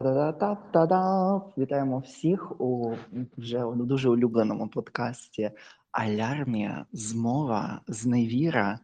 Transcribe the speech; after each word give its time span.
Та-да-та-та-да! 0.00 1.42
Вітаємо 1.58 1.98
всіх 1.98 2.60
у 2.60 2.94
вже 3.36 3.64
дуже 3.76 4.08
улюбленому 4.08 4.68
подкасті 4.68 5.50
Алярмія, 5.92 6.86
змова, 6.92 7.80
зневіра. 7.88 8.78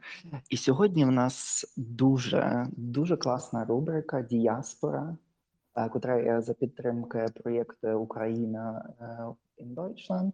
І 0.50 0.56
сьогодні 0.56 1.04
в 1.04 1.10
нас 1.10 1.64
дуже 1.76 2.66
дуже 2.76 3.16
класна 3.16 3.64
рубрика 3.64 4.22
Діаспора, 4.22 5.16
котра 5.92 6.20
є 6.20 6.40
за 6.40 6.54
підтримки 6.54 7.26
проєкту 7.42 8.00
Україна 8.00 8.94
in 9.58 9.74
Deutschland. 9.74 10.32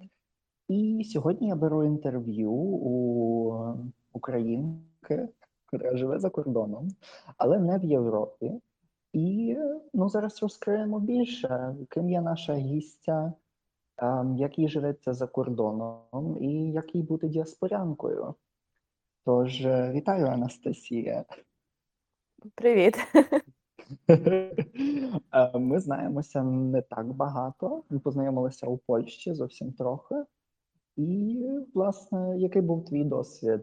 І 0.69 1.05
сьогодні 1.05 1.49
я 1.49 1.57
беру 1.57 1.85
інтерв'ю 1.85 2.53
у 2.53 3.75
українки, 4.12 5.29
яка 5.73 5.97
живе 5.97 6.19
за 6.19 6.31
кордоном, 6.31 6.89
але 7.37 7.59
не 7.59 7.79
в 7.79 7.85
Європі. 7.85 8.61
І 9.13 9.57
ну, 9.95 10.09
зараз 10.09 10.43
розкриємо 10.43 11.00
більше, 11.00 11.77
ким 11.91 12.11
є 12.11 12.21
наша 12.21 12.55
гістя, 12.55 13.32
як 14.37 14.59
їй 14.59 14.68
живеться 14.68 15.14
за 15.14 15.27
кордоном 15.27 16.39
і 16.41 16.73
як 16.73 16.95
їй 16.95 17.03
бути 17.03 17.29
діаспорянкою. 17.29 18.35
Тож, 19.25 19.67
е, 19.67 19.93
вітаю, 19.93 20.27
Анастасія. 20.27 21.25
Привіт. 22.54 22.95
Е, 25.32 25.59
ми 25.59 25.81
знаємося 25.81 26.43
не 26.43 26.82
так 26.82 27.07
багато. 27.07 27.85
Ми 27.90 27.99
познайомилися 27.99 28.67
у 28.67 28.79
Польщі 28.79 29.35
зовсім 29.35 29.73
трохи. 29.73 30.15
І, 30.96 31.46
власне, 31.75 32.39
який 32.39 32.62
був 32.62 32.84
твій 32.84 33.05
досвід 33.05 33.62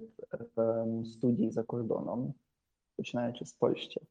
ем, 0.57 1.05
студії 1.05 1.51
за 1.51 1.63
кордоном, 1.63 2.33
починаючи 2.97 3.45
з 3.45 3.53
Польщі? 3.53 4.01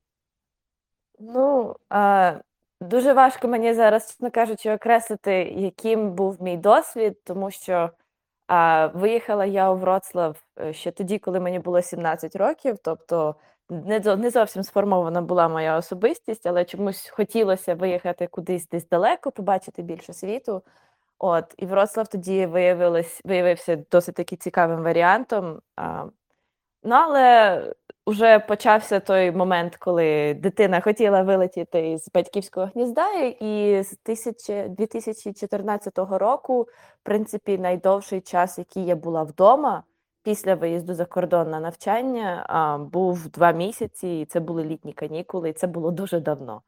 Ну, 1.19 1.77
а, 1.91 2.35
дуже 2.81 3.13
важко 3.13 3.49
мені 3.49 3.75
зараз, 3.75 4.07
чесно 4.07 4.31
кажучи, 4.31 4.75
окреслити, 4.75 5.33
яким 5.57 6.11
був 6.13 6.43
мій 6.43 6.57
досвід, 6.57 7.25
тому 7.25 7.51
що 7.51 7.91
а, 8.47 8.87
виїхала 8.87 9.45
я 9.45 9.71
у 9.71 9.77
Вроцлав 9.77 10.43
е, 10.61 10.73
ще 10.73 10.91
тоді, 10.91 11.19
коли 11.19 11.41
мені 11.41 11.59
було 11.59 11.83
17 11.83 12.37
років, 12.37 12.77
тобто 12.83 13.35
не 13.71 14.01
не 14.01 14.31
зовсім 14.31 14.63
сформована 14.63 15.23
була 15.23 15.49
моя 15.49 15.77
особистість, 15.79 16.47
але 16.47 16.65
чомусь 16.65 17.09
хотілося 17.09 17.75
виїхати 17.75 18.27
кудись 18.27 18.69
десь 18.69 18.89
далеко, 18.89 19.31
побачити 19.33 19.83
більше 19.83 20.13
світу. 20.13 20.63
От, 21.19 21.55
І 21.57 21.67
Вроцлав 21.67 22.09
тоді 22.09 22.47
виявилось, 22.47 23.21
виявився 23.25 23.77
досить 23.91 24.15
таки 24.15 24.37
цікавим 24.37 24.83
варіантом. 24.83 25.61
А, 25.77 26.07
Ну, 26.83 26.95
але 26.95 27.75
вже 28.07 28.39
почався 28.39 29.01
той 29.01 29.33
момент, 29.33 29.77
коли 29.77 30.35
дитина 30.35 30.81
хотіла 30.81 31.23
вилетіти 31.23 31.99
з 31.99 32.11
батьківського 32.15 32.71
гнізда, 32.75 33.13
і 33.41 33.83
з 33.83 33.99
2014 34.69 35.99
року, 35.99 36.63
в 36.63 37.03
принципі, 37.03 37.59
найдовший 37.59 38.21
час, 38.21 38.59
який 38.59 38.85
я 38.85 38.97
була 38.97 39.23
вдома 39.23 39.83
після 40.23 40.55
виїзду 40.55 40.95
за 40.95 41.05
кордон 41.05 41.51
на 41.51 41.61
навчання, 41.61 42.47
був 42.93 43.29
два 43.29 43.53
місяці, 43.53 44.09
і 44.09 44.25
це 44.25 44.41
були 44.41 44.65
літні 44.65 44.93
канікули, 44.93 45.49
і 45.51 45.53
це 45.53 45.67
було 45.67 45.91
дуже 45.91 46.21
давно. 46.21 46.63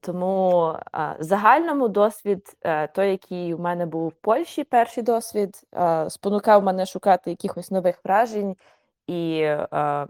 Тому 0.00 0.74
загальному 1.18 1.88
досвід, 1.88 2.56
е, 2.62 2.86
той, 2.86 3.10
який 3.10 3.54
у 3.54 3.58
мене 3.58 3.86
був 3.86 4.08
в 4.08 4.12
Польщі, 4.12 4.64
перший 4.64 5.02
досвід, 5.02 5.62
спонукав 6.08 6.62
мене 6.62 6.86
шукати 6.86 7.30
якихось 7.30 7.70
нових 7.70 8.04
вражень 8.04 8.56
і 9.06 9.40
е, 9.40 10.06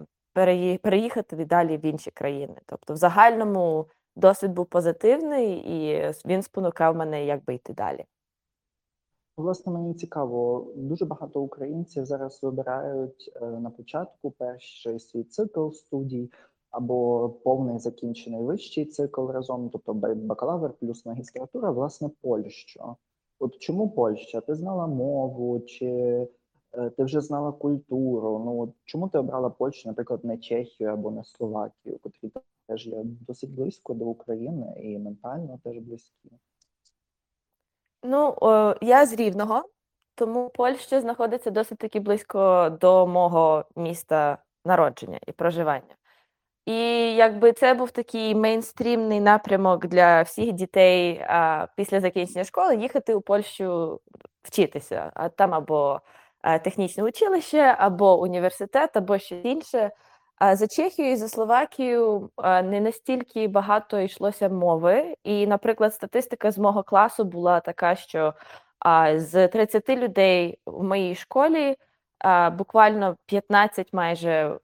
переїхати 0.82 1.44
далі 1.44 1.76
в 1.76 1.84
інші 1.86 2.10
країни. 2.10 2.56
Тобто, 2.66 2.94
в 2.94 2.96
загальному 2.96 3.86
досвід 4.16 4.52
був 4.52 4.66
позитивний, 4.66 5.56
і 5.56 6.12
він 6.26 6.42
спонукав 6.42 6.96
мене, 6.96 7.26
як 7.26 7.44
би 7.44 7.54
йти 7.54 7.72
далі. 7.72 8.04
Власне, 9.36 9.72
мені 9.72 9.94
цікаво, 9.94 10.66
дуже 10.76 11.04
багато 11.04 11.40
українців 11.40 12.06
зараз 12.06 12.42
вибирають 12.42 13.32
е, 13.42 13.46
на 13.46 13.70
початку 13.70 14.30
перший 14.30 15.00
свій 15.00 15.24
цикл 15.24 15.70
студій 15.70 16.30
або 16.70 17.28
повний 17.28 17.78
закінчений 17.78 18.42
вищий 18.42 18.84
цикл 18.84 19.30
разом, 19.30 19.70
тобто 19.70 19.94
бакалавр 19.94 20.72
плюс 20.72 21.06
магістратура, 21.06 21.70
власне, 21.70 22.10
Польщу. 22.22 22.96
От 23.38 23.58
чому 23.58 23.90
Польща? 23.90 24.40
Ти 24.40 24.54
знала 24.54 24.86
мову, 24.86 25.60
чи 25.60 26.26
ти 26.96 27.04
вже 27.04 27.20
знала 27.20 27.52
культуру. 27.52 28.42
Ну 28.44 28.74
чому 28.84 29.08
ти 29.08 29.18
обрала 29.18 29.50
Польщу, 29.50 29.88
наприклад, 29.88 30.24
не 30.24 30.38
Чехію 30.38 30.90
або 30.90 31.10
не 31.10 31.24
Словакію, 31.24 31.98
котрі 31.98 32.30
теж 32.68 32.86
є 32.86 33.02
досить 33.04 33.50
близько 33.50 33.94
до 33.94 34.04
України 34.04 34.74
і 34.76 34.98
ментально 34.98 35.58
теж 35.64 35.78
близькі? 35.78 36.30
Ну, 38.02 38.34
о, 38.40 38.74
я 38.80 39.06
з 39.06 39.12
Рівного, 39.12 39.64
тому 40.14 40.50
Польща 40.50 41.00
знаходиться 41.00 41.50
досить 41.50 41.78
таки 41.78 42.00
близько 42.00 42.70
до 42.80 43.06
мого 43.06 43.64
міста 43.76 44.38
народження 44.64 45.18
і 45.26 45.32
проживання. 45.32 45.94
І 46.66 46.76
якби 47.14 47.52
це 47.52 47.74
був 47.74 47.90
такий 47.90 48.34
мейнстрімний 48.34 49.20
напрямок 49.20 49.86
для 49.86 50.22
всіх 50.22 50.52
дітей 50.52 51.18
а, 51.18 51.66
після 51.76 52.00
закінчення 52.00 52.44
школи 52.44 52.76
їхати 52.76 53.14
у 53.14 53.20
Польщу 53.20 54.00
вчитися, 54.42 55.10
а 55.14 55.28
там 55.28 55.54
або 55.54 56.00
Е, 56.00 56.17
технічне 56.64 57.04
училище 57.04 57.76
або 57.78 58.20
університет, 58.20 58.96
або 58.96 59.18
щось 59.18 59.44
інше. 59.44 59.90
За 60.52 60.66
Чехію 60.66 61.12
і 61.12 61.16
за 61.16 61.28
Словакію 61.28 62.30
е, 62.44 62.62
не 62.62 62.80
настільки 62.80 63.48
багато 63.48 64.00
йшлося 64.00 64.48
мови. 64.48 65.14
І, 65.24 65.46
наприклад, 65.46 65.94
статистика 65.94 66.50
з 66.50 66.58
мого 66.58 66.82
класу 66.82 67.24
була 67.24 67.60
така, 67.60 67.94
що 67.96 68.34
з 69.14 69.48
30 69.48 69.88
людей 69.88 70.58
в 70.66 70.82
моїй 70.82 71.14
школі 71.14 71.76
буквально 72.52 73.16
15 73.26 73.92
майже 73.92 74.58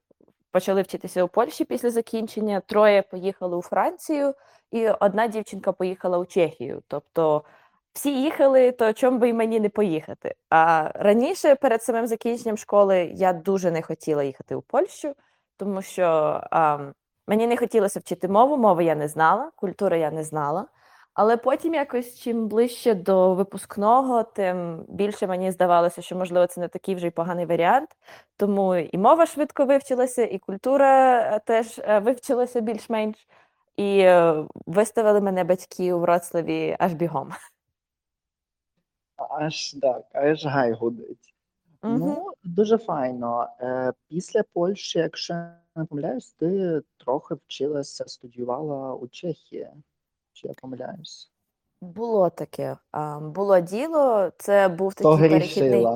почали 0.51 0.83
вчитися 0.83 1.25
у 1.25 1.29
Польщі 1.29 1.65
після 1.65 1.91
закінчення, 1.91 2.61
троє 2.61 3.03
поїхали 3.03 3.57
у 3.57 3.63
Францію, 3.63 4.34
і 4.71 4.89
одна 4.89 5.27
дівчинка 5.27 5.73
поїхала 5.73 6.19
у 6.19 6.27
Чехію. 6.27 6.83
Тобто 6.89 7.45
всі 7.94 8.22
їхали, 8.22 8.72
то 8.72 8.93
чому 8.93 9.19
би 9.19 9.28
й 9.28 9.32
мені 9.32 9.60
не 9.60 9.69
поїхати? 9.69 10.34
А 10.50 10.91
раніше, 10.94 11.55
перед 11.55 11.82
самим 11.82 12.06
закінченням 12.06 12.56
школи, 12.56 13.12
я 13.15 13.32
дуже 13.32 13.71
не 13.71 13.82
хотіла 13.82 14.25
їхати 14.25 14.55
у 14.55 14.62
Польщу, 14.62 15.15
тому 15.56 15.82
що 15.82 16.04
а, 16.50 16.78
мені 17.28 17.47
не 17.47 17.56
хотілося 17.56 18.00
вчити 18.00 18.28
мову, 18.28 18.56
мови 18.56 18.84
я 18.84 18.94
не 18.94 19.09
знала, 19.09 19.50
культури 19.56 19.99
я 19.99 20.10
не 20.10 20.25
знала. 20.25 20.66
Але 21.15 21.37
потім, 21.37 21.75
якось 21.75 22.19
чим 22.19 22.49
ближче 22.49 22.94
до 22.94 23.34
випускного, 23.34 24.22
тим 24.22 24.84
більше 24.88 25.27
мені 25.27 25.50
здавалося, 25.50 26.03
що 26.03 26.16
можливо 26.16 26.47
це 26.47 26.60
не 26.60 26.69
такий 26.69 26.94
вже 26.94 27.06
й 27.06 27.10
поганий 27.10 27.47
варіант. 27.47 27.91
Тому 28.37 28.77
і 28.77 28.99
мова 28.99 29.27
швидко 29.27 29.65
вивчилася, 29.65 30.22
і 30.25 30.38
культура 30.38 31.21
е, 31.21 31.41
теж 31.47 31.78
е, 31.78 31.99
вивчилася 31.99 32.60
більш-менш. 32.60 33.16
І 33.77 33.99
е, 33.99 34.44
виставили 34.66 35.21
мене 35.21 35.44
батьки 35.44 35.93
у 35.93 36.00
Вроцлаві 36.00 36.77
аж 36.78 36.94
бігом. 36.94 37.33
Аж 39.17 39.73
так, 39.73 40.05
аж 40.13 40.47
гай 40.47 40.73
гудить. 40.73 41.35
Угу. 41.83 41.93
Ну, 41.99 42.33
дуже 42.45 42.79
файно. 42.79 43.49
Е, 43.61 43.93
Після 44.09 44.43
Польщі, 44.43 44.99
якщо 44.99 45.35
не 45.77 45.85
помиляюсь, 45.85 46.33
ти 46.33 46.83
трохи 46.97 47.35
вчилася, 47.35 48.05
студіювала 48.07 48.95
у 48.95 49.09
Чехії. 49.09 49.69
Чи 50.33 50.49
я 50.49 50.55
помиляюсь? 50.55 51.31
Було 51.81 52.31
таке. 52.31 52.77
А, 52.91 53.21
Було 53.21 53.61
діло, 53.61 54.31
це 54.39 54.69
був 54.69 54.95
такий 54.95 55.29
перехідний. 55.29 55.87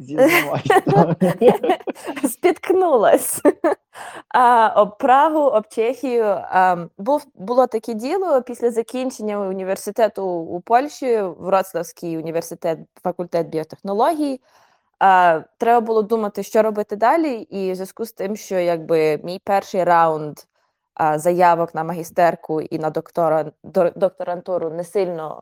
Спіткнулась. 2.30 3.42
А, 4.28 4.72
Об 4.76 4.98
Прагу, 4.98 5.40
об 5.40 5.68
Чехію. 5.68 6.40
Був, 6.98 7.26
Було 7.34 7.66
таке 7.66 7.94
діло 7.94 8.42
після 8.42 8.70
закінчення 8.70 9.40
університету 9.40 10.26
у 10.26 10.60
Польщі, 10.60 11.22
Вроцлавський 11.22 12.18
університет, 12.18 12.78
факультет 13.02 13.48
біотехнології. 13.48 14.40
А, 14.98 15.40
Треба 15.58 15.80
було 15.80 16.02
думати, 16.02 16.42
що 16.42 16.62
робити 16.62 16.96
далі, 16.96 17.32
і 17.32 17.72
в 17.72 17.74
зв'язку 17.74 18.04
з 18.04 18.12
тим, 18.12 18.36
що 18.36 18.58
якби 18.58 19.20
мій 19.24 19.40
перший 19.44 19.84
раунд 19.84 20.38
заявок 21.16 21.74
на 21.74 21.84
магістерку 21.84 22.60
і 22.60 22.78
на 22.78 22.90
доктора, 22.90 23.52
докторантуру 23.96 24.70
не 24.70 24.84
сильно 24.84 25.40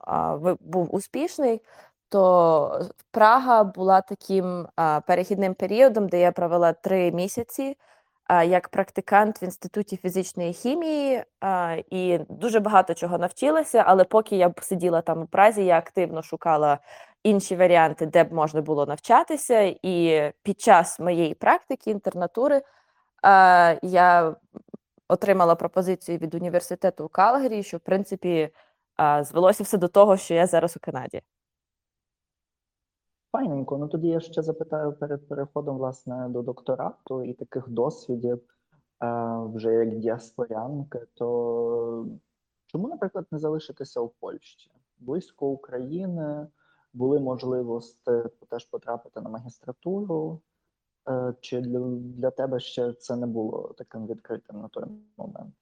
був 0.61 0.95
успішний 0.95 1.61
то 2.09 2.81
Прага 3.11 3.65
була 3.65 4.01
таким 4.01 4.69
а, 4.77 5.01
перехідним 5.01 5.55
періодом, 5.55 6.09
де 6.09 6.21
я 6.21 6.33
провела 6.33 6.73
три 6.73 7.13
місяці 7.13 7.77
а, 8.25 8.45
як 8.45 8.69
практикант 8.69 9.43
в 9.43 9.45
інституті 9.45 9.97
фізичної 9.97 10.53
хімії 10.53 11.25
а, 11.41 11.77
і 11.91 12.19
дуже 12.29 12.61
багато 12.61 12.95
чого 12.95 13.19
навчилася. 13.19 13.85
Але 13.87 14.05
поки 14.05 14.37
я 14.37 14.55
сиділа 14.61 15.01
там 15.01 15.23
у 15.23 15.27
Празі, 15.27 15.65
я 15.65 15.79
активно 15.79 16.23
шукала 16.23 16.79
інші 17.23 17.57
варіанти, 17.57 18.07
де 18.07 18.25
б 18.25 18.33
можна 18.33 18.63
було 18.63 18.87
навчатися. 18.87 19.75
І 19.83 20.23
під 20.43 20.61
час 20.61 21.01
моєї 21.01 21.35
практики 21.35 21.91
інтернатури 21.91 22.63
а, 23.23 23.75
я 23.83 24.37
отримала 25.09 25.55
пропозицію 25.55 26.19
від 26.19 26.35
університету 26.35 27.05
у 27.05 27.09
Калгарі, 27.09 27.63
що 27.63 27.77
в 27.77 27.81
принципі 27.81 28.51
а, 28.97 29.25
звелося 29.25 29.65
все 29.65 29.79
до 29.79 29.89
того, 29.89 30.17
що 30.17 30.35
я 30.35 30.47
зараз 30.47 30.77
у 30.77 30.81
Канаді. 30.81 31.23
Файненько. 33.33 33.79
Ну 33.79 33.89
тоді 33.89 34.09
я 34.09 34.21
ще 34.21 34.43
запитаю 34.43 34.93
перед 34.93 35.29
переходом 35.29 35.79
власне 35.79 36.29
до 36.29 36.43
докторату 36.43 37.25
і 37.25 37.33
таких 37.33 37.69
досвідів 37.69 38.41
е, 39.03 39.39
вже 39.55 39.73
як 39.73 39.99
діаспорянки, 39.99 41.01
то 41.15 42.07
чому, 42.67 42.89
наприклад, 42.89 43.27
не 43.31 43.39
залишитися 43.39 44.01
у 44.01 44.09
Польщі? 44.09 44.71
Близько 44.99 45.47
України 45.47 46.47
були 46.93 47.21
можливості 47.21 48.23
теж 48.49 48.65
потрапити 48.65 49.21
на 49.21 49.31
магістратуру, 49.31 50.41
е, 51.09 51.35
чи 51.41 51.61
для, 51.61 51.81
для 51.97 52.31
тебе 52.31 52.61
ще 52.61 52.93
це 52.93 53.17
не 53.17 53.27
було 53.27 53.75
таким 53.79 54.07
відкритим 54.07 54.61
на 54.61 54.69
той 54.69 54.85
момент? 55.17 55.55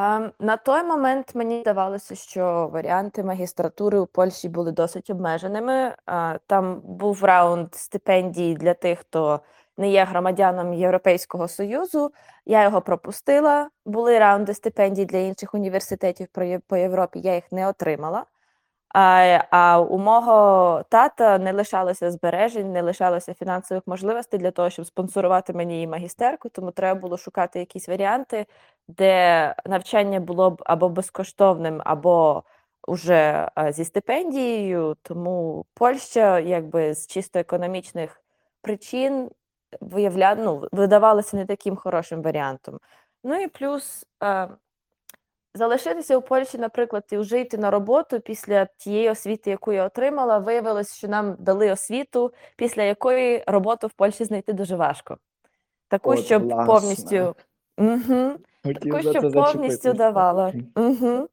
А, 0.00 0.30
на 0.40 0.56
той 0.56 0.82
момент 0.84 1.34
мені 1.34 1.60
здавалося, 1.60 2.14
що 2.14 2.70
варіанти 2.72 3.24
магістратури 3.24 3.98
у 3.98 4.06
Польщі 4.06 4.48
були 4.48 4.72
досить 4.72 5.10
обмеженими. 5.10 5.94
Там 6.46 6.80
був 6.80 7.24
раунд 7.24 7.74
стипендій 7.74 8.54
для 8.54 8.74
тих, 8.74 8.98
хто 8.98 9.40
не 9.76 9.90
є 9.90 10.04
громадяном 10.04 10.74
Європейського 10.74 11.48
Союзу. 11.48 12.12
Я 12.46 12.62
його 12.62 12.80
пропустила. 12.80 13.70
Були 13.86 14.18
раунди 14.18 14.54
стипендій 14.54 15.04
для 15.04 15.18
інших 15.18 15.54
університетів 15.54 16.28
по 16.68 16.76
Європі. 16.76 17.20
Я 17.20 17.34
їх 17.34 17.52
не 17.52 17.68
отримала. 17.68 18.24
А, 18.94 19.44
а 19.50 19.80
у 19.80 19.98
мого 19.98 20.84
тата 20.88 21.38
не 21.38 21.52
лишалося 21.52 22.10
збережень, 22.10 22.72
не 22.72 22.82
лишалося 22.82 23.34
фінансових 23.34 23.82
можливостей 23.86 24.40
для 24.40 24.50
того, 24.50 24.70
щоб 24.70 24.86
спонсорувати 24.86 25.52
мені 25.52 25.82
і 25.82 25.86
магістерку, 25.86 26.48
тому 26.48 26.70
треба 26.70 27.00
було 27.00 27.16
шукати 27.18 27.58
якісь 27.58 27.88
варіанти, 27.88 28.46
де 28.88 29.54
навчання 29.66 30.20
було 30.20 30.50
б 30.50 30.62
або 30.66 30.88
безкоштовним, 30.88 31.82
або 31.84 32.44
уже 32.86 33.48
зі 33.70 33.84
стипендією. 33.84 34.96
Тому 35.02 35.66
Польща, 35.74 36.40
якби 36.40 36.94
з 36.94 37.06
чисто 37.06 37.38
економічних 37.38 38.22
причин, 38.62 39.30
виявля... 39.80 40.34
ну, 40.34 40.68
видавалася 40.72 41.36
не 41.36 41.46
таким 41.46 41.76
хорошим 41.76 42.22
варіантом. 42.22 42.78
Ну 43.24 43.40
і 43.40 43.48
плюс. 43.48 44.06
Залишитися 45.58 46.16
у 46.16 46.22
Польщі, 46.22 46.58
наприклад, 46.58 47.04
і 47.12 47.16
вже 47.16 47.40
йти 47.40 47.58
на 47.58 47.70
роботу 47.70 48.20
після 48.20 48.64
тієї 48.64 49.10
освіти, 49.10 49.50
яку 49.50 49.72
я 49.72 49.84
отримала, 49.86 50.38
виявилось, 50.38 50.94
що 50.94 51.08
нам 51.08 51.36
дали 51.38 51.72
освіту, 51.72 52.32
після 52.56 52.82
якої 52.82 53.44
роботу 53.46 53.86
в 53.86 53.92
Польщі 53.92 54.24
знайти 54.24 54.52
дуже 54.52 54.76
важко. 54.76 55.18
Таку, 55.88 56.10
От, 56.10 56.18
щоб 56.24 56.42
власне. 56.42 56.66
повністю 56.66 57.36
угу, 57.78 58.30
Хотів 58.64 59.02
таку, 59.02 59.18
щоб 59.18 59.32
повністю 59.32 59.92
давала. 59.92 60.52
Угу. 60.76 61.28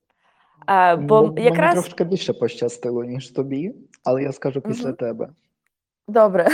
А, 0.65 0.95
бо 0.95 1.21
Ну, 1.21 1.33
Мені 1.33 1.45
якраз 1.45 1.73
трошки 1.73 2.03
більше 2.03 2.33
пощастило, 2.33 3.03
ніж 3.03 3.31
тобі, 3.31 3.75
але 4.03 4.23
я 4.23 4.31
скажу 4.31 4.61
після 4.61 4.87
Мгм. 4.87 4.95
тебе. 4.95 5.29
Добре. 6.07 6.47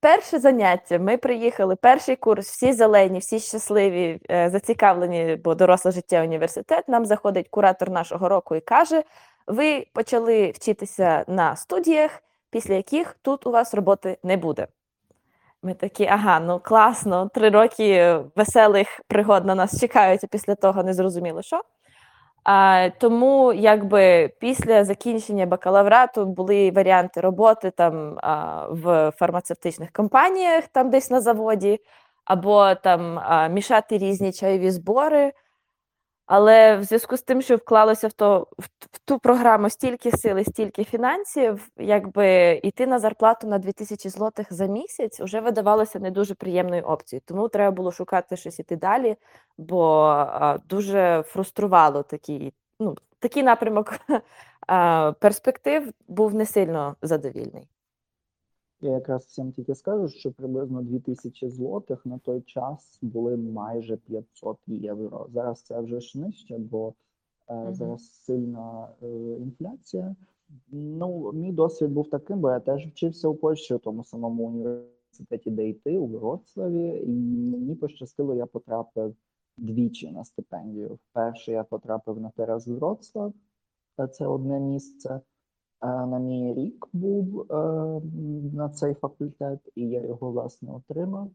Перше 0.00 0.38
заняття. 0.38 0.98
Ми 0.98 1.16
приїхали, 1.16 1.76
перший 1.76 2.16
курс, 2.16 2.48
всі 2.50 2.72
зелені, 2.72 3.18
всі 3.18 3.40
щасливі, 3.40 4.20
е, 4.30 4.50
зацікавлені, 4.50 5.36
бо 5.44 5.54
доросле 5.54 5.90
життя 5.90 6.22
університет. 6.22 6.88
Нам 6.88 7.06
заходить 7.06 7.48
куратор 7.48 7.90
нашого 7.90 8.28
року 8.28 8.56
і 8.56 8.60
каже: 8.60 9.02
ви 9.46 9.86
почали 9.92 10.50
вчитися 10.50 11.24
на 11.28 11.56
студіях, 11.56 12.22
після 12.50 12.74
яких 12.74 13.16
тут 13.22 13.46
у 13.46 13.50
вас 13.50 13.74
роботи 13.74 14.18
не 14.22 14.36
буде. 14.36 14.66
Ми 15.62 15.74
такі, 15.74 16.06
ага, 16.06 16.40
ну 16.40 16.60
класно, 16.64 17.30
три 17.34 17.50
роки 17.50 18.18
веселих 18.36 19.00
пригод 19.08 19.44
на 19.44 19.54
нас 19.54 19.80
чекають, 19.80 20.24
а 20.24 20.26
після 20.26 20.54
того 20.54 20.82
не 20.82 20.94
зрозуміло 20.94 21.42
що. 21.42 21.62
А, 22.50 22.90
тому 22.98 23.52
якби 23.52 24.30
після 24.40 24.84
закінчення 24.84 25.46
бакалаврату 25.46 26.26
були 26.26 26.70
варіанти 26.70 27.20
роботи 27.20 27.70
там 27.70 28.18
а, 28.22 28.66
в 28.70 29.12
фармацевтичних 29.16 29.92
компаніях, 29.92 30.64
там 30.72 30.90
десь 30.90 31.10
на 31.10 31.20
заводі, 31.20 31.80
або 32.24 32.74
там 32.74 33.18
а, 33.18 33.48
мішати 33.48 33.98
різні 33.98 34.32
чайові 34.32 34.70
збори. 34.70 35.32
Але 36.28 36.76
в 36.76 36.84
зв'язку 36.84 37.16
з 37.16 37.22
тим, 37.22 37.42
що 37.42 37.56
вклалося 37.56 38.08
в, 38.08 38.12
то, 38.12 38.48
в, 38.58 38.68
ту 39.04 39.18
програму 39.18 39.70
стільки 39.70 40.10
сили, 40.10 40.44
стільки 40.44 40.84
фінансів, 40.84 41.68
якби 41.78 42.60
йти 42.62 42.86
на 42.86 42.98
зарплату 42.98 43.46
на 43.46 43.58
2000 43.58 44.08
злотих 44.08 44.52
за 44.52 44.66
місяць 44.66 45.20
вже 45.20 45.40
видавалося 45.40 45.98
не 45.98 46.10
дуже 46.10 46.34
приємною 46.34 46.82
опцією. 46.82 47.22
Тому 47.26 47.48
треба 47.48 47.70
було 47.70 47.92
шукати 47.92 48.36
щось 48.36 48.58
іти 48.58 48.76
далі, 48.76 49.16
бо 49.58 50.02
а, 50.04 50.58
дуже 50.68 51.24
фруструвало 51.26 52.02
такий, 52.02 52.54
ну, 52.80 52.94
такий 53.18 53.42
напрямок 53.42 54.00
а, 54.66 55.12
перспектив 55.20 55.92
був 56.08 56.34
не 56.34 56.46
сильно 56.46 56.96
задовільний. 57.02 57.68
Я 58.80 58.90
якраз 58.90 59.26
цим 59.26 59.52
тільки 59.52 59.74
скажу, 59.74 60.08
що 60.08 60.32
приблизно 60.32 60.82
2000 60.82 61.48
злотих 61.48 62.06
на 62.06 62.18
той 62.18 62.40
час 62.40 62.98
були 63.02 63.36
майже 63.36 63.96
500 63.96 64.58
євро. 64.66 65.26
Зараз 65.34 65.62
це 65.62 65.80
вже 65.80 66.00
ж 66.00 66.20
нижче, 66.20 66.58
бо 66.58 66.94
е, 67.48 67.54
Мгм. 67.54 67.74
зараз 67.74 68.12
сильна 68.12 68.88
е, 69.02 69.08
інфляція. 69.40 70.16
Ну, 70.70 71.32
мій 71.32 71.52
досвід 71.52 71.90
був 71.90 72.10
таким, 72.10 72.40
бо 72.40 72.50
я 72.50 72.60
теж 72.60 72.86
вчився 72.86 73.28
у 73.28 73.34
Польщі, 73.34 73.74
у 73.74 73.78
тому 73.78 74.04
самому 74.04 74.44
університеті, 74.44 75.50
де 75.50 75.68
йти, 75.68 75.98
у 75.98 76.06
Вроцлаві, 76.06 77.02
і 77.06 77.10
мені 77.50 77.74
пощастило, 77.74 78.34
я 78.34 78.46
потрапив 78.46 79.16
двічі 79.56 80.10
на 80.10 80.24
стипендію. 80.24 80.98
Вперше 81.10 81.52
я 81.52 81.64
потрапив 81.64 82.20
на 82.20 82.30
Терас 82.30 82.66
Вроцлав, 82.66 83.32
це 84.12 84.26
одне 84.26 84.60
місце. 84.60 85.20
Е, 85.82 85.86
На 85.86 86.18
мій 86.18 86.54
рік 86.54 86.86
був 86.92 87.40
е, 87.40 87.54
на 88.52 88.68
цей 88.68 88.94
факультет, 88.94 89.60
і 89.74 89.82
я 89.82 90.06
його 90.06 90.30
власне 90.30 90.72
отримав. 90.72 91.30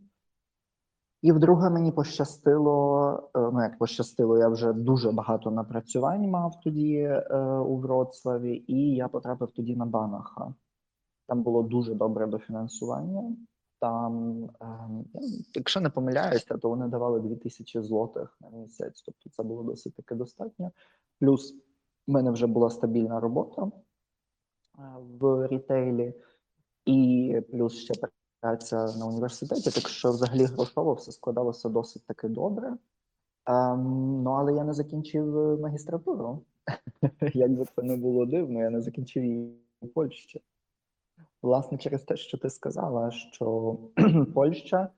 І 1.22 1.32
вдруге 1.32 1.70
мені 1.70 1.92
пощастило, 1.92 3.12
е, 3.36 3.40
ну 3.54 3.62
як 3.62 3.78
пощастило, 3.78 4.38
я 4.38 4.50
вже 4.50 4.74
дуже 4.74 5.12
багато 5.12 5.52
напрацювань 5.52 6.30
мав 6.30 6.60
тоді 6.64 7.22
у 7.68 7.78
Вроцлаві, 7.78 8.64
і 8.68 8.96
я 8.96 9.08
потрапив 9.08 9.52
тоді 9.52 9.76
на 9.76 9.86
Банаха. 9.86 10.54
Там 11.28 11.44
було 11.44 11.64
дуже 11.64 11.94
добре 11.94 12.28
дофінансування. 12.28 13.36
Там, 13.80 14.50
якщо 15.54 15.82
не 15.82 15.90
помиляюся, 15.90 16.58
то 16.58 16.70
вони 16.70 16.88
давали 16.88 17.20
2000 17.20 17.82
злотих 17.82 18.38
на 18.42 18.50
місяць, 18.50 19.02
тобто 19.06 19.30
це 19.30 19.44
було 19.44 19.64
досить 19.64 19.96
таки 19.96 20.16
достатньо. 20.16 20.72
Плюс 21.20 21.54
в 22.08 22.12
мене 22.12 22.32
вже 22.32 22.48
була 22.48 22.70
стабільна 22.70 23.20
робота 23.20 23.72
в 25.20 25.48
рітейлі, 25.48 26.14
і 26.86 27.42
плюс 27.52 27.74
ще 27.74 27.94
праця 28.40 28.98
на 28.98 29.06
університеті, 29.06 29.72
так 29.72 29.90
що 29.90 30.12
взагалі 30.12 30.46
грошово 30.46 30.94
все 30.94 31.12
складалося 31.12 31.70
досить 31.70 32.06
таки 32.06 32.28
добре. 32.28 32.78
Ем, 33.46 34.24
ну, 34.24 34.32
але 34.32 34.54
я 34.54 34.64
не 34.64 34.74
закінчив 34.74 35.38
е, 35.38 35.58
магістратуру. 35.58 36.46
Як 37.34 37.52
би 37.52 37.66
це 37.66 37.82
не 37.82 37.98
було 37.98 38.26
дивно, 38.26 38.60
я 38.60 38.70
не 38.70 38.82
закінчив 38.82 39.24
її 39.24 39.60
у 39.82 39.88
Польщі. 39.88 40.42
Власне, 41.42 41.78
через 41.78 42.04
те, 42.04 42.16
що 42.16 42.38
ти 42.38 42.50
сказала, 42.50 43.12
що 43.12 43.78
Польща 44.34 44.90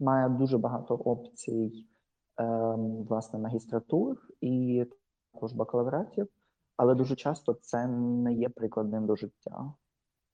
має 0.00 0.28
дуже 0.28 0.58
багато 0.58 0.94
опцій 0.94 1.86
ем, 2.36 3.04
власне 3.04 3.38
магістратур 3.38 4.28
і 4.40 4.86
також 5.32 5.52
бакалавратів, 5.52 6.28
але 6.76 6.94
дуже 6.94 7.16
часто 7.16 7.54
це 7.54 7.86
не 7.86 8.32
є 8.32 8.48
прикладним 8.48 9.06
до 9.06 9.16
життя. 9.16 9.72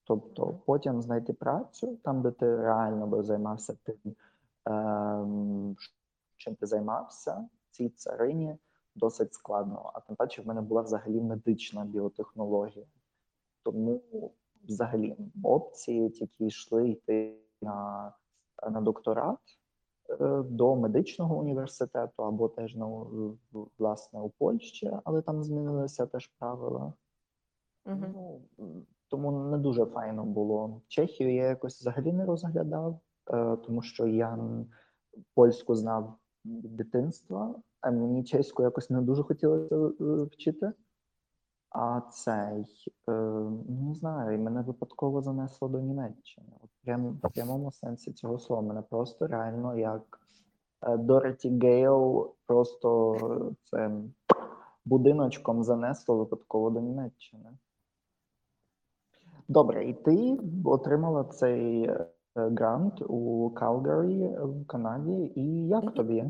Тобто 0.05 0.61
потім 0.67 1.03
знайти 1.03 1.33
працю 1.33 1.97
там, 2.05 2.23
де 2.23 2.31
ти 2.31 2.57
реально 2.57 3.07
би 3.07 3.23
займався 3.23 3.77
тим, 3.83 4.17
ем, 4.65 5.77
чим 6.37 6.55
ти 6.55 6.67
займався 6.67 7.49
цій 7.71 7.89
царині, 7.89 8.57
досить 8.95 9.35
складно. 9.35 9.91
А 9.95 10.01
тим 10.01 10.17
паче 10.17 10.43
в 10.43 10.47
мене 10.47 10.61
була 10.61 10.83
взагалі 10.83 11.21
медична 11.21 11.85
біотехнологія. 11.85 12.87
Тому 13.63 14.03
взагалі 14.69 15.17
опції, 15.43 16.03
які 16.03 16.47
йшли 16.47 16.89
йти 16.89 17.37
на, 17.63 18.13
на 18.71 18.81
докторат 18.81 19.39
до 20.45 20.77
медичного 20.77 21.39
університету 21.39 22.23
або 22.23 22.49
теж 22.49 22.77
на 22.77 23.07
власне 23.79 24.21
у 24.21 24.31
Польщі, 24.31 24.91
але 25.05 25.23
там 25.23 25.45
змінилися 25.45 26.07
теж 26.07 26.27
правила. 26.39 26.93
Мгм. 27.87 28.15
Ну, 28.15 28.41
тому 29.09 29.33
не 29.51 29.59
дуже 29.59 29.85
файно 29.87 30.25
було. 30.25 30.83
Чехію 30.89 31.35
я 31.35 31.45
якось 31.45 31.81
взагалі 31.81 32.13
не 32.13 32.25
розглядав, 32.25 33.01
е, 33.31 33.57
тому 33.57 33.83
що 33.83 34.07
я 34.07 34.39
польську 35.35 35.75
знав 35.75 36.15
від 36.45 36.77
дитинства, 36.77 37.55
а 37.81 37.91
мені 37.91 38.25
чеську 38.25 38.63
якось 38.63 38.91
не 38.91 39.03
дуже 39.03 39.23
хотілося 39.23 39.77
е, 39.77 40.25
вчити. 40.25 40.73
А 41.71 42.01
цей, 42.01 42.95
е, 43.09 43.13
не 43.69 43.95
знаю, 43.95 44.39
мене 44.39 44.63
випадково 44.63 45.23
занесло 45.23 45.69
до 45.69 45.81
Німеччини. 45.81 46.47
От 46.63 46.71
прям 46.85 47.21
в 47.23 47.33
прямому 47.35 47.73
сенсі 47.73 48.13
цього 48.13 48.39
слова. 48.39 48.63
Мене 48.63 48.83
просто 48.83 49.27
реально 49.27 49.79
як 49.79 50.21
е, 50.83 50.97
Дороті 50.97 51.59
Гейл 51.63 52.35
просто 52.47 53.15
е, 53.15 53.55
це 53.65 53.91
будиночком 54.85 55.65
занесло 55.65 56.17
випадково 56.17 56.71
до 56.71 56.81
Німеччини. 56.81 57.51
Добре, 59.49 59.89
і 59.89 59.95
ти 59.95 60.39
отримала 60.65 61.25
цей 61.25 61.83
е, 61.83 62.07
грант 62.35 63.03
у 63.03 63.51
Калгарі 63.51 64.29
в 64.39 64.67
Канаді. 64.67 65.33
І 65.35 65.69
як 65.69 65.95
тобі? 65.95 66.25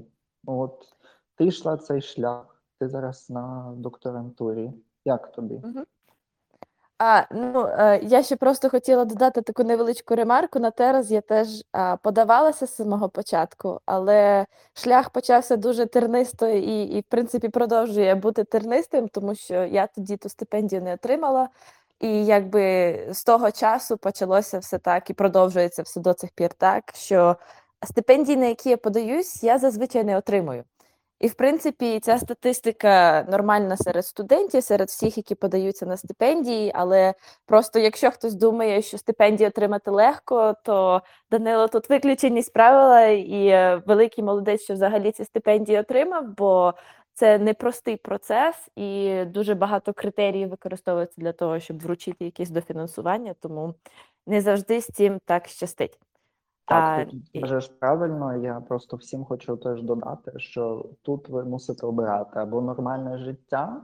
От 0.47 0.95
ти 1.35 1.47
йшла 1.47 1.77
цей 1.77 2.01
шлях, 2.01 2.63
ти 2.79 2.89
зараз 2.89 3.31
на 3.31 3.75
докторантурі. 3.77 4.73
Як 5.11 5.33
тобі? 5.33 5.61
А, 6.99 7.23
ну, 7.31 7.67
е, 7.67 8.01
я 8.03 8.23
ще 8.23 8.37
просто 8.37 8.71
хотіла 8.71 9.05
додати 9.05 9.43
таку 9.43 9.65
невеличку 9.65 10.15
ремарку. 10.15 10.59
На 10.59 10.71
тераз 10.71 11.11
я 11.13 11.21
теж 11.21 11.49
а, 11.73 11.97
подавалася 11.97 12.67
з 12.67 12.75
самого 12.75 13.09
початку, 13.09 13.81
але 13.87 14.47
шлях 14.75 15.11
почався 15.11 15.57
дуже 15.57 15.87
тернисто 15.87 16.49
і, 16.49 16.83
і, 16.83 17.01
в 17.01 17.05
принципі, 17.09 17.49
продовжує 17.49 18.15
бути 18.15 18.45
тернистим, 18.45 19.09
тому 19.09 19.35
що 19.35 19.55
я 19.55 19.87
тоді 19.87 20.17
ту 20.17 20.29
стипендію 20.29 20.83
не 20.83 20.95
отримала. 20.95 21.49
І 22.01 22.27
якби 22.27 22.95
з 23.11 23.25
того 23.25 23.51
часу 23.51 23.97
почалося 23.97 24.59
все 24.59 24.79
так 24.79 25.11
і 25.11 25.15
продовжується 25.15 25.83
все 25.83 26.01
до 26.01 26.15
цих 26.15 26.31
пір 26.31 26.55
так, 26.55 26.93
що 26.95 27.37
стипендії, 27.85 28.37
на 28.37 28.47
які 28.47 28.71
я 28.71 28.77
подаюсь, 28.77 29.43
я 29.43 29.59
зазвичай 29.59 30.05
не 30.05 30.19
отримую. 30.19 30.65
І, 31.21 31.29
в 31.29 31.35
принципі, 31.35 32.01
ця 32.01 32.19
статистика 32.19 33.23
нормальна 33.31 33.77
серед 33.77 34.07
студентів, 34.07 34.63
серед 34.63 34.89
всіх, 34.89 35.17
які 35.17 35.35
подаються 35.35 35.87
на 35.87 35.97
стипендії. 35.97 36.73
Але 36.75 37.15
просто 37.47 37.79
якщо 37.79 38.11
хтось 38.11 38.35
думає, 38.35 38.83
що 38.83 38.99
стипендію 38.99 39.49
отримати 39.49 39.91
легко, 39.91 40.55
то 40.65 41.03
Данило 41.31 41.69
тут 41.69 41.91
виключення 41.91 42.43
з 42.43 42.49
правила, 42.49 43.07
і 43.07 43.47
е, 43.47 43.83
великий 43.87 44.25
молодець, 44.25 44.63
що 44.63 44.75
взагалі 44.75 45.13
ці 45.13 45.25
стипендії 45.25 45.79
отримав, 45.79 46.25
бо 46.37 46.75
це 47.15 47.39
непростий 47.39 47.97
процес, 47.97 48.57
і 48.77 49.25
дуже 49.25 49.55
багато 49.55 49.93
критеріїв 49.93 50.49
використовується 50.49 51.21
для 51.21 51.33
того, 51.33 51.61
щоб 51.61 51.83
вручити 51.83 52.25
якесь 52.25 52.51
дофінансування, 52.51 53.35
тому 53.41 53.75
не 54.27 54.41
завжди 54.41 54.81
з 54.81 54.87
цим 54.87 55.21
так 55.25 55.49
щастить. 55.49 55.99
А, 56.71 56.97
Так, 56.97 57.09
і- 57.33 57.41
кажеш 57.41 57.69
правильно. 57.69 58.37
Я 58.37 58.61
просто 58.61 58.97
всім 58.97 59.25
хочу 59.25 59.57
теж 59.57 59.83
додати, 59.83 60.33
що 60.37 60.87
тут 61.03 61.29
ви 61.29 61.45
мусите 61.45 61.87
обирати 61.87 62.41
або 62.41 62.61
нормальне 62.61 63.19
життя, 63.19 63.83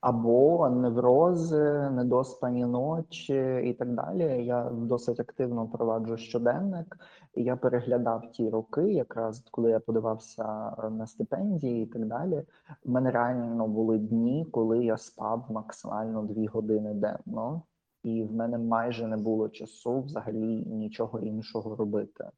або 0.00 0.68
неврози, 0.68 1.90
недоспані 1.90 2.66
ночі 2.66 3.60
і 3.64 3.72
так 3.72 3.94
далі. 3.94 4.46
Я 4.46 4.70
досить 4.72 5.20
активно 5.20 5.66
проваджу 5.66 6.16
щоденник, 6.16 6.96
і 7.34 7.42
я 7.42 7.56
переглядав 7.56 8.30
ті 8.32 8.50
роки, 8.50 8.92
якраз 8.92 9.44
коли 9.50 9.70
я 9.70 9.80
подавався 9.80 10.72
на 10.90 11.06
стипендії 11.06 11.82
і 11.82 11.86
так 11.86 12.06
далі. 12.06 12.42
У 12.84 12.90
мене 12.90 13.10
реально 13.10 13.66
були 13.68 13.98
дні, 13.98 14.46
коли 14.50 14.84
я 14.84 14.96
спав 14.96 15.46
максимально 15.50 16.22
дві 16.22 16.46
години 16.46 16.94
денно, 16.94 17.62
і 18.04 18.22
в 18.22 18.32
мене 18.32 18.58
майже 18.58 19.06
не 19.06 19.16
було 19.16 19.48
часу 19.48 20.00
взагалі 20.00 20.64
нічого 20.66 21.20
іншого 21.20 21.76
робити. 21.76 22.30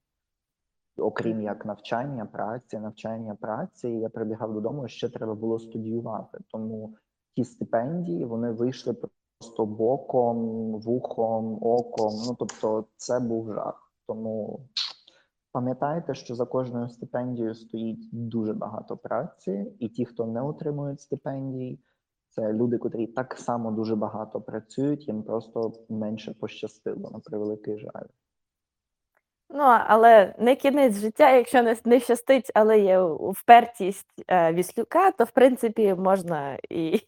Окрім 0.98 1.42
як 1.42 1.66
навчання, 1.66 2.26
праці, 2.26 2.78
навчання 2.78 3.36
праці, 3.40 3.88
я 3.88 4.08
прибігав 4.08 4.54
додому, 4.54 4.88
ще 4.88 5.08
треба 5.08 5.34
було 5.34 5.58
студіювати. 5.58 6.38
Тому 6.48 6.96
ті 7.34 7.44
стипендії 7.44 8.24
вони 8.24 8.50
вийшли 8.50 8.92
просто 8.92 9.66
боком, 9.66 10.36
вухом, 10.72 11.58
оком. 11.62 12.12
Ну 12.26 12.36
тобто, 12.38 12.84
це 12.96 13.20
був 13.20 13.52
жах. 13.52 13.92
Тому 14.06 14.60
пам'ятайте, 15.52 16.14
що 16.14 16.34
за 16.34 16.46
кожною 16.46 16.88
стипендією 16.88 17.54
стоїть 17.54 18.08
дуже 18.12 18.54
багато 18.54 18.96
праці, 18.96 19.72
і 19.78 19.88
ті, 19.88 20.04
хто 20.04 20.26
не 20.26 20.42
отримують 20.42 21.00
стипендій, 21.00 21.78
це 22.36 22.52
люди, 22.52 22.78
котрі 22.78 23.06
так 23.06 23.34
само 23.38 23.70
дуже 23.70 23.96
багато 23.96 24.40
працюють, 24.40 25.08
їм 25.08 25.22
просто 25.22 25.72
менше 25.88 26.34
пощастило 26.40 27.10
на 27.10 27.18
превеликий 27.18 27.78
жаль. 27.78 28.06
Ну, 29.50 29.62
але 29.64 30.34
не 30.38 30.56
кінець 30.56 30.96
життя, 30.96 31.30
якщо 31.30 31.62
не, 31.62 31.76
не 31.84 32.00
щастить, 32.00 32.50
але 32.54 32.78
є 32.78 33.00
впертість 33.20 34.24
е, 34.28 34.52
Віслюка, 34.52 35.10
то 35.10 35.24
в 35.24 35.30
принципі 35.30 35.94
можна 35.94 36.58
і, 36.70 37.00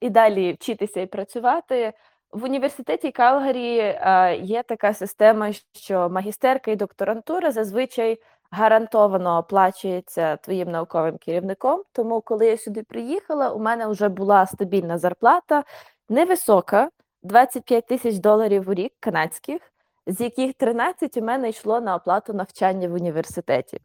і, 0.00 0.10
далі 0.10 0.52
вчитися 0.52 1.00
і 1.00 1.06
працювати. 1.06 1.92
В 2.32 2.44
університеті 2.44 3.10
Калгарі 3.10 3.78
е, 3.78 4.36
є 4.42 4.62
така 4.62 4.94
система, 4.94 5.52
що 5.72 6.08
магістерка 6.08 6.70
і 6.70 6.76
докторантура 6.76 7.50
зазвичай 7.50 8.18
гарантовано 8.50 9.38
оплачується 9.38 10.36
твоїм 10.36 10.70
науковим 10.70 11.18
керівником. 11.18 11.82
Тому, 11.92 12.20
коли 12.20 12.46
я 12.46 12.56
сюди 12.56 12.82
приїхала, 12.82 13.50
у 13.50 13.58
мене 13.58 13.86
вже 13.86 14.08
була 14.08 14.46
стабільна 14.46 14.98
зарплата, 14.98 15.64
невисока 16.08 16.90
25 17.22 17.86
тисяч 17.86 18.16
доларів 18.16 18.68
у 18.68 18.74
рік 18.74 18.92
канадських 19.00 19.70
з 20.06 20.20
яких 20.20 20.54
13 20.54 21.16
у 21.16 21.22
мене 21.22 21.48
йшло 21.48 21.80
на 21.80 21.94
оплату 21.96 22.32
навчання 22.32 22.88
в 22.88 22.94
університеті. 22.94 23.80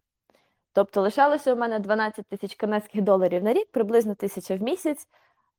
Тобто 0.74 1.01
лишалося 1.01 1.53
у 1.53 1.57
мене 1.57 1.79
12 1.79 2.27
тисяч 2.27 2.55
канадських 2.55 3.01
доларів 3.01 3.43
на 3.43 3.53
рік, 3.53 3.67
приблизно 3.72 4.15
тисяча 4.15 4.55
в 4.55 4.62
місяць, 4.62 5.07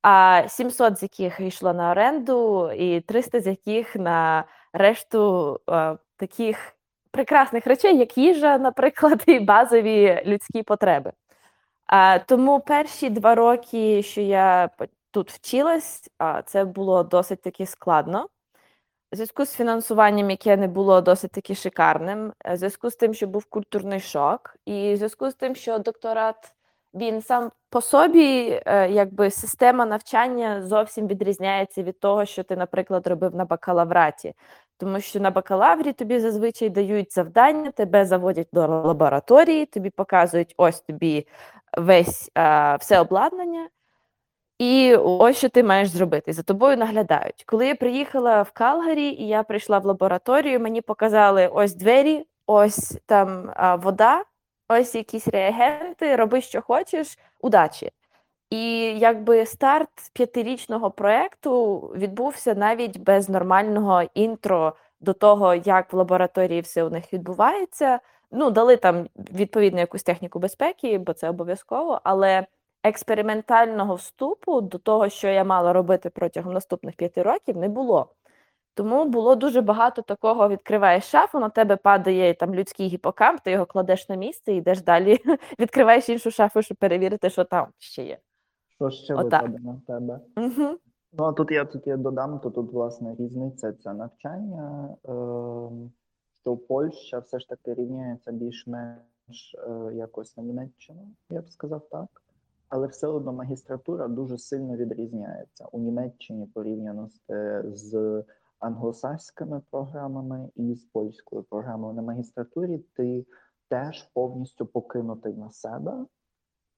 а 0.01 0.43
700 0.47 0.97
з 0.99 1.03
яких 1.03 1.39
йшло 1.39 1.73
на 1.73 1.91
оренду, 1.91 2.71
і 2.71 3.01
300 3.01 3.39
з 3.39 3.47
яких 3.47 3.95
на 3.95 4.43
решту 4.73 5.59
е, 5.69 5.97
таких 6.17 6.76
прекрасних 7.11 7.67
речей, 7.67 7.97
як 7.97 8.17
їжа, 8.17 8.57
наприклад, 8.57 9.23
і 9.25 9.39
базові 9.39 10.23
людські 10.25 10.63
потреби. 10.63 11.11
А, 11.85 12.19
тому 12.19 12.59
перші 12.59 13.09
два 13.09 13.35
роки, 13.35 14.03
що 14.03 14.21
я 14.21 14.69
тут 15.11 15.31
вчилась, 15.31 16.09
а, 16.17 16.41
це 16.41 16.65
було 16.65 17.03
досить 17.03 17.41
таки 17.41 17.65
складно. 17.65 18.27
В 19.11 19.15
зв'язку 19.15 19.45
з 19.45 19.53
фінансуванням, 19.53 20.29
яке 20.29 20.57
не 20.57 20.67
було 20.67 21.01
досить 21.01 21.31
таки 21.31 21.55
шикарним, 21.55 22.33
в 22.45 22.57
зв'язку 22.57 22.89
з 22.89 22.95
тим, 22.95 23.13
що 23.13 23.27
був 23.27 23.45
культурний 23.45 23.99
шок, 23.99 24.55
і 24.65 24.93
в 24.93 24.97
зв'язку 24.97 25.31
з 25.31 25.35
тим, 25.35 25.55
що 25.55 25.79
докторат 25.79 26.53
він 26.93 27.21
сам 27.21 27.51
по 27.69 27.81
собі, 27.81 28.61
е, 28.65 28.89
якби 28.89 29.31
система 29.31 29.85
навчання 29.85 30.61
зовсім 30.61 31.07
відрізняється 31.07 31.83
від 31.83 31.99
того, 31.99 32.25
що 32.25 32.43
ти, 32.43 32.55
наприклад, 32.55 33.07
робив 33.07 33.35
на 33.35 33.45
бакалавраті. 33.45 34.33
Тому 34.77 34.99
що 34.99 35.19
на 35.19 35.31
бакалаврі 35.31 35.93
тобі 35.93 36.19
зазвичай 36.19 36.69
дають 36.69 37.13
завдання, 37.13 37.71
тебе 37.71 38.05
заводять 38.05 38.47
до 38.53 38.67
лабораторії, 38.67 39.65
тобі 39.65 39.89
показують 39.89 40.53
ось 40.57 40.81
тобі 40.81 41.27
весь 41.77 42.31
е, 42.37 42.75
все 42.75 42.99
обладнання. 42.99 43.69
І 44.59 44.95
ось 44.95 45.37
що 45.37 45.49
ти 45.49 45.63
маєш 45.63 45.89
зробити. 45.89 46.33
За 46.33 46.43
тобою 46.43 46.77
наглядають. 46.77 47.43
Коли 47.45 47.67
я 47.67 47.75
приїхала 47.75 48.41
в 48.41 48.51
Калгарі, 48.51 49.07
і 49.07 49.27
я 49.27 49.43
прийшла 49.43 49.79
в 49.79 49.85
лабораторію, 49.85 50.59
мені 50.59 50.81
показали 50.81 51.47
ось 51.47 51.75
двері, 51.75 52.25
ось 52.45 52.97
там 53.05 53.51
а, 53.55 53.75
вода, 53.75 54.23
ось 54.69 54.95
якісь 54.95 55.27
реагенти, 55.27 56.15
роби, 56.15 56.41
що 56.41 56.61
хочеш, 56.61 57.17
удачі. 57.41 57.91
І 58.49 58.79
якби 58.99 59.45
старт 59.45 59.89
п'ятирічного 60.13 60.91
проекту 60.91 61.79
відбувся 61.95 62.55
навіть 62.55 62.99
без 62.99 63.29
нормального 63.29 64.03
інтро 64.13 64.75
до 64.99 65.13
того, 65.13 65.55
як 65.55 65.93
в 65.93 65.95
лабораторії 65.95 66.61
все 66.61 66.83
у 66.83 66.89
них 66.89 67.13
відбувається. 67.13 67.99
Ну, 68.31 68.51
дали 68.51 68.77
там 68.77 69.07
відповідну 69.15 69.79
якусь 69.79 70.03
техніку 70.03 70.39
безпеки, 70.39 70.97
бо 70.97 71.13
це 71.13 71.29
обов'язково, 71.29 72.01
але 72.03 72.45
експериментального 72.83 73.95
вступу 73.95 74.61
до 74.61 74.77
того, 74.77 75.09
що 75.09 75.27
я 75.27 75.43
мала 75.43 75.73
робити 75.73 76.09
протягом 76.09 76.53
наступних 76.53 76.95
п'яти 76.95 77.23
років, 77.23 77.57
не 77.57 77.69
було. 77.69 78.13
Тому 78.73 79.05
було 79.05 79.35
дуже 79.35 79.61
багато 79.61 80.01
такого: 80.01 80.49
відкриваєш 80.49 81.03
шафу, 81.05 81.39
на 81.39 81.49
тебе 81.49 81.75
падає 81.75 82.33
там 82.33 82.55
людський 82.55 82.87
гіпокамп, 82.87 83.41
ти 83.41 83.51
його 83.51 83.65
кладеш 83.65 84.09
на 84.09 84.15
місце 84.15 84.53
і 84.53 84.57
йдеш 84.57 84.81
далі, 84.81 85.19
відкриваєш 85.59 86.09
іншу 86.09 86.31
шафу, 86.31 86.61
щоб 86.61 86.77
перевірити, 86.77 87.29
що 87.29 87.43
там 87.43 87.67
ще 87.79 88.03
є. 88.03 88.17
Що 88.77 88.89
ще 88.89 89.15
випаде 89.15 89.59
на 89.59 89.81
тебе? 89.87 90.19
Угу. 90.37 90.77
Ну, 91.13 91.23
а 91.23 91.33
тут 91.33 91.51
я 91.51 91.65
тут 91.65 91.87
я 91.87 91.97
додам, 91.97 92.39
то 92.39 92.49
тут 92.49 92.73
власне 92.73 93.15
різниця 93.15 93.73
це 93.73 93.93
навчання, 93.93 94.89
е, 94.89 95.11
що 96.41 96.57
Польща 96.57 97.19
все 97.19 97.39
ж 97.39 97.49
таки 97.49 97.73
рівняється 97.73 98.31
більш-менш 98.31 99.55
е, 99.67 99.93
якось 99.93 100.37
на 100.37 100.43
Німеччину, 100.43 101.07
я 101.29 101.41
б 101.41 101.49
сказав 101.49 101.89
так. 101.91 102.21
Але 102.69 102.87
все 102.87 103.07
одно 103.07 103.33
магістратура 103.33 104.07
дуже 104.07 104.37
сильно 104.37 104.75
відрізняється 104.75 105.65
у 105.71 105.79
Німеччині 105.79 106.45
порівняно 106.45 107.09
з, 107.09 107.29
е, 107.29 107.63
з 107.65 108.23
англосакськими 108.59 109.61
програмами 109.71 110.49
і 110.55 110.75
з 110.75 110.85
польською 110.85 111.43
програмою. 111.43 111.93
На 111.93 112.01
магістратурі 112.01 112.77
ти 112.77 113.25
теж 113.69 114.03
повністю 114.13 114.65
покинутий 114.65 115.33
на 115.33 115.49
себе. 115.49 116.05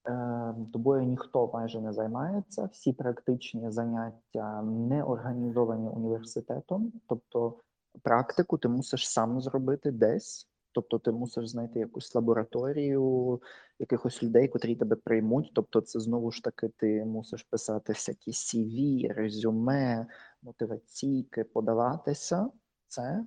Е, 0.07 0.55
Тобою 0.73 1.03
ніхто 1.03 1.51
майже 1.53 1.81
не 1.81 1.93
займається. 1.93 2.69
Всі 2.73 2.93
практичні 2.93 3.71
заняття 3.71 4.61
не 4.61 5.03
організовані 5.03 5.89
університетом, 5.89 6.93
тобто 7.07 7.59
практику 8.03 8.57
ти 8.57 8.67
мусиш 8.67 9.09
сам 9.09 9.41
зробити 9.41 9.91
десь. 9.91 10.45
тобто 10.71 10.99
ти 10.99 11.11
мусиш 11.11 11.47
знайти 11.47 11.79
якусь 11.79 12.15
лабораторію, 12.15 13.41
якихось 13.79 14.23
людей, 14.23 14.47
котрі 14.47 14.75
тебе 14.75 14.95
приймуть. 14.95 15.51
Тобто, 15.53 15.81
це 15.81 15.99
знову 15.99 16.31
ж 16.31 16.43
таки 16.43 16.69
ти 16.77 17.05
мусиш 17.05 17.43
писати 17.43 17.93
всякі 17.93 18.31
CV, 18.31 19.13
резюме, 19.13 20.07
мотиваційки, 20.41 21.43
подаватися. 21.43 22.49
Це 22.87 23.25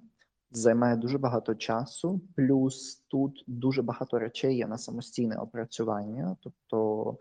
займає 0.52 0.96
дуже 0.96 1.18
багато 1.18 1.54
часу, 1.54 2.20
плюс 2.36 3.04
тут 3.08 3.44
дуже 3.46 3.82
багато 3.82 4.18
речей 4.18 4.56
є 4.56 4.66
на 4.66 4.78
самостійне 4.78 5.36
опрацювання, 5.36 6.36
тобто 6.40 7.18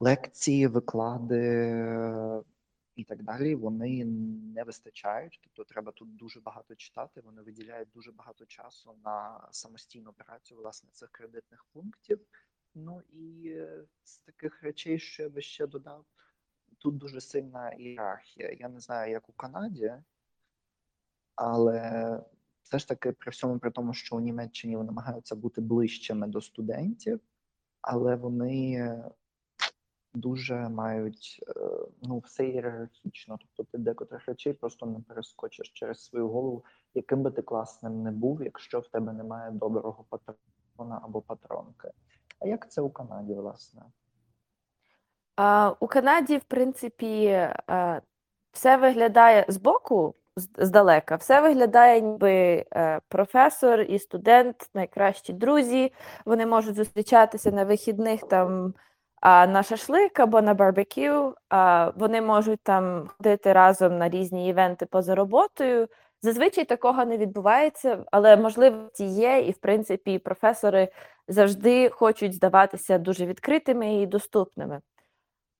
лекції, 0.00 0.66
виклади 0.66 2.44
і 3.00 3.04
так 3.04 3.22
далі, 3.22 3.54
вони 3.54 4.04
не 4.54 4.64
вистачають. 4.64 5.40
Тобто, 5.42 5.64
треба 5.64 5.92
тут 5.92 6.16
дуже 6.16 6.40
багато 6.40 6.74
читати. 6.74 7.20
Вони 7.20 7.42
виділяють 7.42 7.88
дуже 7.94 8.12
багато 8.12 8.46
часу 8.46 8.94
на 9.04 9.48
самостійну 9.50 10.12
працю 10.12 10.56
власне 10.56 10.90
цих 10.92 11.10
кредитних 11.10 11.66
пунктів. 11.72 12.20
Ну 12.74 13.02
і 13.12 13.54
з 14.04 14.18
таких 14.18 14.62
речей, 14.62 14.98
що 14.98 15.22
я 15.22 15.28
би 15.28 15.42
ще 15.42 15.66
додав, 15.66 16.04
тут 16.78 16.96
дуже 16.96 17.20
сильна 17.20 17.70
ієрархія. 17.70 18.56
Я 18.60 18.68
не 18.68 18.80
знаю, 18.80 19.12
як 19.12 19.28
у 19.28 19.32
Канаді, 19.32 19.94
але 21.34 22.20
все 22.70 22.78
ж 22.78 22.88
таки, 22.88 23.12
при 23.12 23.30
всьому 23.30 23.58
при 23.58 23.70
тому, 23.70 23.94
що 23.94 24.16
у 24.16 24.20
Німеччині 24.20 24.76
вони 24.76 24.86
намагаються 24.86 25.36
бути 25.36 25.60
ближчими 25.60 26.26
до 26.26 26.40
студентів, 26.40 27.20
але 27.80 28.16
вони 28.16 28.94
дуже 30.14 30.68
мають 30.68 31.44
е, 31.48 31.60
ну 32.02 32.18
все 32.18 32.48
ієрархічно. 32.48 33.38
Тобто 33.40 33.72
ти 33.72 33.78
декотрих 33.78 34.26
речей 34.26 34.52
просто 34.52 34.86
не 34.86 35.00
перескочиш 35.00 35.70
через 35.70 36.04
свою 36.04 36.28
голову, 36.28 36.64
яким 36.94 37.22
би 37.22 37.30
ти 37.30 37.42
класним 37.42 38.02
не 38.02 38.10
був, 38.10 38.42
якщо 38.42 38.80
в 38.80 38.88
тебе 38.88 39.12
немає 39.12 39.50
доброго 39.50 40.04
патрона 40.08 41.00
або 41.02 41.20
патронки. 41.20 41.90
А 42.38 42.46
як 42.46 42.70
це 42.70 42.82
у 42.82 42.90
Канаді, 42.90 43.34
власне? 43.34 43.82
А, 45.36 45.74
У 45.80 45.86
Канаді, 45.86 46.38
в 46.38 46.44
принципі, 46.44 47.26
а, 47.66 48.00
все 48.52 48.76
виглядає 48.76 49.44
збоку, 49.48 50.14
здалека, 50.36 51.16
все 51.16 51.40
виглядає, 51.40 52.00
ніби 52.00 52.64
е, 52.72 53.00
професор 53.08 53.80
і 53.80 53.98
студент, 53.98 54.70
найкращі 54.74 55.32
друзі. 55.32 55.92
Вони 56.24 56.46
можуть 56.46 56.74
зустрічатися 56.74 57.50
на 57.50 57.64
вихідних 57.64 58.20
там 58.28 58.74
на 59.22 59.62
шашлик 59.62 60.20
або 60.20 60.42
на 60.42 60.54
барбекю. 60.54 61.34
Вони 61.94 62.22
можуть 62.22 62.60
там 62.62 63.08
ходити 63.08 63.52
разом 63.52 63.98
на 63.98 64.08
різні 64.08 64.48
івенти 64.48 64.86
поза 64.86 65.14
роботою. 65.14 65.88
Зазвичай 66.22 66.64
такого 66.64 67.04
не 67.04 67.16
відбувається, 67.16 68.04
але 68.12 68.36
можливості 68.36 69.04
є, 69.04 69.40
і 69.40 69.50
в 69.50 69.58
принципі 69.58 70.18
професори 70.18 70.88
завжди 71.28 71.88
хочуть 71.88 72.34
здаватися 72.34 72.98
дуже 72.98 73.26
відкритими 73.26 74.02
і 74.02 74.06
доступними. 74.06 74.80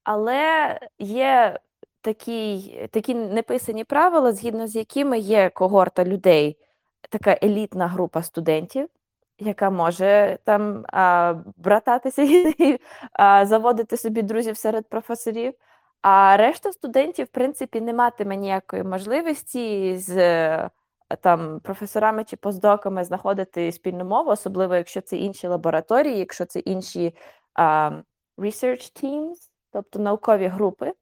Але 0.04 0.78
є 0.98 1.58
такі, 2.00 2.88
такі 2.90 3.14
неписані 3.14 3.84
правила, 3.84 4.32
згідно 4.32 4.66
з 4.66 4.76
якими 4.76 5.18
є 5.18 5.50
когорта 5.50 6.04
людей, 6.04 6.56
така 7.10 7.38
елітна 7.42 7.86
група 7.86 8.22
студентів, 8.22 8.88
яка 9.38 9.70
може 9.70 10.38
там 10.44 10.84
а, 10.92 11.34
брататися 11.56 12.22
і 12.58 12.80
а, 13.12 13.46
заводити 13.46 13.96
собі 13.96 14.22
друзів 14.22 14.56
серед 14.56 14.88
професорів. 14.88 15.54
А 16.02 16.36
решта 16.36 16.72
студентів, 16.72 17.26
в 17.26 17.28
принципі, 17.28 17.80
не 17.80 17.92
матиме 17.92 18.36
ніякої 18.36 18.82
можливості 18.82 19.96
з 19.98 20.70
там 21.20 21.60
професорами 21.60 22.24
чи 22.24 22.36
постдоками 22.36 23.04
знаходити 23.04 23.72
спільну 23.72 24.04
мову, 24.04 24.30
особливо 24.30 24.74
якщо 24.74 25.00
це 25.00 25.16
інші 25.16 25.46
лабораторії, 25.46 26.18
якщо 26.18 26.44
це 26.44 26.58
інші 26.60 27.14
а, 27.54 27.90
research 28.38 29.04
teams, 29.04 29.34
тобто 29.72 29.98
наукові 29.98 30.46
групи. 30.46 30.92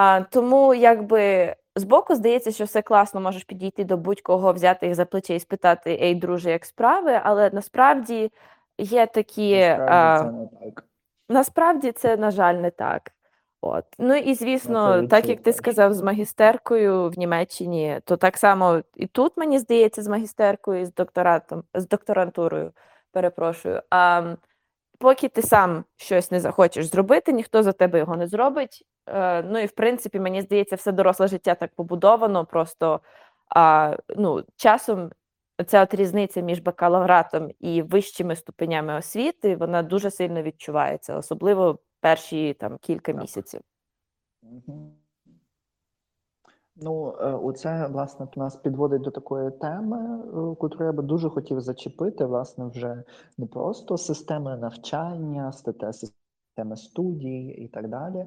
А, 0.00 0.20
Тому 0.20 0.74
якби 0.74 1.54
збоку 1.76 2.14
здається, 2.14 2.52
що 2.52 2.64
все 2.64 2.82
класно, 2.82 3.20
можеш 3.20 3.44
підійти 3.44 3.84
до 3.84 3.96
будь-кого, 3.96 4.52
взяти 4.52 4.86
їх 4.86 4.94
за 4.94 5.04
плече 5.04 5.34
і 5.34 5.40
спитати 5.40 5.98
Ей, 6.02 6.14
друже, 6.14 6.50
як 6.50 6.64
справи, 6.64 7.20
але 7.24 7.50
насправді 7.52 8.32
є 8.78 9.06
такі. 9.06 9.60
Насправді, 9.60 10.22
це 10.22 10.32
не 10.32 10.46
так. 10.46 10.84
Насправді 11.28 11.92
це, 11.92 12.16
на 12.16 12.30
жаль, 12.30 12.54
не 12.54 12.70
так. 12.70 13.10
От. 13.60 13.84
Ну 13.98 14.14
і 14.16 14.34
звісно, 14.34 15.06
так 15.06 15.28
як 15.28 15.42
ти 15.42 15.52
сказав 15.52 15.94
з 15.94 16.02
магістеркою 16.02 17.10
в 17.10 17.18
Німеччині, 17.18 18.00
то 18.04 18.16
так 18.16 18.36
само 18.36 18.82
і 18.94 19.06
тут, 19.06 19.36
мені 19.36 19.58
здається, 19.58 20.02
з 20.02 20.08
магістеркою, 20.08 20.80
і 20.80 20.84
з 20.84 20.94
докторатом, 20.94 21.62
з 21.74 21.88
докторантурою, 21.88 22.72
перепрошую. 23.12 23.82
А 23.90 24.34
поки 24.98 25.28
ти 25.28 25.42
сам 25.42 25.84
щось 25.96 26.30
не 26.30 26.40
захочеш 26.40 26.86
зробити, 26.86 27.32
ніхто 27.32 27.62
за 27.62 27.72
тебе 27.72 27.98
його 27.98 28.16
не 28.16 28.26
зробить. 28.26 28.84
Е, 29.14 29.42
ну 29.42 29.58
і 29.58 29.66
в 29.66 29.72
принципі, 29.72 30.20
мені 30.20 30.42
здається, 30.42 30.76
все 30.76 30.92
доросле 30.92 31.26
життя 31.28 31.54
так 31.54 31.74
побудовано. 31.74 32.44
Просто 32.44 33.00
а, 33.48 33.96
ну, 34.16 34.44
часом 34.56 35.10
ця 35.66 35.82
от 35.82 35.94
різниця 35.94 36.40
між 36.40 36.58
бакалавратом 36.58 37.50
і 37.60 37.82
вищими 37.82 38.36
ступенями 38.36 38.94
освіти 38.94 39.56
вона 39.56 39.82
дуже 39.82 40.10
сильно 40.10 40.42
відчувається, 40.42 41.16
особливо 41.16 41.78
перші 42.00 42.54
там 42.54 42.78
кілька 42.80 43.12
місяців. 43.12 43.60
Ну, 46.80 47.14
е, 47.20 47.32
оце, 47.32 47.86
власне, 47.86 48.28
нас 48.36 48.56
підводить 48.56 49.02
до 49.02 49.10
такої 49.10 49.50
теми, 49.50 50.20
е, 50.52 50.54
котру 50.54 50.84
я 50.84 50.92
би 50.92 51.02
дуже 51.02 51.28
хотів 51.30 51.60
зачепити, 51.60 52.24
власне, 52.24 52.66
вже 52.66 53.02
не 53.38 53.46
просто 53.46 53.98
системи 53.98 54.56
навчання, 54.56 55.52
статей 55.52 55.92
системи 55.92 56.76
студій 56.76 57.46
і 57.46 57.68
так 57.68 57.88
далі, 57.88 58.26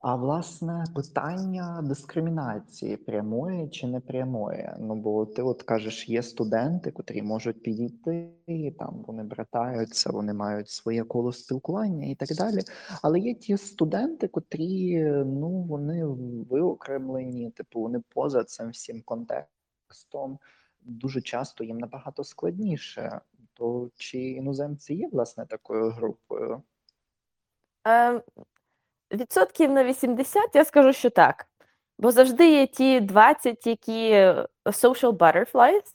а 0.00 0.14
власне 0.14 0.84
питання 0.94 1.82
дискримінації 1.84 2.96
прямої 2.96 3.68
чи 3.68 3.86
непрямої. 3.86 4.70
Ну 4.78 4.94
бо 4.94 5.26
ти 5.26 5.42
от 5.42 5.62
кажеш, 5.62 6.08
є 6.08 6.22
студенти, 6.22 6.90
котрі 6.90 7.22
можуть 7.22 7.62
підійти, 7.62 8.30
там 8.78 9.04
вони 9.06 9.22
братаються, 9.22 10.10
вони 10.10 10.34
мають 10.34 10.68
своє 10.68 11.04
коло 11.04 11.32
спілкування 11.32 12.06
і 12.06 12.14
так 12.14 12.28
далі. 12.28 12.58
Але 13.02 13.18
є 13.18 13.34
ті 13.34 13.56
студенти, 13.56 14.28
котрі 14.28 15.02
ну 15.26 15.62
вони 15.62 16.04
виокремлені, 16.50 17.50
типу 17.50 17.80
вони 17.80 18.02
поза 18.08 18.44
цим 18.44 18.70
всім 18.70 19.02
контекстом. 19.02 20.38
Дуже 20.80 21.20
часто 21.20 21.64
їм 21.64 21.78
набагато 21.78 22.24
складніше. 22.24 23.20
То 23.52 23.90
чи 23.96 24.18
іноземці 24.18 24.94
є 24.94 25.08
власне 25.12 25.46
такою 25.46 25.90
групою? 25.90 26.62
Відсотків 29.12 29.70
на 29.72 29.84
80 29.84 30.50
я 30.54 30.64
скажу, 30.64 30.92
що 30.92 31.10
так. 31.10 31.46
Бо 31.98 32.10
завжди 32.10 32.50
є 32.50 32.66
ті 32.66 33.00
20, 33.00 33.66
які 33.66 34.10
е, 34.10 34.46
social 34.64 35.12
butterflies, 35.12 35.94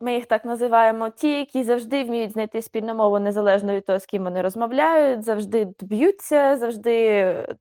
ми 0.00 0.14
їх 0.14 0.26
так 0.26 0.44
називаємо, 0.44 1.10
ті, 1.10 1.38
які 1.38 1.64
завжди 1.64 2.04
вміють 2.04 2.32
знайти 2.32 2.62
спільну 2.62 2.94
мову 2.94 3.18
незалежно 3.18 3.74
від 3.74 3.86
того, 3.86 3.98
з 4.00 4.06
ким 4.06 4.24
вони 4.24 4.42
розмовляють, 4.42 5.22
завжди 5.22 5.68
б'ються, 5.80 6.56
завжди 6.56 6.96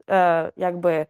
е, 0.10 0.52
якби 0.56 1.06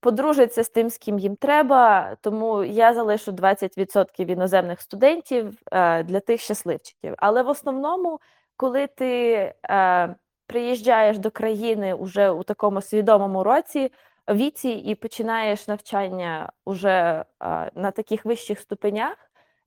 подружаться 0.00 0.64
з 0.64 0.68
тим, 0.68 0.90
з 0.90 0.98
ким 0.98 1.18
їм 1.18 1.36
треба. 1.36 2.16
Тому 2.20 2.64
я 2.64 2.94
залишу 2.94 3.32
20% 3.32 4.30
іноземних 4.30 4.80
студентів 4.80 5.62
е, 5.72 6.02
для 6.02 6.20
тих 6.20 6.40
щасливчиків. 6.40 7.14
Але 7.18 7.42
в 7.42 7.48
основному, 7.48 8.20
коли 8.56 8.86
ти. 8.86 9.32
Е, 9.70 10.14
приїжджаєш 10.50 11.18
до 11.18 11.30
країни 11.30 11.94
уже 11.94 12.30
у 12.30 12.42
такому 12.42 12.80
свідомому 12.80 13.44
році 13.44 13.92
віці 14.30 14.68
і 14.68 14.94
починаєш 14.94 15.68
навчання 15.68 16.52
уже 16.64 17.24
а, 17.38 17.68
на 17.74 17.90
таких 17.90 18.24
вищих 18.24 18.60
ступенях, 18.60 19.16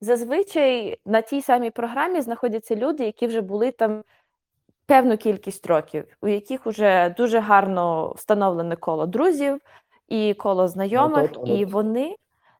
зазвичай 0.00 0.98
на 1.06 1.22
тій 1.22 1.42
самій 1.42 1.70
програмі 1.70 2.20
знаходяться 2.20 2.76
люди, 2.76 3.04
які 3.04 3.26
вже 3.26 3.40
були 3.40 3.70
там 3.70 4.04
певну 4.86 5.16
кількість 5.16 5.66
років, 5.66 6.04
у 6.22 6.28
яких 6.28 6.66
вже 6.66 7.14
дуже 7.18 7.38
гарно 7.38 8.12
встановлене 8.16 8.76
коло 8.76 9.06
друзів 9.06 9.60
і 10.08 10.34
коло 10.34 10.68
знайомих, 10.68 11.24
От, 11.24 11.36
от, 11.36 11.48
от. 11.50 11.58
і 11.58 11.64
вони. 11.64 12.16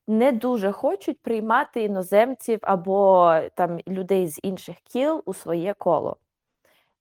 Не 0.07 0.33
дуже 0.33 0.73
хочуть 0.73 1.23
приймати 1.23 1.83
іноземців 1.83 2.59
або 2.63 3.35
там 3.55 3.79
людей 3.89 4.29
з 4.29 4.41
інших 4.43 4.77
кіл 4.93 5.23
у 5.25 5.35
своє 5.35 5.75
коло. 5.79 6.17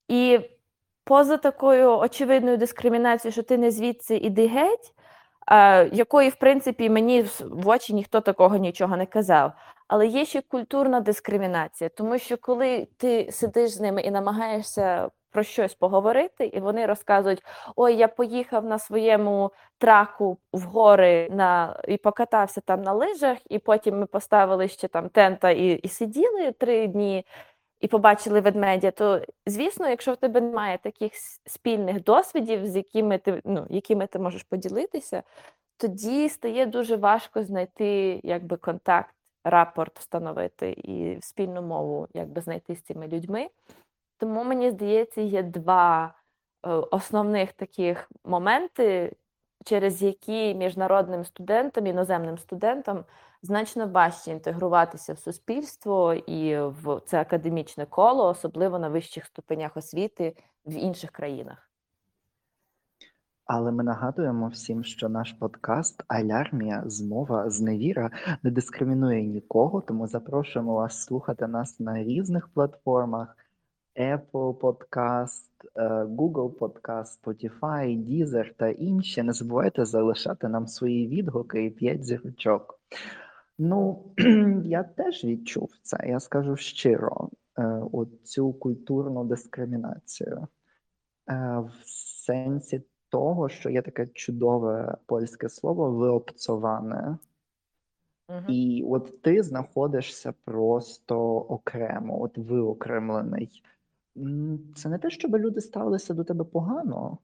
І 0.08 0.40
поза 1.04 1.36
такою 1.36 1.98
очевидною 1.98 2.56
дискримінацією, 2.56 3.32
що 3.32 3.42
ти 3.42 3.58
не 3.58 3.70
звідси 3.70 4.16
іди 4.16 4.46
геть, 4.46 4.94
якої, 5.92 6.28
в 6.28 6.34
принципі, 6.34 6.90
мені 6.90 7.22
в 7.40 7.68
очі 7.68 7.94
ніхто 7.94 8.20
такого 8.20 8.56
нічого 8.56 8.96
не 8.96 9.06
казав. 9.06 9.52
Але 9.88 10.06
є 10.06 10.24
ще 10.24 10.40
культурна 10.40 11.00
дискримінація, 11.00 11.90
тому 11.90 12.18
що 12.18 12.36
коли 12.36 12.88
ти 12.96 13.32
сидиш 13.32 13.70
з 13.70 13.80
ними 13.80 14.02
і 14.02 14.10
намагаєшся 14.10 15.10
про 15.30 15.42
щось 15.42 15.74
поговорити, 15.74 16.46
і 16.46 16.60
вони 16.60 16.86
розказують: 16.86 17.42
Ой, 17.76 17.96
я 17.96 18.08
поїхав 18.08 18.64
на 18.64 18.78
своєму 18.78 19.50
траку 19.78 20.38
в 20.52 20.62
гори 20.62 21.28
на 21.30 21.80
і 21.88 21.96
покатався 21.96 22.60
там 22.60 22.82
на 22.82 22.92
лижах, 22.92 23.38
і 23.50 23.58
потім 23.58 23.98
ми 23.98 24.06
поставили 24.06 24.68
ще 24.68 24.88
там 24.88 25.08
тента 25.08 25.50
і, 25.50 25.66
і 25.66 25.88
сиділи 25.88 26.52
три 26.52 26.86
дні. 26.86 27.26
І 27.84 27.88
побачили 27.88 28.40
ведмедя, 28.40 28.90
то 28.90 29.20
звісно, 29.46 29.88
якщо 29.88 30.12
в 30.12 30.16
тебе 30.16 30.40
немає 30.40 30.78
таких 30.78 31.12
спільних 31.46 32.04
досвідів, 32.04 32.66
з 32.66 32.76
якими 32.76 33.18
ти 33.18 33.42
ну, 33.44 33.66
якими 33.70 34.06
ти 34.06 34.18
можеш 34.18 34.42
поділитися, 34.42 35.22
тоді 35.76 36.28
стає 36.28 36.66
дуже 36.66 36.96
важко 36.96 37.42
знайти 37.42 38.20
якби 38.24 38.56
контакт, 38.56 39.14
рапорт 39.44 39.98
встановити 39.98 40.70
і 40.70 41.18
спільну 41.20 41.62
мову 41.62 42.08
якби 42.14 42.40
знайти 42.40 42.74
з 42.74 42.82
цими 42.82 43.08
людьми. 43.08 43.48
Тому 44.18 44.44
мені 44.44 44.70
здається, 44.70 45.20
є 45.20 45.42
два 45.42 46.14
е, 46.66 46.70
основних 46.70 47.52
таких 47.52 48.10
моменти, 48.24 49.12
через 49.64 50.02
які 50.02 50.54
міжнародним 50.54 51.24
студентам, 51.24 51.86
іноземним 51.86 52.38
студентам 52.38 53.04
значно 53.44 53.86
важче 53.86 54.30
інтегруватися 54.30 55.12
в 55.12 55.18
суспільство 55.18 56.14
і 56.14 56.58
в 56.58 57.00
це 57.06 57.20
академічне 57.20 57.86
коло, 57.86 58.28
особливо 58.28 58.78
на 58.78 58.88
вищих 58.88 59.26
ступенях 59.26 59.76
освіти 59.76 60.36
в 60.66 60.72
інших 60.72 61.10
країнах. 61.10 61.70
Але 63.46 63.72
ми 63.72 63.84
нагадуємо 63.84 64.48
всім, 64.48 64.84
що 64.84 65.08
наш 65.08 65.32
подкаст 65.32 66.04
Алярмія, 66.08 66.82
змова, 66.86 67.50
зневіра 67.50 68.10
не 68.42 68.50
дискримінує 68.50 69.22
нікого, 69.22 69.80
тому 69.80 70.06
запрошуємо 70.06 70.74
вас 70.74 71.04
слухати 71.04 71.46
нас 71.46 71.80
на 71.80 72.04
різних 72.04 72.48
платформах: 72.48 73.36
Apple 73.96 74.54
Podcast, 74.54 75.48
е, 75.76 75.88
Google 76.04 76.58
Podcast, 76.58 77.20
Spotify, 77.24 77.98
Deezer 78.08 78.52
та 78.56 78.68
інші. 78.68 79.22
Не 79.22 79.32
забувайте 79.32 79.84
залишати 79.84 80.48
нам 80.48 80.66
свої 80.66 81.08
відгуки 81.08 81.64
і 81.64 81.70
п'ять 81.70 82.04
зірочок. 82.04 82.80
Ну, 83.58 84.04
я 84.64 84.82
теж 84.82 85.24
відчув 85.24 85.70
це, 85.82 85.98
я 86.06 86.20
скажу 86.20 86.56
щиро, 86.56 87.30
е, 87.58 87.82
цю 88.24 88.52
культурну 88.52 89.24
дискримінацію 89.24 90.48
е, 91.30 91.58
в 91.58 91.72
сенсі 92.24 92.82
того, 93.08 93.48
що 93.48 93.70
є 93.70 93.82
таке 93.82 94.06
чудове 94.06 94.96
польське 95.06 95.48
слово 95.48 95.90
виопцоване. 95.90 97.18
Угу. 98.28 98.38
І 98.48 98.84
от 98.88 99.22
ти 99.22 99.42
знаходишся 99.42 100.34
просто 100.44 101.36
окремо, 101.36 102.22
от 102.22 102.38
виокремлений. 102.38 103.62
Це 104.74 104.88
не 104.88 104.98
те, 104.98 105.10
щоб 105.10 105.36
люди 105.36 105.60
ставилися 105.60 106.14
до 106.14 106.24
тебе 106.24 106.44
погано, 106.44 107.18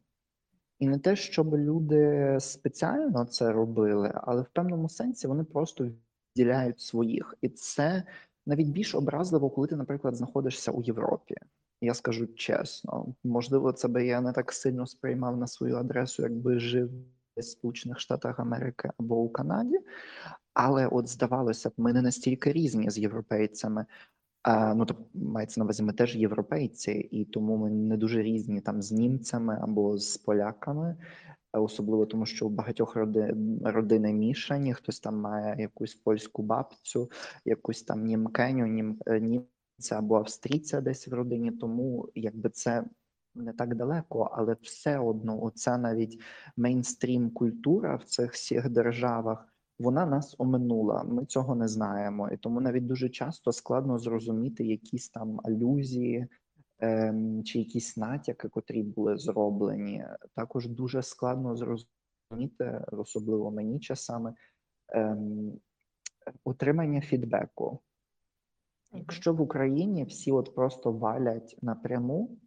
і 0.78 0.88
не 0.88 0.98
те, 0.98 1.16
щоб 1.16 1.54
люди 1.56 2.36
спеціально 2.40 3.24
це 3.24 3.52
робили, 3.52 4.12
але 4.14 4.42
в 4.42 4.48
певному 4.52 4.88
сенсі 4.88 5.26
вони 5.26 5.44
просто 5.44 5.88
відділяють 6.36 6.80
своїх. 6.80 7.34
І 7.40 7.48
це 7.48 8.02
навіть 8.46 8.68
більш 8.68 8.94
образливо, 8.94 9.50
коли 9.50 9.66
ти, 9.66 9.76
наприклад, 9.76 10.16
знаходишся 10.16 10.70
у 10.70 10.82
Європі. 10.82 11.34
Я 11.80 11.94
скажу 11.94 12.26
чесно, 12.26 13.14
можливо, 13.24 13.72
це 13.72 13.88
би 13.88 14.06
я 14.06 14.20
не 14.20 14.32
так 14.32 14.52
сильно 14.52 14.86
сприймав 14.86 15.36
на 15.36 15.46
свою 15.46 15.76
адресу, 15.76 16.22
якби 16.22 16.58
жив 16.58 16.90
в 17.36 17.42
Сполучених 17.42 18.00
Штатах 18.00 18.40
Америки 18.40 18.90
або 18.98 19.16
у 19.16 19.28
Канаді. 19.28 19.78
Але 20.54 20.86
от 20.86 21.08
здавалося 21.08 21.68
б, 21.68 21.72
ми 21.76 21.92
не 21.92 22.02
настільки 22.02 22.52
різні 22.52 22.90
з 22.90 22.98
європейцями. 22.98 23.86
А, 24.42 24.74
Ну, 24.74 24.84
то 24.84 24.96
мається 25.14 25.60
на 25.60 25.64
увазі, 25.64 25.82
ми 25.82 25.92
теж 25.92 26.16
європейці, 26.16 26.92
і 26.92 27.24
тому 27.24 27.56
ми 27.56 27.70
не 27.70 27.96
дуже 27.96 28.22
різні 28.22 28.60
там 28.60 28.82
з 28.82 28.92
німцями 28.92 29.58
або 29.62 29.98
з 29.98 30.16
поляками, 30.16 30.96
особливо 31.52 32.06
тому, 32.06 32.26
що 32.26 32.46
у 32.46 32.48
багатьох 32.48 32.96
роди, 32.96 33.34
родини 33.64 34.12
мішані, 34.12 34.74
хтось 34.74 35.00
там 35.00 35.20
має 35.20 35.62
якусь 35.62 35.94
польську 35.94 36.42
бабцю, 36.42 37.10
якусь 37.44 37.82
там 37.82 38.04
німкеню, 38.04 38.66
нім, 38.66 38.98
е, 39.06 39.20
нім 39.20 39.46
це 39.78 39.98
або 39.98 40.16
австрійця 40.16 40.80
десь 40.80 41.08
в 41.08 41.14
родині, 41.14 41.50
тому 41.50 42.08
якби 42.14 42.50
це 42.50 42.84
не 43.34 43.52
так 43.52 43.74
далеко, 43.74 44.30
але 44.32 44.56
все 44.62 44.98
одно, 44.98 45.42
оця 45.42 45.78
навіть 45.78 46.20
мейнстрім 46.56 47.30
культура 47.30 47.96
в 47.96 48.04
цих 48.04 48.32
всіх 48.32 48.68
державах. 48.68 49.46
Вона 49.78 50.06
нас 50.06 50.34
оминула, 50.38 51.02
ми 51.02 51.24
цього 51.26 51.54
не 51.54 51.68
знаємо, 51.68 52.28
і 52.28 52.36
тому 52.36 52.60
навіть 52.60 52.86
дуже 52.86 53.08
часто 53.08 53.52
складно 53.52 53.98
зрозуміти 53.98 54.64
якісь 54.64 55.08
там 55.08 55.40
алюзії 55.44 56.28
чи 57.44 57.58
якісь 57.58 57.96
натяки, 57.96 58.48
котрі 58.48 58.82
були 58.82 59.18
зроблені. 59.18 60.04
Також 60.34 60.68
дуже 60.68 61.02
складно 61.02 61.56
зрозуміти, 61.56 62.84
особливо 62.92 63.50
мені 63.50 63.80
часами 63.80 64.34
ем, 64.88 65.52
отримання 66.44 67.00
фідбеку. 67.00 67.80
Якщо 68.92 69.34
в 69.34 69.40
Україні 69.40 70.04
всі 70.04 70.32
от 70.32 70.54
просто 70.54 70.92
валять 70.92 71.58
напряму, 71.62 72.38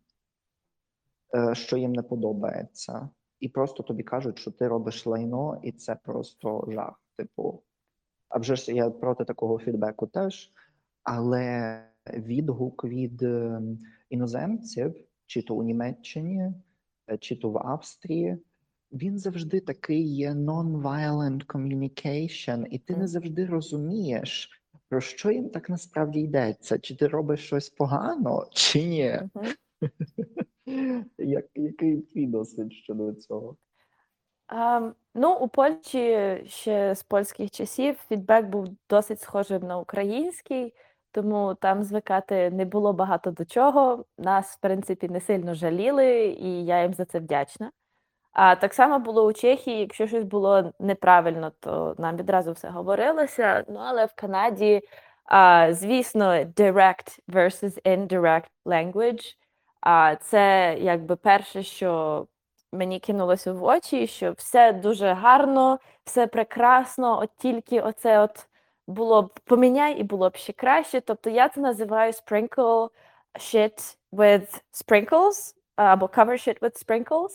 е, 1.36 1.56
що 1.56 1.78
їм 1.78 1.94
не 1.94 2.04
подобається, 2.04 3.10
і 3.40 3.50
просто 3.50 3.84
тобі 3.84 4.04
кажуть, 4.04 4.40
що 4.40 4.52
ти 4.52 4.68
робиш 4.68 5.06
лайно, 5.06 5.60
і 5.64 5.72
це 5.72 5.96
просто 5.96 6.68
жах. 6.68 7.00
Типу, 7.18 7.64
а 8.30 8.38
вже 8.38 8.56
ж 8.56 8.74
я 8.74 8.90
проти 8.90 9.26
такого 9.26 9.60
фідбеку 9.60 10.08
теж, 10.08 10.52
але 11.04 11.93
відгук 12.14 12.86
від 12.86 13.24
ем, 13.24 13.80
іноземців, 14.10 14.96
чи 15.26 15.42
то 15.42 15.56
у 15.56 15.64
Німеччині, 15.64 16.52
е, 17.10 17.18
чи 17.18 17.36
то 17.36 17.50
в 17.50 17.58
Австрії, 17.58 18.38
він 18.92 19.20
завжди 19.20 19.60
такий 19.60 20.16
є 20.16 20.32
non-violent 20.32 21.46
communication, 21.46 22.66
і 22.66 22.80
ти 22.80 22.96
не 22.96 23.08
завжди 23.08 23.46
розумієш 23.46 24.64
про 24.94 25.02
що 25.02 25.32
їм 25.32 25.50
так 25.50 25.70
насправді 25.70 26.20
йдеться? 26.20 26.80
Чи 26.80 26.96
ти 26.96 27.08
робиш 27.08 27.46
щось 27.46 27.70
погано, 27.70 28.48
чи 28.52 28.84
ні? 28.84 29.20
Як, 31.18 31.46
Який 31.56 32.02
твій 32.02 32.28
досвід 32.28 32.74
щодо 32.74 33.14
цього? 33.14 33.58
А, 34.48 34.92
ну, 35.16 35.36
у 35.36 35.48
Польщі 35.48 36.44
ще 36.46 36.96
з 36.96 37.04
польських 37.04 37.52
часів 37.52 37.96
фідбек 37.96 38.46
був 38.46 38.68
досить 38.90 39.22
схожим 39.22 39.62
на 39.62 39.78
український, 39.78 40.74
тому 41.14 41.56
там 41.56 41.84
звикати 41.84 42.50
не 42.50 42.66
було 42.66 42.94
багато 42.94 43.32
до 43.32 43.46
чого. 43.46 44.06
Нас, 44.18 44.56
в 44.56 44.60
принципі, 44.60 45.10
не 45.10 45.22
сильно 45.22 45.54
жаліли, 45.54 46.26
і 46.26 46.66
я 46.66 46.82
їм 46.82 46.94
за 46.94 47.06
це 47.06 47.20
вдячна. 47.20 47.72
А 48.34 48.56
так 48.56 48.74
само 48.74 49.00
було 49.00 49.26
у 49.26 49.34
Чехії, 49.34 49.80
якщо 49.80 50.08
щось 50.08 50.24
було 50.24 50.74
неправильно, 50.80 51.52
то 51.60 51.96
нам 51.98 52.18
відразу 52.18 52.52
все 52.52 52.70
говорилося. 52.70 53.66
Ну 53.70 53.80
але 53.84 54.06
в 54.06 54.14
Канаді, 54.16 54.82
а, 55.26 55.74
звісно, 55.74 56.26
direct 56.34 57.20
versus 57.28 57.82
indirect 57.86 58.50
language. 58.66 59.36
А 59.82 60.16
це 60.16 60.76
якби 60.80 61.16
перше, 61.16 61.64
що 61.64 62.28
мені 62.72 63.00
кинулося 63.00 63.54
в 63.54 63.64
очі, 63.64 64.08
що 64.08 64.32
все 64.32 64.74
дуже 64.74 65.14
гарно, 65.14 65.80
все 66.04 66.28
прекрасно, 66.28 67.20
от 67.20 67.30
тільки 67.38 67.82
оце 67.82 68.20
от 68.20 68.48
було 68.88 69.22
б 69.22 69.40
поміняй 69.44 70.00
і 70.00 70.04
було 70.04 70.30
б 70.30 70.36
ще 70.36 70.54
краще. 70.54 71.02
Тобто 71.02 71.30
я 71.30 71.50
це 71.50 71.62
називаю 71.62 72.12
sprinkle 72.12 72.90
shit 73.36 73.98
with 74.12 74.62
sprinkles 74.74 75.56
або 75.76 76.06
cover 76.06 76.48
shit 76.48 76.60
with 76.60 76.86
sprinkles. 76.86 77.32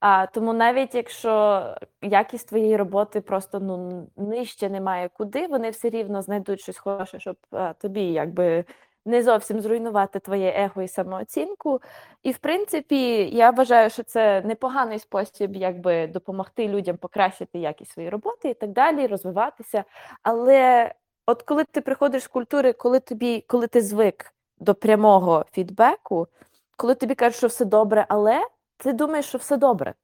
А, 0.00 0.26
Тому 0.26 0.52
навіть 0.52 0.94
якщо 0.94 1.64
якість 2.02 2.48
твоєї 2.48 2.76
роботи 2.76 3.20
просто 3.20 3.60
ну 3.60 4.06
нижче 4.16 4.68
немає 4.70 5.08
куди, 5.08 5.46
вони 5.46 5.70
все 5.70 5.90
рівно 5.90 6.22
знайдуть 6.22 6.60
щось 6.60 6.78
хороше, 6.78 7.20
щоб 7.20 7.36
а, 7.50 7.72
тобі 7.72 8.02
якби 8.02 8.64
не 9.04 9.22
зовсім 9.22 9.60
зруйнувати 9.60 10.18
твоє 10.18 10.54
его 10.56 10.82
і 10.82 10.88
самооцінку. 10.88 11.80
І 12.22 12.32
в 12.32 12.38
принципі, 12.38 13.30
я 13.30 13.50
вважаю, 13.50 13.90
що 13.90 14.02
це 14.02 14.40
непоганий 14.40 14.98
спосіб, 14.98 15.56
якби 15.56 16.06
допомогти 16.06 16.68
людям 16.68 16.96
покращити 16.96 17.58
якість 17.58 17.92
своєї 17.92 18.10
роботи 18.10 18.48
і 18.48 18.54
так 18.54 18.70
далі, 18.70 19.06
розвиватися. 19.06 19.84
Але 20.22 20.92
от 21.26 21.42
коли 21.42 21.64
ти 21.64 21.80
приходиш 21.80 22.22
з 22.22 22.26
культури, 22.28 22.72
коли 22.72 23.00
тобі, 23.00 23.44
коли 23.48 23.66
ти 23.66 23.80
звик 23.80 24.34
до 24.58 24.74
прямого 24.74 25.44
фідбеку, 25.52 26.28
коли 26.76 26.94
тобі 26.94 27.14
кажуть, 27.14 27.36
що 27.36 27.46
все 27.46 27.64
добре, 27.64 28.06
але 28.08 28.46
ти 28.76 28.92
думаєш, 28.92 29.26
що 29.26 29.38
все 29.38 29.56
добре. 29.56 29.94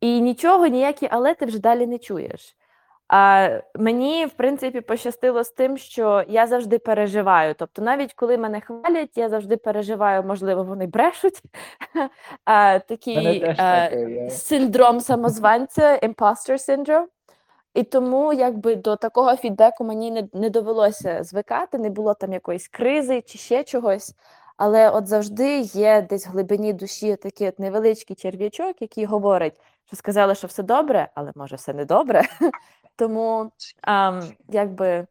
І 0.00 0.20
нічого, 0.20 0.66
ніякі, 0.66 1.08
але 1.10 1.34
ти 1.34 1.46
вже 1.46 1.58
далі 1.58 1.86
не 1.86 1.98
чуєш. 1.98 2.56
А 3.08 3.48
Мені, 3.74 4.26
в 4.26 4.30
принципі, 4.30 4.80
пощастило 4.80 5.44
з 5.44 5.50
тим, 5.50 5.78
що 5.78 6.24
я 6.28 6.46
завжди 6.46 6.78
переживаю. 6.78 7.54
Тобто, 7.58 7.82
навіть 7.82 8.14
коли 8.14 8.38
мене 8.38 8.60
хвалять, 8.60 9.10
я 9.16 9.28
завжди 9.28 9.56
переживаю, 9.56 10.22
можливо, 10.22 10.64
вони 10.64 10.86
брешуть. 10.86 11.42
а, 12.44 12.78
Такий 12.78 13.44
а, 13.58 13.90
синдром 14.30 15.00
самозванця, 15.00 15.98
imposter 16.02 16.68
syndrome. 16.68 17.06
І 17.74 17.82
тому 17.82 18.32
якби 18.32 18.76
до 18.76 18.96
такого 18.96 19.36
фідбеку 19.36 19.84
мені 19.84 20.10
не, 20.10 20.28
не 20.32 20.50
довелося 20.50 21.24
звикати, 21.24 21.78
не 21.78 21.90
було 21.90 22.14
там 22.14 22.32
якоїсь 22.32 22.68
кризи 22.68 23.22
чи 23.26 23.38
ще 23.38 23.64
чогось. 23.64 24.14
Але 24.56 24.90
от 24.90 25.06
завжди 25.06 25.58
є 25.58 26.06
десь 26.10 26.26
в 26.26 26.30
глибині 26.30 26.72
душі 26.72 27.16
такий 27.16 27.48
от 27.48 27.58
невеличкий 27.58 28.16
черв'ячок, 28.16 28.82
який 28.82 29.04
говорить, 29.04 29.60
що 29.86 29.96
сказали, 29.96 30.34
що 30.34 30.46
все 30.46 30.62
добре, 30.62 31.08
але 31.14 31.32
може 31.34 31.56
все 31.56 31.72
не 31.72 31.84
добре. 31.84 32.22
Тому 32.96 33.52
ам, 33.82 34.22
якби 34.48 35.06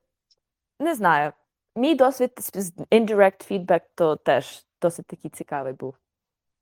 не 0.79 0.95
знаю. 0.95 1.31
Мій 1.75 1.95
досвід 1.95 2.31
з 2.37 2.71
indirect 2.77 3.51
feedback 3.51 3.81
то 3.95 4.15
теж 4.15 4.65
досить 4.81 5.05
такий 5.05 5.31
цікавий 5.31 5.73
був. 5.73 5.95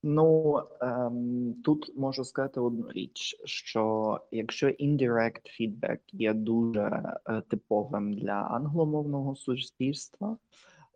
Ну 0.04 0.60
ем, 0.82 1.56
тут 1.64 1.98
можу 1.98 2.24
сказати 2.24 2.60
одну 2.60 2.92
річ: 2.92 3.36
що 3.46 4.20
якщо 4.32 4.68
indirect 4.68 5.42
feedback 5.60 6.00
є 6.12 6.34
дуже 6.34 7.14
е, 7.26 7.42
типовим 7.42 8.14
для 8.14 8.34
англомовного 8.34 9.36
суспільства, 9.36 10.38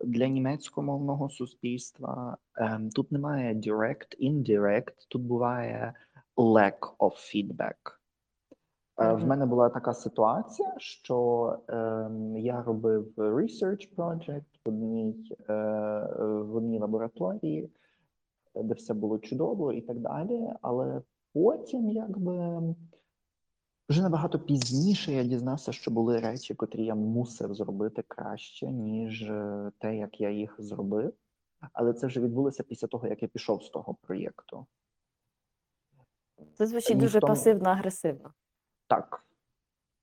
для 0.03 0.27
німецькомовного 0.27 1.29
суспільства 1.29 2.37
ем, 2.55 2.89
тут 2.89 3.11
немає 3.11 3.53
direct, 3.53 4.21
indirect, 4.21 4.93
тут 5.07 5.21
буває 5.21 5.93
lack 6.37 6.79
of 6.99 7.11
feedback. 7.11 7.96
Е, 8.99 9.13
В 9.13 9.27
мене 9.27 9.45
була 9.45 9.69
така 9.69 9.93
ситуація, 9.93 10.73
що 10.77 11.57
ем, 11.67 12.37
я 12.37 12.63
робив 12.63 13.13
research 13.17 13.95
project 13.95 14.45
в 14.65 14.69
одній, 14.69 15.35
е, 15.49 15.53
в 16.41 16.55
одній 16.55 16.79
лабораторії, 16.79 17.69
де 18.55 18.73
все 18.73 18.93
було 18.93 19.19
чудово 19.19 19.73
і 19.73 19.81
так 19.81 19.99
далі. 19.99 20.49
Але 20.61 21.01
потім, 21.33 21.89
якби 21.89 22.61
вже 23.89 24.01
набагато 24.01 24.39
пізніше 24.39 25.11
я 25.11 25.23
дізнався, 25.23 25.71
що 25.71 25.91
були 25.91 26.19
речі, 26.19 26.55
котрі 26.55 26.85
я 26.85 26.95
мусив 26.95 27.53
зробити 27.53 28.03
краще, 28.07 28.67
ніж 28.67 29.21
е, 29.23 29.71
те, 29.77 29.97
як 29.97 30.21
я 30.21 30.29
їх 30.29 30.55
зробив. 30.59 31.13
Але 31.73 31.93
це 31.93 32.07
вже 32.07 32.19
відбулося 32.19 32.63
після 32.63 32.87
того, 32.87 33.07
як 33.07 33.21
я 33.21 33.27
пішов 33.27 33.63
з 33.63 33.69
того 33.69 33.95
проєкту. 34.01 34.65
Це 36.53 36.67
звучить 36.67 36.89
Ні 36.89 36.95
в 36.95 36.99
дуже 36.99 37.19
пасивно-агресивно. 37.19 38.29
Так, 38.87 39.27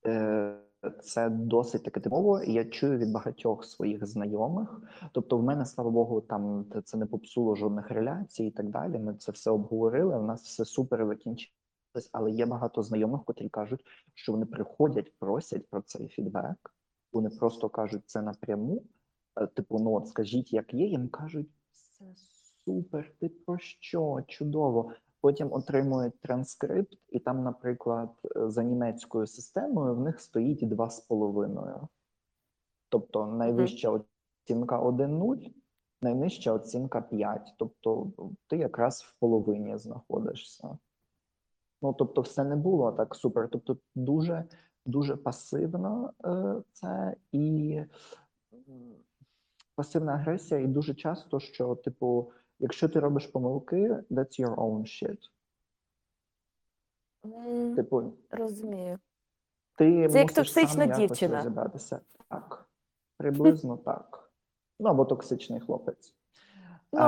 Е, 0.06 0.60
це 1.02 1.30
досить 1.30 1.82
таке 1.82 2.00
типово, 2.00 2.42
я 2.42 2.64
чую 2.64 2.98
від 2.98 3.12
багатьох 3.12 3.64
своїх 3.64 4.06
знайомих. 4.06 4.80
Тобто, 5.12 5.38
в 5.38 5.42
мене, 5.42 5.66
слава 5.66 5.90
Богу, 5.90 6.20
там 6.20 6.66
це 6.84 6.96
не 6.96 7.06
попсуло 7.06 7.54
жодних 7.54 7.90
реляцій 7.90 8.44
і 8.44 8.50
так 8.50 8.68
далі. 8.68 8.98
Ми 8.98 9.14
це 9.14 9.32
все 9.32 9.50
обговорили. 9.50 10.18
У 10.18 10.22
нас 10.22 10.42
все 10.42 10.64
супер 10.64 11.06
закінчилось, 11.06 12.10
але 12.12 12.30
є 12.30 12.46
багато 12.46 12.82
знайомих, 12.82 13.24
котрі 13.24 13.48
кажуть, 13.48 13.80
що 14.14 14.32
вони 14.32 14.46
приходять, 14.46 15.12
просять 15.18 15.68
про 15.68 15.82
цей 15.82 16.08
фідбек. 16.08 16.74
Вони 17.12 17.30
просто 17.30 17.68
кажуть 17.68 18.02
це 18.06 18.22
напряму. 18.22 18.82
Е, 19.36 19.46
Типу, 19.46 19.78
ну 19.78 19.94
от 19.94 20.08
скажіть, 20.08 20.52
як 20.52 20.74
є. 20.74 20.86
Їм 20.86 21.08
кажуть, 21.08 21.48
все 21.72 22.04
супер, 22.64 23.12
ти 23.20 23.28
про 23.28 23.58
що? 23.58 24.22
Чудово. 24.28 24.92
Потім 25.24 25.52
отримують 25.52 26.20
транскрипт, 26.20 26.98
і 27.08 27.18
там, 27.18 27.42
наприклад, 27.42 28.10
за 28.34 28.62
німецькою 28.62 29.26
системою 29.26 29.94
в 29.94 30.00
них 30.00 30.20
стоїть 30.20 30.68
два 30.68 30.90
з 30.90 31.00
половиною. 31.00 31.88
Тобто 32.88 33.26
найвища 33.26 33.90
оцінка 33.90 34.82
1,0, 34.82 35.54
найнижча 36.02 36.52
оцінка 36.52 37.00
5. 37.00 37.54
Тобто 37.58 38.12
ти 38.46 38.56
якраз 38.56 39.02
в 39.02 39.20
половині 39.20 39.78
знаходишся. 39.78 40.78
Ну, 41.82 41.92
тобто, 41.92 42.20
все 42.20 42.44
не 42.44 42.56
було 42.56 42.92
так 42.92 43.14
супер. 43.14 43.48
Тобто, 43.52 43.76
дуже 43.94 44.44
дуже 44.86 45.16
пасивно 45.16 46.12
е, 46.24 46.62
це 46.72 47.16
і 47.32 47.80
пасивна 49.74 50.12
агресія, 50.12 50.60
і 50.60 50.66
дуже 50.66 50.94
часто, 50.94 51.40
що, 51.40 51.74
типу, 51.74 52.32
якщо 52.58 52.88
ти 52.88 53.00
робиш 53.00 53.26
помилки, 53.26 53.88
that's 54.10 54.40
your 54.40 54.54
own 54.54 54.80
shit. 54.80 55.18
М, 57.24 57.74
Типу, 57.76 58.12
Розумію. 58.30 58.98
ти 59.76 60.08
Це 60.08 60.18
як 60.18 60.28
мусиш 60.28 60.52
сам 60.52 60.62
токсична 60.64 60.84
якось 60.84 60.98
дівчина. 60.98 61.36
розібратися. 61.36 62.00
Так, 62.28 62.68
приблизно 63.16 63.76
так. 63.84 64.30
Ну 64.80 64.88
або 64.90 65.04
токсичний 65.04 65.60
хлопець. 65.60 66.14
Ну, 66.92 67.00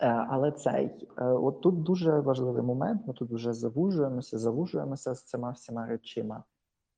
е, 0.00 0.06
але 0.08 0.52
цей, 0.52 1.08
е, 1.18 1.24
от 1.24 1.60
тут 1.60 1.82
дуже 1.82 2.20
важливий 2.20 2.62
момент. 2.62 3.06
Ми 3.06 3.14
тут 3.14 3.30
вже 3.32 3.52
завужуємося, 3.52 4.38
завужуємося 4.38 5.14
з 5.14 5.22
цими 5.22 5.52
всіма 5.52 5.86
речима. 5.86 6.44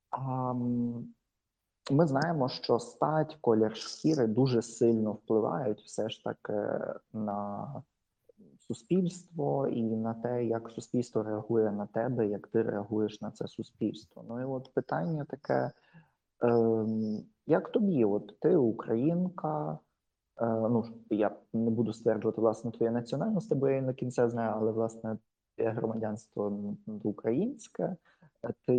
Ам, 0.09 1.13
Ми 1.91 2.07
знаємо, 2.07 2.49
що 2.49 2.79
стать, 2.79 3.37
колір 3.41 3.77
шкіри 3.77 4.27
дуже 4.27 4.61
сильно 4.61 5.11
впливають 5.11 5.81
все 5.81 6.09
ж 6.09 6.23
таки 6.23 6.53
на 7.13 7.67
суспільство 8.67 9.67
і 9.67 9.83
на 9.83 10.13
те, 10.13 10.45
як 10.45 10.69
суспільство 10.69 11.23
реагує 11.23 11.71
на 11.71 11.85
тебе, 11.85 12.27
як 12.27 12.47
ти 12.47 12.61
реагуєш 12.61 13.21
на 13.21 13.31
це 13.31 13.47
суспільство. 13.47 14.25
Ну 14.29 14.41
і 14.41 14.43
от 14.43 14.73
питання 14.73 15.25
таке: 15.25 15.71
ем, 16.41 17.23
як 17.47 17.71
тобі? 17.71 18.05
От 18.05 18.39
ти 18.39 18.55
українка? 18.55 19.79
Е, 20.41 20.45
ну 20.45 20.83
я 21.09 21.31
не 21.53 21.69
буду 21.69 21.93
стверджувати 21.93 22.41
власне 22.41 22.71
твоє 22.71 22.91
національність, 22.91 23.55
бо 23.55 23.69
я 23.69 23.81
на 23.81 23.93
кінця 23.93 24.29
знаю, 24.29 24.53
але 24.55 24.71
власне 24.71 25.17
громадянство 25.57 26.75
українське. 27.03 27.95
Е, 28.45 28.53
Ти 28.65 28.77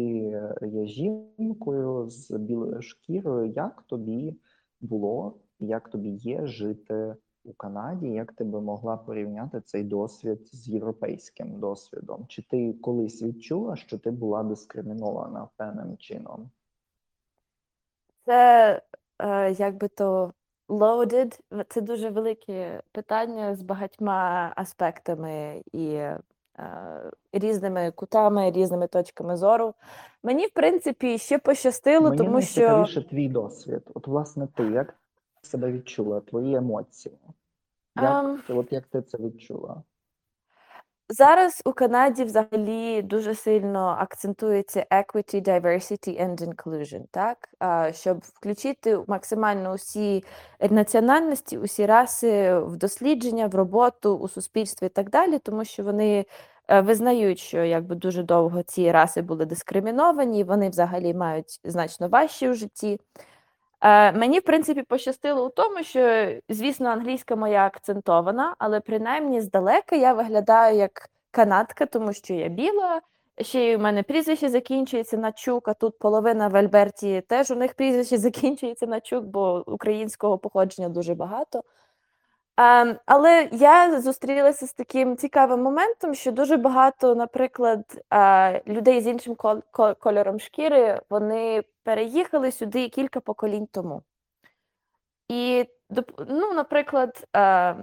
є 0.62 0.86
жінкою 0.86 2.10
з 2.10 2.30
білою 2.30 2.82
шкірою. 2.82 3.52
Як 3.52 3.82
тобі 3.82 4.36
було, 4.80 5.34
як 5.60 5.88
тобі 5.88 6.08
є 6.08 6.46
жити 6.46 7.16
у 7.44 7.52
Канаді? 7.52 8.06
Як 8.06 8.32
ти 8.32 8.44
би 8.44 8.60
могла 8.60 8.96
порівняти 8.96 9.60
цей 9.60 9.84
досвід 9.84 10.48
з 10.52 10.68
європейським 10.68 11.60
досвідом? 11.60 12.24
Чи 12.28 12.42
ти 12.42 12.72
колись 12.72 13.22
відчула, 13.22 13.76
що 13.76 13.98
ти 13.98 14.10
була 14.10 14.42
дискримінована 14.42 15.48
певним 15.56 15.96
чином? 15.96 16.50
Це 18.24 18.82
е, 19.18 19.52
як 19.52 19.76
би 19.76 19.88
то 19.88 20.32
loaded, 20.68 21.40
це 21.68 21.80
дуже 21.80 22.10
велике 22.10 22.82
питання 22.92 23.54
з 23.54 23.62
багатьма 23.62 24.52
аспектами 24.56 25.62
і 25.72 25.86
е, 25.86 26.20
різними 27.32 27.90
кутами, 27.90 28.50
різними 28.50 28.86
точками 28.86 29.36
зору. 29.36 29.74
Мені, 30.22 30.46
в 30.46 30.50
принципі, 30.50 31.18
ще 31.18 31.38
пощастило, 31.38 32.08
Мені 32.08 32.16
тому 32.16 32.42
що 32.42 32.60
найцікавіше 32.60 33.02
твій 33.02 33.28
досвід. 33.28 33.82
От, 33.94 34.06
власне, 34.06 34.48
ти 34.56 34.62
як 34.64 34.94
себе 35.42 35.72
відчула, 35.72 36.20
твої 36.20 36.54
емоції? 36.54 37.18
Як, 37.96 38.24
um... 38.24 38.58
от 38.58 38.72
як 38.72 38.86
ти 38.86 39.02
це 39.02 39.18
відчула? 39.18 39.82
Зараз 41.08 41.62
у 41.64 41.72
Канаді 41.72 42.24
взагалі 42.24 43.02
дуже 43.02 43.34
сильно 43.34 43.96
акцентується 43.98 44.86
equity, 44.90 45.48
diversity 45.48 46.22
and 46.24 46.48
inclusion, 46.48 47.02
так? 47.10 47.48
Щоб 47.94 48.18
включити 48.18 48.98
максимально 49.06 49.72
усі 49.72 50.24
національності, 50.70 51.58
усі 51.58 51.86
раси 51.86 52.58
в 52.58 52.76
дослідження, 52.76 53.46
в 53.46 53.54
роботу, 53.54 54.16
у 54.16 54.28
суспільстві 54.28 54.86
і 54.86 54.88
так 54.88 55.10
далі, 55.10 55.38
тому 55.38 55.64
що 55.64 55.84
вони 55.84 56.26
е, 56.68 56.80
визнають, 56.80 57.38
що 57.38 57.64
якби 57.64 57.94
дуже 57.94 58.22
довго 58.22 58.62
ці 58.62 58.92
раси 58.92 59.22
були 59.22 59.46
дискриміновані, 59.46 60.44
вони 60.44 60.68
взагалі 60.68 61.14
мають 61.14 61.60
значно 61.64 62.08
важчі 62.08 62.48
у 62.48 62.54
житті. 62.54 63.00
Е, 63.80 64.12
Мені, 64.12 64.38
в 64.38 64.42
принципі, 64.42 64.82
пощастило 64.82 65.46
у 65.46 65.48
тому, 65.48 65.82
що, 65.82 66.32
звісно, 66.48 66.88
англійська 66.88 67.36
моя 67.36 67.66
акцентована, 67.66 68.54
але 68.58 68.80
принаймні 68.80 69.40
здалека 69.40 69.96
я 69.96 70.12
виглядаю 70.12 70.76
як 70.76 71.10
канадка, 71.30 71.86
тому 71.86 72.12
що 72.12 72.34
я 72.34 72.48
біла. 72.48 73.00
Ще 73.40 73.60
й 73.60 73.74
у 73.74 73.78
мене 73.78 74.02
прізвище 74.02 74.48
закінчується 74.48 75.16
на 75.16 75.32
чук, 75.32 75.68
а 75.68 75.74
тут 75.74 75.98
половина 75.98 76.48
в 76.48 76.56
Альберті 76.56 77.22
теж 77.28 77.50
у 77.50 77.56
них 77.56 77.74
прізвище 77.74 78.18
закінчується 78.18 78.86
на 78.86 79.00
чук, 79.00 79.24
бо 79.24 79.64
українського 79.66 80.38
походження 80.38 80.88
дуже 80.88 81.14
багато. 81.14 81.62
Ем, 82.58 82.98
але 83.06 83.48
я 83.52 84.00
зустрілася 84.00 84.66
з 84.66 84.72
таким 84.72 85.16
цікавим 85.16 85.62
моментом, 85.62 86.14
що 86.14 86.32
дуже 86.32 86.56
багато, 86.56 87.14
наприклад, 87.14 88.04
е, 88.14 88.62
людей 88.66 89.00
з 89.00 89.06
іншим 89.06 89.36
кольором 89.98 90.40
шкіри 90.40 91.00
вони 91.10 91.62
переїхали 91.82 92.52
сюди 92.52 92.88
кілька 92.88 93.20
поколінь 93.20 93.66
тому. 93.72 94.02
І, 95.28 95.64
ну, 96.28 96.52
наприклад, 96.52 97.24
е, 97.36 97.76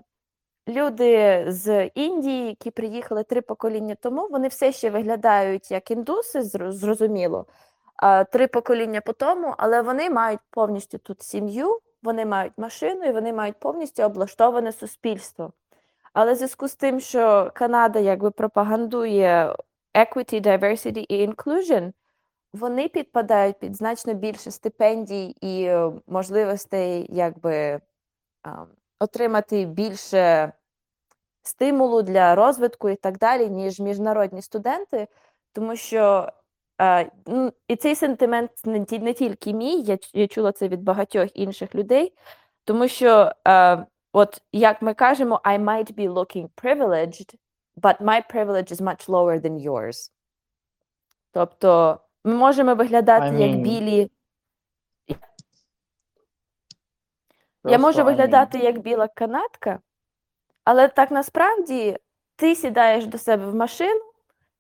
люди 0.68 1.46
з 1.48 1.86
Індії, 1.86 2.48
які 2.48 2.72
приїхали 2.72 3.24
три 3.24 3.42
покоління 3.42 3.96
тому, 4.02 4.28
вони 4.28 4.48
все 4.48 4.72
ще 4.72 4.90
виглядають 4.90 5.72
як 5.72 5.92
індуси, 5.92 6.42
зрозуміло, 6.72 7.46
е, 8.04 8.26
три 8.26 8.48
покоління 8.48 9.02
по 9.02 9.14
тому, 9.14 9.56
але 9.58 9.82
вони 9.82 10.10
мають 10.10 10.40
повністю 10.50 10.98
тут 10.98 11.22
сім'ю, 11.24 11.80
вони 12.04 12.26
мають 12.26 12.54
машину 12.58 13.04
і 13.04 13.12
вони 13.12 13.34
мають 13.34 13.60
повністю 13.60 14.04
облаштоване 14.04 14.72
суспільство. 14.72 15.54
Але 16.14 16.34
в 16.34 16.36
зв'язку 16.36 16.68
з 16.68 16.76
тим, 16.76 17.00
що 17.00 17.52
Канада 17.56 18.00
якби 18.00 18.32
пропагандує 18.32 19.56
equity, 19.96 20.42
diversity 20.42 21.06
і 21.10 21.28
inclusion, 21.28 21.94
вони 22.54 22.88
підпадають 22.88 23.60
під 23.60 23.76
значно 23.76 24.14
більше 24.14 24.52
стипендій 24.52 25.36
і 25.42 25.64
е, 25.64 25.92
можливостей 26.08 27.08
якби 27.10 27.82
отримати 29.00 29.66
більше 29.66 30.54
стимулу 31.44 32.02
для 32.02 32.36
розвитку 32.36 32.90
і 32.90 32.96
так 32.96 33.18
далі, 33.18 33.50
ніж 33.50 33.80
міжнародні 33.80 34.42
студенти, 34.42 35.08
тому 35.54 35.76
що 35.76 36.30
і 37.68 37.76
цей 37.76 37.96
сентимент 37.96 38.52
не, 38.66 39.14
тільки 39.14 39.54
мій, 39.54 39.82
я, 39.82 39.98
я 40.14 40.28
чула 40.28 40.52
це 40.52 40.68
від 40.68 40.84
багатьох 40.84 41.30
інших 41.34 41.76
людей, 41.76 42.14
тому 42.64 42.88
що, 42.88 43.32
е, 43.48 43.86
от 44.14 44.42
як 44.52 44.82
ми 44.82 44.94
кажемо, 44.94 45.42
I 45.46 45.64
might 45.64 45.94
be 45.94 46.14
looking 46.14 46.50
privileged, 46.64 47.36
but 47.78 48.02
my 48.02 48.34
privilege 48.34 48.72
is 48.72 48.82
much 48.82 49.10
lower 49.10 49.42
than 49.42 49.70
yours. 49.70 50.12
Тобто 51.32 52.00
ми 52.24 52.34
можемо 52.34 52.76
виглядати 52.76 53.26
I 53.26 53.40
як 53.40 53.52
mean, 53.52 53.62
білі. 53.62 54.12
Я 57.66 57.78
можу 57.78 58.00
I 58.00 58.02
mean. 58.02 58.06
виглядати 58.06 58.58
як 58.58 58.80
біла 58.80 59.08
канадка, 59.08 59.80
але 60.64 60.88
так 60.88 61.12
насправді 61.12 61.98
ти 62.36 62.56
сідаєш 62.56 63.06
до 63.06 63.18
себе 63.18 63.46
в 63.46 63.56
машину, 63.56 64.13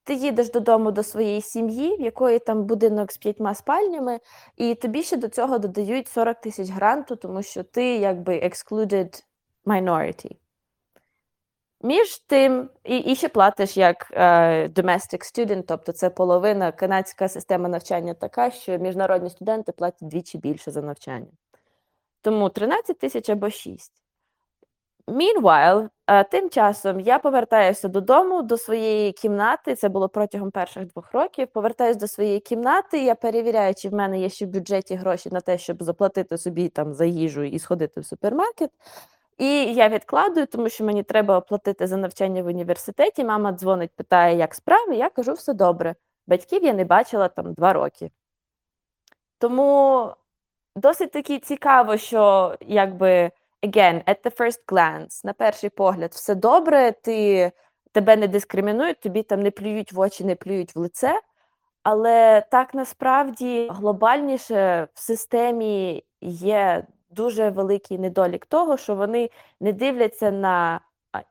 ти 0.03 0.13
їдеш 0.13 0.51
додому 0.51 0.91
до 0.91 1.03
своєї 1.03 1.41
сім'ї, 1.41 1.97
в 1.97 2.01
якої 2.01 2.39
там 2.39 2.63
будинок 2.63 3.11
з 3.11 3.17
п'ятьма 3.17 3.55
спальнями, 3.55 4.19
і 4.57 4.75
тобі 4.75 5.03
ще 5.03 5.17
до 5.17 5.27
цього 5.27 5.59
додають 5.59 6.07
40 6.07 6.41
тисяч 6.41 6.69
гранту, 6.69 7.15
тому 7.15 7.43
що 7.43 7.63
ти 7.63 7.95
якби 7.97 8.33
excluded 8.33 9.23
minority. 9.65 10.31
Між 11.81 12.17
тим, 12.17 12.69
і, 12.83 12.97
і 12.97 13.15
ще 13.15 13.29
платиш 13.29 13.77
як 13.77 14.11
е, 14.11 14.67
domestic 14.67 15.19
student, 15.35 15.63
тобто 15.67 15.91
це 15.91 16.09
половина 16.09 16.71
канадська 16.71 17.29
система 17.29 17.69
навчання 17.69 18.13
така, 18.13 18.51
що 18.51 18.77
міжнародні 18.77 19.29
студенти 19.29 19.71
платять 19.71 20.09
двічі 20.09 20.37
більше 20.37 20.71
за 20.71 20.81
навчання. 20.81 21.31
Тому 22.21 22.49
13 22.49 22.99
тисяч 22.99 23.29
або 23.29 23.49
6. 23.49 24.02
Meanwhile, 25.07 25.89
е, 26.07 26.23
тим 26.23 26.49
часом 26.49 26.99
я 26.99 27.19
повертаюся 27.19 27.87
додому 27.87 28.41
до 28.41 28.57
своєї 28.57 29.11
кімнати. 29.11 29.75
Це 29.75 29.89
було 29.89 30.09
протягом 30.09 30.51
перших 30.51 30.85
двох 30.85 31.13
років. 31.13 31.47
Повертаюся 31.47 31.99
до 31.99 32.07
своєї 32.07 32.39
кімнати. 32.39 33.03
Я 33.03 33.15
перевіряю, 33.15 33.75
чи 33.75 33.89
в 33.89 33.93
мене 33.93 34.19
є 34.19 34.29
ще 34.29 34.45
в 34.45 34.49
бюджеті 34.49 34.95
гроші 34.95 35.29
на 35.31 35.41
те, 35.41 35.57
щоб 35.57 35.83
заплатити 35.83 36.37
собі 36.37 36.69
там 36.69 36.93
за 36.93 37.05
їжу 37.05 37.43
і 37.43 37.59
сходити 37.59 38.01
в 38.01 38.05
супермаркет. 38.05 38.71
І 39.37 39.73
я 39.73 39.89
відкладую, 39.89 40.47
тому 40.47 40.69
що 40.69 40.83
мені 40.83 41.03
треба 41.03 41.37
оплатити 41.37 41.87
за 41.87 41.97
навчання 41.97 42.43
в 42.43 42.47
університеті. 42.47 43.23
Мама 43.23 43.51
дзвонить, 43.51 43.91
питає, 43.95 44.37
як 44.37 44.55
справи. 44.55 44.95
Я 44.95 45.09
кажу, 45.09 45.33
все 45.33 45.53
добре. 45.53 45.95
Батьків 46.27 46.63
я 46.63 46.73
не 46.73 46.85
бачила 46.85 47.27
там 47.27 47.53
два 47.53 47.73
роки. 47.73 48.11
Тому 49.39 50.09
досить 50.75 51.11
таки 51.11 51.39
цікаво, 51.39 51.97
що 51.97 52.55
якби 52.61 53.31
again, 53.63 54.03
at 54.05 54.23
the 54.23 54.31
first 54.31 54.59
glance, 54.67 55.25
на 55.25 55.33
перший 55.33 55.69
погляд, 55.69 56.13
все 56.13 56.35
добре, 56.35 56.91
ти, 56.91 57.51
тебе 57.91 58.15
не 58.15 58.27
дискримінують, 58.27 58.99
тобі 58.99 59.23
там 59.23 59.41
не 59.41 59.51
плюють 59.51 59.91
в 59.91 59.99
очі, 59.99 60.23
не 60.23 60.35
плюють 60.35 60.75
в 60.75 60.79
лице. 60.79 61.21
Але 61.83 62.43
так 62.51 62.73
насправді 62.73 63.69
глобальніше 63.71 64.87
в 64.93 64.99
системі 64.99 66.03
є 66.21 66.85
дуже 67.09 67.49
великий 67.49 67.99
недолік 67.99 68.45
того, 68.45 68.77
що 68.77 68.95
вони 68.95 69.29
не 69.59 69.73
дивляться 69.73 70.31
на 70.31 70.81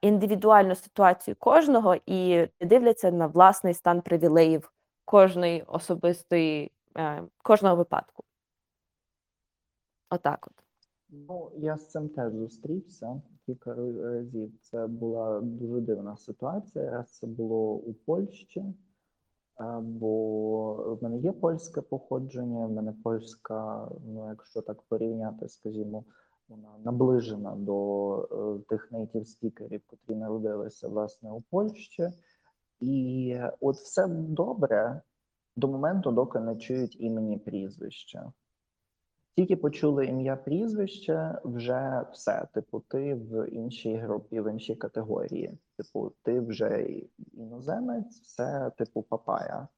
індивідуальну 0.01 0.75
ситуацію 0.75 1.37
кожного 1.39 1.97
і 2.07 2.37
не 2.37 2.67
дивляться 2.67 3.11
на 3.11 3.27
власний 3.27 3.75
стан 3.75 4.01
привілеїв 4.03 4.73
кожної 5.05 5.63
особистої, 5.63 6.73
е, 6.97 7.23
кожного 7.43 7.77
випадку. 7.77 8.25
Отак 10.11 10.47
от. 10.47 10.62
Ну, 11.13 11.51
я 11.57 11.79
з 11.79 11.89
цим 11.89 12.09
теж 12.09 12.33
зустрівся 12.33 13.23
кілька 13.47 13.75
разів. 13.75 14.53
Це 14.61 14.87
була 14.87 15.41
дуже 15.41 15.81
дивна 15.81 16.17
ситуація. 16.17 16.91
Раз 16.91 17.11
це 17.11 17.27
було 17.27 17.75
у 17.75 17.95
Польщі, 17.95 18.61
е, 18.61 18.75
бо 19.81 20.95
в 20.95 21.03
мене 21.03 21.19
є 21.19 21.33
польське 21.33 21.81
походження, 21.81 22.67
в 22.67 22.73
мене 22.73 22.95
польська, 23.05 23.89
ну 24.07 24.29
якщо 24.29 24.61
так 24.63 24.83
порівняти, 24.83 25.49
скажімо, 25.49 26.05
вона 26.49 26.69
наближена 26.85 27.57
до 27.57 28.17
е, 28.23 28.65
тих 28.69 28.93
нейтів 28.93 29.29
спікерів, 29.29 29.83
котрі 29.87 30.15
народилися 30.15 30.89
власне 30.89 31.31
у 31.31 31.41
Польщі. 31.41 32.11
І 32.81 33.37
от 33.61 33.77
все 33.77 34.07
добре 34.09 35.03
до 35.57 35.69
моменту, 35.69 36.11
доки 36.11 36.41
не 36.41 36.57
чують 36.57 37.01
імені 37.01 37.39
прізвища. 37.39 38.33
Тільки 39.37 39.57
почули 39.57 40.07
ім'я 40.07 40.37
прізвище, 40.37 41.39
вже 41.45 42.05
все. 42.13 42.49
Типу, 42.55 42.81
ти 42.81 43.15
в 43.15 43.49
іншій 43.49 43.97
групі, 43.97 44.41
в 44.41 44.53
іншій 44.53 44.77
категорії. 44.77 45.59
Типу, 45.77 46.13
ти 46.23 46.41
вже 46.41 46.87
іноземець, 47.33 48.21
все, 48.21 48.71
типу, 48.79 49.03
папая. 49.03 49.69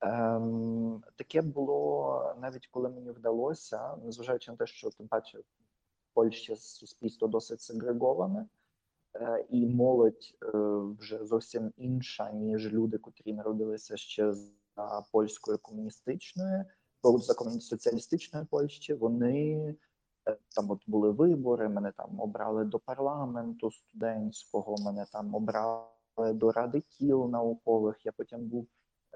Ем, 0.00 1.02
таке 1.16 1.42
було 1.42 2.34
навіть 2.40 2.66
коли 2.66 2.88
мені 2.88 3.10
вдалося, 3.10 3.96
незважаючи 3.96 4.50
на 4.50 4.56
те, 4.56 4.66
що 4.66 4.90
тим 4.90 5.08
паче 5.08 5.38
в 5.38 5.44
Польщі 6.14 6.56
суспільство 6.56 7.28
досить 7.28 7.60
сегреговане, 7.60 8.46
е, 9.14 9.44
і 9.50 9.66
молодь 9.66 10.34
е, 10.42 10.58
вже 10.98 11.24
зовсім 11.24 11.72
інша, 11.76 12.32
ніж 12.32 12.72
люди, 12.72 12.98
котрі 12.98 13.32
народилися 13.32 13.96
ще 13.96 14.32
за 14.32 15.04
польською 15.12 15.58
комуністичною 15.58 16.64
за 17.04 17.60
соціалістичної 17.60 18.46
Польщі, 18.50 18.94
вони 18.94 19.74
е, 20.28 20.36
там 20.56 20.70
от 20.70 20.82
були 20.86 21.10
вибори, 21.10 21.68
мене 21.68 21.92
там 21.96 22.20
обрали 22.20 22.64
до 22.64 22.78
парламенту 22.78 23.70
студентського, 23.70 24.76
мене 24.84 25.06
там 25.12 25.34
обрали 25.34 26.32
до 26.32 26.52
ради 26.52 26.80
кіл 26.80 27.28
наукових. 27.28 28.06
Я 28.06 28.12
потім 28.12 28.40
був 28.40 28.66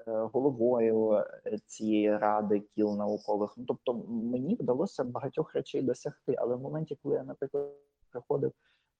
е, 0.07 0.11
головою 0.33 1.11
е, 1.45 1.59
цієї 1.65 2.17
ради 2.17 2.59
кіл 2.59 2.95
наукових. 2.95 3.53
Ну 3.57 3.65
тобто 3.67 3.93
мені 4.07 4.55
вдалося 4.55 5.03
багатьох 5.03 5.53
речей 5.53 5.81
досягти, 5.81 6.35
але 6.39 6.55
в 6.55 6.61
моменті, 6.61 6.97
коли 7.03 7.15
я, 7.15 7.23
наприклад, 7.23 7.73
приходив 8.11 8.51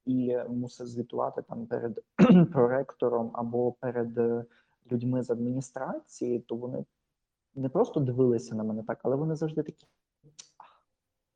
і 0.06 0.38
мусив 0.49 0.88
звітувати 0.88 1.41
там 1.41 1.65
перед 1.65 1.99
проректором 2.52 3.32
або 3.34 3.71
перед 3.71 4.19
людьми 4.91 5.23
з 5.23 5.30
адміністрації, 5.30 6.39
то 6.39 6.56
вони 6.56 6.86
не 7.60 7.69
просто 7.69 8.00
дивилися 8.00 8.56
на 8.56 8.63
мене 8.63 8.84
так, 8.84 9.00
але 9.04 9.15
вони 9.15 9.36
завжди 9.36 9.63
такі. 9.63 9.88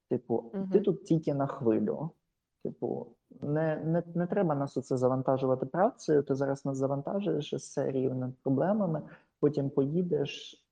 Типу, 0.10 0.52
Мгм. 0.54 0.70
ти 0.70 0.80
тут 0.80 1.06
тільки 1.06 1.34
на 1.34 1.48
хвилю. 1.48 2.10
Типу, 2.64 3.08
не, 3.42 3.76
не, 3.76 4.04
не 4.16 4.28
треба 4.28 4.56
нас 4.56 4.78
оце 4.78 4.98
завантажувати 4.98 5.66
працею. 5.66 6.24
Ти 6.24 6.36
зараз 6.36 6.66
нас 6.66 6.78
завантажуєш 6.78 7.54
із 7.54 7.72
серією 7.72 8.16
над 8.16 8.38
проблемами, 8.38 9.02
потім 9.40 9.70
поїдеш, 9.70 10.64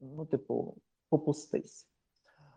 ну, 0.00 0.26
типу, 0.26 0.74
попустись. 1.08 1.86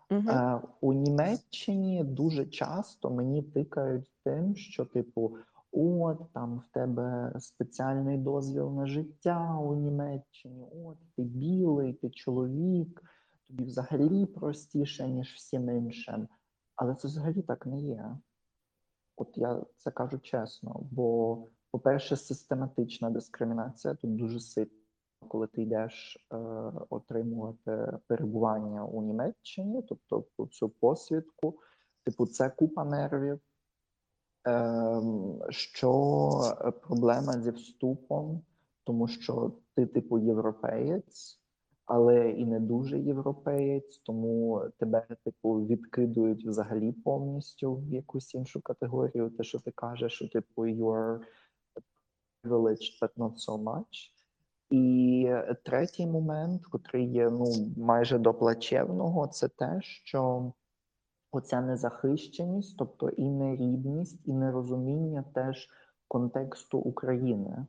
Мгм. 0.10 0.30
Е, 0.30 0.62
у 0.82 0.94
Німеччині 0.94 2.04
дуже 2.04 2.46
часто 2.46 3.10
мені 3.10 3.44
тикають 3.44 4.12
тим, 4.24 4.56
що, 4.56 4.86
типу, 4.86 5.38
от 5.74 6.34
там 6.34 6.60
в 6.60 6.68
тебе 6.74 7.34
спеціальний 7.40 8.18
дозвіл 8.18 8.72
на 8.72 8.86
життя 8.86 9.58
у 9.60 9.76
Німеччині, 9.76 10.68
от 10.86 10.98
ти 11.16 11.24
білий, 11.24 11.94
ти 11.94 12.10
чоловік, 12.10 13.02
тобі 13.48 13.64
взагалі 13.64 14.26
простіше, 14.26 15.08
ніж 15.08 15.34
всім 15.34 15.70
іншим. 15.70 16.28
Але 16.76 16.96
це 16.96 17.08
взагалі 17.08 17.42
так 17.42 17.66
не 17.66 17.82
є. 17.82 18.18
От 19.16 19.38
я 19.38 19.66
це 19.78 19.92
кажу 19.92 20.20
чесно, 20.20 20.80
бо, 20.92 21.38
по-перше, 21.72 22.16
систематична 22.16 23.10
дискримінація 23.10 23.94
тут 23.94 24.16
дуже 24.16 24.40
сильна, 24.40 24.72
коли 25.28 25.48
ти 25.48 25.62
йдеш 25.62 26.18
е, 26.34 26.38
отримувати 26.90 28.00
перебування 28.08 28.86
у 28.86 29.02
Німеччині, 29.02 29.82
тобто 29.82 30.48
цю 30.52 30.70
посвідку, 30.70 31.60
типу, 32.06 32.26
це 32.26 32.50
купа 32.50 32.86
нервів. 32.86 33.40
Ем, 34.46 35.40
що 35.50 36.40
проблема 36.88 37.42
зі 37.42 37.52
вступом, 37.52 38.42
тому 38.84 39.08
що 39.08 39.52
ти, 39.76 39.86
типу, 39.86 40.20
європеєць, 40.20 41.40
але 41.86 42.30
і 42.30 42.46
не 42.46 42.60
дуже 42.60 43.00
європеєць, 43.00 43.98
тому 43.98 44.62
тебе, 44.80 45.08
типу, 45.26 45.54
відкидують 45.54 46.46
взагалі 46.46 46.92
повністю 46.92 47.76
в 47.76 47.94
якусь 47.94 48.36
іншу 48.36 48.62
категорію. 48.62 49.30
Те, 49.30 49.44
що 49.44 49.60
ти 49.60 49.72
кажеш, 49.72 50.14
що 50.14 50.28
типу 50.28 50.66
you're 50.66 51.20
privileged, 52.44 53.00
but 53.02 53.10
not 53.18 53.34
so 53.50 53.64
much. 53.64 54.10
І 54.70 55.32
третій 55.64 56.08
момент, 56.08 56.66
котрий 56.66 57.12
є 57.12 57.30
ну 57.30 57.46
майже 57.78 58.18
до 58.20 58.34
плачевного, 58.34 59.28
це 59.28 59.48
те, 59.48 59.80
що 59.82 60.52
оця 61.34 61.62
незахищеність, 61.62 62.78
тобто 62.78 63.10
і 63.10 63.30
нерідність, 63.30 64.22
і 64.26 64.34
нерозуміння 64.34 65.24
теж 65.34 65.70
контексту 66.08 66.80
України. 66.80 67.66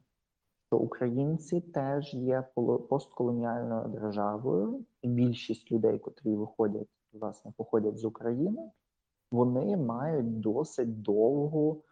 Що 0.66 0.78
українці 0.78 1.60
теж 1.60 2.14
є 2.14 2.44
постколоніальною 2.88 3.88
державою, 3.88 4.84
і 5.02 5.08
більшість 5.08 5.72
людей, 5.72 5.98
котрі 5.98 6.36
виходять, 6.36 6.88
власне, 7.12 7.52
походять 7.56 7.98
з 7.98 8.04
України, 8.04 8.70
вони 9.32 9.76
мають 9.76 10.40
досить 10.40 11.02
довгу 11.02 11.82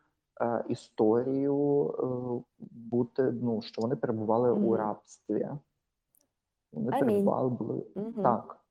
е, 0.41 0.64
історію 0.68 1.87
е, 1.89 2.64
бути, 2.70 3.23
ну, 3.23 3.62
що 3.62 3.83
вони 3.83 3.97
перебували 3.97 4.53
Мгм. 4.55 4.64
у 4.64 4.77
рабстві. 4.77 5.49
Вони 6.73 6.89
Амінь. 6.93 7.07
перебували 7.07 7.51
були 7.51 7.87
Мгм. 7.95 8.23
так. 8.23 8.62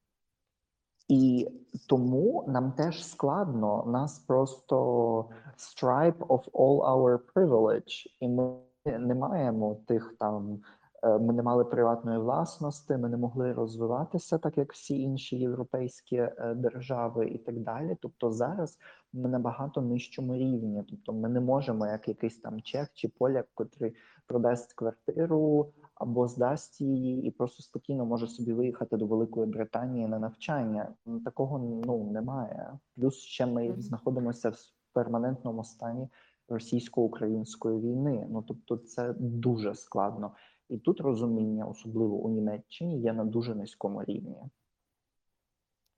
І 1.12 1.47
тому 1.88 2.43
нам 2.47 2.72
теж 2.72 3.05
складно, 3.05 3.84
нас 3.88 4.20
просто 4.20 5.26
stripe 5.57 6.18
of 6.18 6.51
all 6.51 6.80
our 6.80 7.20
privilege, 7.36 8.05
і 8.20 8.28
ми 8.28 8.53
не 8.86 9.16
маємо 9.16 9.78
тих 9.88 10.16
там, 10.20 10.59
е, 11.03 11.18
ми 11.18 11.34
не 11.34 11.43
мали 11.43 11.66
приватної 11.66 12.20
власності, 12.20 12.97
ми 12.97 13.09
не 13.09 13.18
могли 13.18 13.53
розвиватися 13.53 14.38
так, 14.38 14.57
як 14.57 14.74
всі 14.74 15.01
інші 15.01 15.38
європейські 15.38 16.16
е, 16.16 16.53
держави 16.55 17.28
і 17.28 17.38
так 17.38 17.59
далі. 17.59 17.97
Тобто 18.01 18.32
зараз 18.32 18.78
ми 19.14 19.30
на 19.30 19.39
багато 19.39 19.82
нижчому 19.82 20.36
рівні. 20.36 20.84
Тобто 20.89 21.14
ми 21.14 21.30
не 21.30 21.39
можемо, 21.39 21.88
як 21.88 22.07
якийсь 22.07 22.39
там 22.39 22.62
чех 22.62 22.88
чи 22.93 23.07
поляк, 23.07 23.47
котрий 23.53 23.95
продасть 24.28 24.74
квартиру 24.74 25.74
або 26.02 26.28
здасть 26.28 26.82
її 26.82 27.24
і 27.24 27.32
просто 27.32 27.64
спокійно 27.64 28.06
може 28.06 28.28
собі 28.28 28.54
виїхати 28.54 28.97
до 28.97 29.06
Великої 29.06 29.47
Британії 29.47 30.08
на 30.08 30.20
навчання. 30.20 30.93
Такого 31.26 31.60
ну 31.86 32.12
немає. 32.12 32.80
Плюс 32.95 33.16
ще 33.16 33.45
ми 33.45 33.76
знаходимося 33.78 34.49
в 34.49 34.58
перманентному 34.93 35.64
стані 35.64 36.08
російсько-української 36.49 37.80
війни. 37.80 38.28
Ну 38.30 38.41
тобто, 38.47 38.78
це 38.78 39.14
дуже 39.20 39.76
складно. 39.76 40.32
І 40.70 40.78
тут 40.78 41.02
розуміння, 41.02 41.66
особливо 41.66 42.16
у 42.16 42.30
Німеччині, 42.30 43.02
є 43.02 43.14
на 43.14 43.26
дуже 43.26 43.56
низькому 43.56 44.04
рівні. 44.04 44.38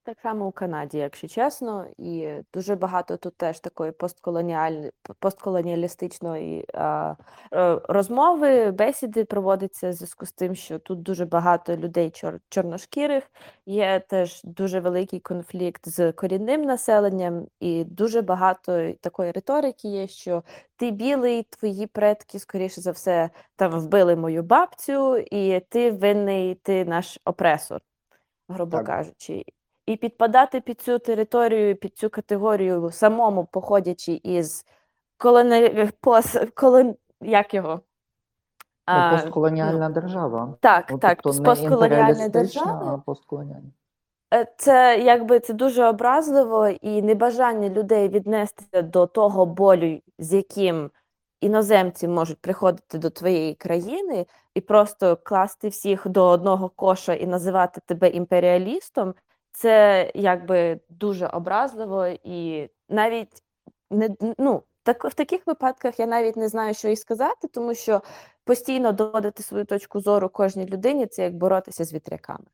Так 0.06 0.20
само 0.20 0.48
у 0.48 0.52
Канаді, 0.52 0.98
якщо 0.98 1.28
чесно, 1.28 1.86
і 1.98 2.30
дуже 2.54 2.76
багато 2.76 3.18
тут 3.18 3.38
теж 3.38 3.60
такої 3.60 3.92
постколоніаль... 3.92 4.90
постколоніалістичної 5.20 6.66
а, 6.74 7.16
е, 7.54 7.80
розмови, 7.90 8.72
бесіди 8.72 9.26
проводиться 9.26 9.90
в 9.90 9.94
зв'язку 9.94 10.26
з 10.26 10.32
тим, 10.32 10.56
що 10.56 10.80
тут 10.80 11.02
дуже 11.02 11.26
багато 11.26 11.78
людей 11.78 12.10
чор... 12.10 12.40
чорношкірих, 12.50 13.24
є 13.66 14.00
теж 14.00 14.42
дуже 14.44 14.80
великий 14.80 15.20
конфлікт 15.20 15.90
з 15.90 16.12
корінним 16.12 16.62
населенням, 16.62 17.48
і 17.60 17.84
дуже 17.84 18.22
багато 18.22 18.94
такої 19.02 19.32
риторики 19.32 19.88
є, 19.88 20.08
що 20.08 20.44
ти 20.76 20.92
білий, 20.92 21.44
твої 21.44 21.88
предки, 21.88 22.40
скоріше 22.40 22.82
за 22.82 22.92
все, 22.92 23.30
там 23.56 23.80
вбили 23.80 24.16
мою 24.16 24.44
бабцю, 24.44 25.18
і 25.18 25.60
ти 25.60 25.92
винний, 25.92 26.56
ти 26.56 26.86
наш 26.86 27.20
опресор, 27.26 27.82
грубо 28.50 28.78
Так. 28.78 28.86
кажучи. 28.86 29.44
І 29.86 29.96
підпадати 29.96 30.62
під 30.62 30.82
цю 30.82 31.00
територію, 31.00 31.76
під 31.76 31.98
цю 31.98 32.10
категорію, 32.10 32.92
самому 32.92 33.46
походячи 33.46 34.20
із 34.24 34.66
колони... 35.18 35.92
пос... 36.02 36.38
колон... 36.56 36.96
як 37.22 37.54
його? 37.54 37.70
Ну, 37.74 37.80
А, 38.86 39.12
постколоніальна 39.12 39.90
держава. 39.90 40.56
так, 40.60 40.92
Ну, 40.92 40.98
так, 40.98 41.18
тобто 41.22 41.32
з 41.32 41.40
постколоніальної 41.40 42.30
держави. 42.30 43.02
постколоніальна. 43.06 43.72
Е, 44.34 44.48
Це 44.58 45.00
якби 45.04 45.40
це 45.40 45.54
дуже 45.54 45.86
образливо 45.86 46.68
і 46.68 47.02
небажання 47.02 47.70
людей 47.70 48.10
віднестися 48.10 48.82
до 48.82 49.08
того 49.08 49.46
болю, 49.46 50.00
з 50.20 50.34
яким 50.34 50.92
іноземці 51.42 52.08
можуть 52.08 52.42
приходити 52.42 52.98
до 52.98 53.10
твоєї 53.10 53.56
країни, 53.56 54.26
і 54.56 54.62
просто 54.62 55.18
класти 55.24 55.68
всіх 55.68 56.08
до 56.08 56.26
одного 56.26 56.70
коша 56.70 57.14
і 57.14 57.28
називати 57.28 57.82
тебе 57.86 58.10
імперіалістом. 58.10 59.14
Це 59.54 60.12
якби 60.16 60.80
дуже 60.90 61.28
образливо, 61.28 62.08
і 62.24 62.70
навіть 62.90 63.44
не 63.92 64.16
ну 64.38 64.64
так 64.84 65.06
в 65.06 65.14
таких 65.14 65.48
випадках 65.48 66.00
я 66.00 66.06
навіть 66.06 66.38
не 66.38 66.48
знаю, 66.48 66.74
що 66.74 66.90
і 66.90 66.96
сказати, 66.96 67.48
тому 67.48 67.74
що 67.74 68.02
постійно 68.44 68.92
доводити 68.92 69.44
свою 69.44 69.66
точку 69.66 70.00
зору 70.00 70.30
кожній 70.30 70.66
людині 70.66 71.06
це 71.06 71.24
як 71.24 71.36
боротися 71.36 71.86
з 71.86 71.94
вітряками. 71.94 72.46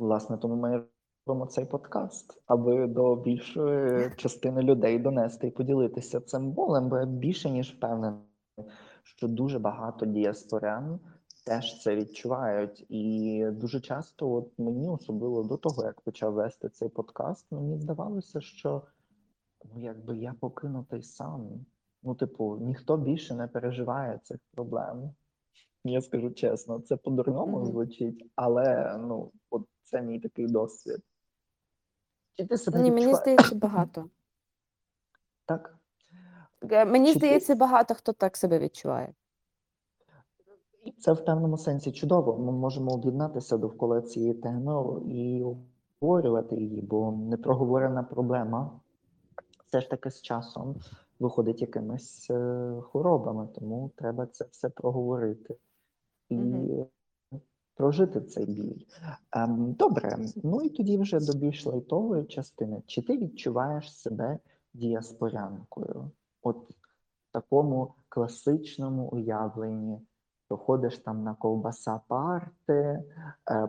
Власне, 0.00 0.38
тому 0.38 0.56
ми 0.56 0.84
робимо 1.26 1.46
цей 1.46 1.64
подкаст, 1.64 2.42
аби 2.46 2.86
до 2.86 3.16
більшої 3.16 4.10
частини 4.16 4.62
людей 4.62 4.98
донести 4.98 5.46
і 5.46 5.50
поділитися 5.50 6.20
цим 6.20 6.50
болем, 6.50 6.88
бо 6.88 6.98
я 6.98 7.06
більше 7.06 7.50
ніж 7.50 7.74
впевнений, 7.74 8.20
що 9.02 9.28
дуже 9.28 9.58
багато 9.58 10.06
діаспорян 10.06 11.00
теж 11.44 11.82
це 11.82 11.96
відчувають. 11.96 12.86
І 12.88 13.46
дуже 13.50 13.80
часто, 13.80 14.32
от 14.32 14.58
мені 14.58 14.88
особливо 14.88 15.42
до 15.42 15.56
того, 15.56 15.84
як 15.84 16.00
почав 16.00 16.32
вести 16.32 16.68
цей 16.68 16.88
подкаст, 16.88 17.52
мені 17.52 17.78
здавалося, 17.78 18.40
що 18.40 18.82
ну 19.64 19.80
якби 19.80 20.18
я 20.18 20.34
покинутий 20.40 21.02
сам. 21.02 21.66
Ну, 22.02 22.14
типу, 22.14 22.58
ніхто 22.60 22.96
більше 22.96 23.34
не 23.34 23.46
переживає 23.48 24.20
цих 24.22 24.38
проблем. 24.50 25.14
Я 25.84 26.02
скажу 26.02 26.30
чесно, 26.30 26.80
це 26.80 26.96
по-дурному 26.96 27.66
звучить, 27.66 28.30
але 28.36 28.96
ну, 28.98 29.32
от 29.50 29.66
це 29.82 30.02
мій 30.02 30.20
такий 30.20 30.46
досвід. 30.46 31.00
Чи 32.36 32.46
ти 32.46 32.58
себе 32.58 32.82
Ні, 32.82 32.90
мені 32.90 33.14
здається, 33.14 33.54
багато. 33.54 34.10
так? 35.46 35.78
Е, 36.70 36.84
Мені 36.84 37.06
Чи 37.06 37.12
ти- 37.12 37.18
здається, 37.18 37.54
багато 37.54 37.94
хто 37.94 38.12
так 38.12 38.36
себе 38.36 38.58
відчуває. 38.58 39.14
Це 40.98 41.12
в 41.12 41.24
певному 41.24 41.58
сенсі 41.58 41.92
чудово. 41.92 42.38
Ми 42.38 42.52
можемо 42.52 42.92
об'єднатися 42.92 43.58
довкола 43.58 44.02
цієї 44.02 44.34
теми 44.34 45.00
і 45.06 45.44
обговорювати 46.00 46.56
її, 46.56 46.82
бо 46.82 47.12
непроговорена 47.12 48.02
проблема 48.02 48.80
все 49.72 49.80
ж 49.80 49.90
таки 49.90 50.10
з 50.10 50.22
часом 50.22 50.76
виходить 51.20 51.60
якимись 51.60 52.30
е, 52.30 52.72
хворобами, 52.82 53.48
тому 53.54 53.90
треба 53.96 54.26
це 54.26 54.44
все 54.50 54.68
проговорити 54.68 55.56
і 56.28 56.36
Мгм. 56.38 56.86
прожити 57.74 58.20
цей 58.20 58.46
біль. 58.46 58.84
Ем, 59.32 59.72
добре, 59.72 60.18
ну 60.42 60.62
і 60.62 60.68
тоді 60.68 60.98
вже 60.98 61.20
до 61.20 61.38
більш 61.38 61.66
лайтової 61.66 62.24
частини. 62.24 62.82
Чи 62.86 63.02
ти 63.02 63.18
відчуваєш 63.18 63.96
себе 63.96 64.38
діаспорянкою? 64.74 66.10
От 66.42 66.70
в 66.70 67.32
такому 67.32 67.94
класичному 68.08 69.08
уявленні. 69.08 70.00
Ходиш 70.56 70.98
там 70.98 71.24
на 71.24 71.34
ковбаса 71.34 72.00
парти, 72.08 72.72
е, 72.72 73.02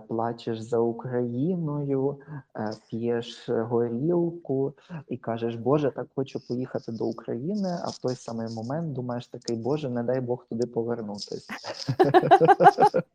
плачеш 0.08 0.60
за 0.60 0.78
Україною, 0.78 2.18
е, 2.56 2.72
п'єш 2.90 3.50
горілку 3.50 4.74
і 5.08 5.18
кажеш, 5.18 5.56
Боже, 5.56 5.92
так 5.92 6.08
хочу 6.16 6.48
поїхати 6.48 6.92
до 6.92 7.06
України, 7.06 7.80
а 7.84 7.90
в 7.90 7.98
той 7.98 8.16
самий 8.16 8.56
момент 8.56 8.94
думаєш 8.94 9.28
такий, 9.28 9.56
Боже, 9.56 9.90
не 9.90 10.04
дай 10.04 10.22
Бог 10.22 10.46
туди 10.50 10.68
повернутись. 10.68 11.48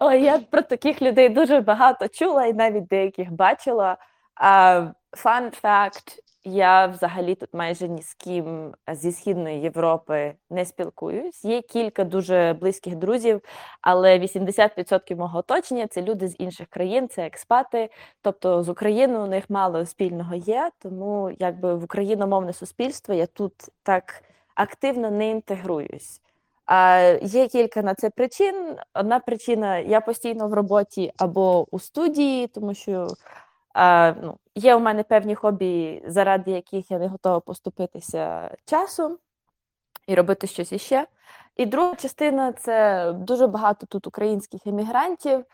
Ой, 0.00 0.22
я 0.22 0.38
про 0.38 0.62
таких 0.62 1.02
людей 1.02 1.28
дуже 1.28 1.60
багато 1.60 2.08
чула 2.08 2.46
і 2.46 2.52
навіть 2.52 2.86
деяких 2.86 3.32
бачила. 3.32 3.96
А, 4.34 4.86
Fun 5.12 5.62
fact, 5.62 6.18
я 6.44 6.86
взагалі 6.86 7.34
тут 7.34 7.54
майже 7.54 7.88
ні 7.88 8.02
з 8.02 8.14
ким 8.14 8.74
зі 8.92 9.12
Східної 9.12 9.60
Європи 9.60 10.34
не 10.50 10.64
спілкуюсь. 10.64 11.44
Є 11.44 11.62
кілька 11.62 12.04
дуже 12.04 12.56
близьких 12.60 12.96
друзів, 12.96 13.40
але 13.80 14.18
80% 14.18 15.16
мого 15.16 15.38
оточення 15.38 15.86
це 15.86 16.02
люди 16.02 16.28
з 16.28 16.40
інших 16.40 16.66
країн, 16.68 17.08
це 17.08 17.26
експати. 17.26 17.90
Тобто 18.22 18.62
з 18.62 18.68
Україною 18.68 19.24
у 19.24 19.26
них 19.26 19.50
мало 19.50 19.86
спільного 19.86 20.34
є, 20.34 20.70
тому 20.78 21.30
якби 21.38 21.74
в 21.74 21.84
україномовне 21.84 22.52
суспільство 22.52 23.14
я 23.14 23.26
тут 23.26 23.54
так 23.82 24.22
активно 24.54 25.10
не 25.10 25.30
інтегруюсь. 25.30 26.20
А, 26.66 26.98
Є 27.22 27.48
кілька 27.48 27.82
на 27.82 27.94
це 27.94 28.10
причин. 28.10 28.76
Одна 28.94 29.18
причина 29.18 29.78
я 29.78 30.00
постійно 30.00 30.48
в 30.48 30.52
роботі 30.54 31.12
або 31.16 31.66
у 31.70 31.78
студії, 31.78 32.46
тому 32.46 32.74
що 32.74 33.08
а, 33.74 34.14
ну, 34.22 34.38
є 34.54 34.74
у 34.74 34.80
мене 34.80 35.02
певні 35.02 35.34
хобі, 35.34 36.02
заради 36.06 36.50
яких 36.50 36.90
я 36.90 36.98
не 36.98 37.08
готова 37.08 37.40
поступитися 37.40 38.50
часом 38.64 39.18
і 40.06 40.14
робити 40.14 40.46
щось 40.46 40.72
іще. 40.72 41.06
І 41.56 41.66
друга 41.66 41.94
частина 41.94 42.52
це 42.52 43.12
дуже 43.12 43.46
багато 43.46 43.86
тут 43.86 44.06
українських 44.06 44.66
емігрантів, 44.66 45.44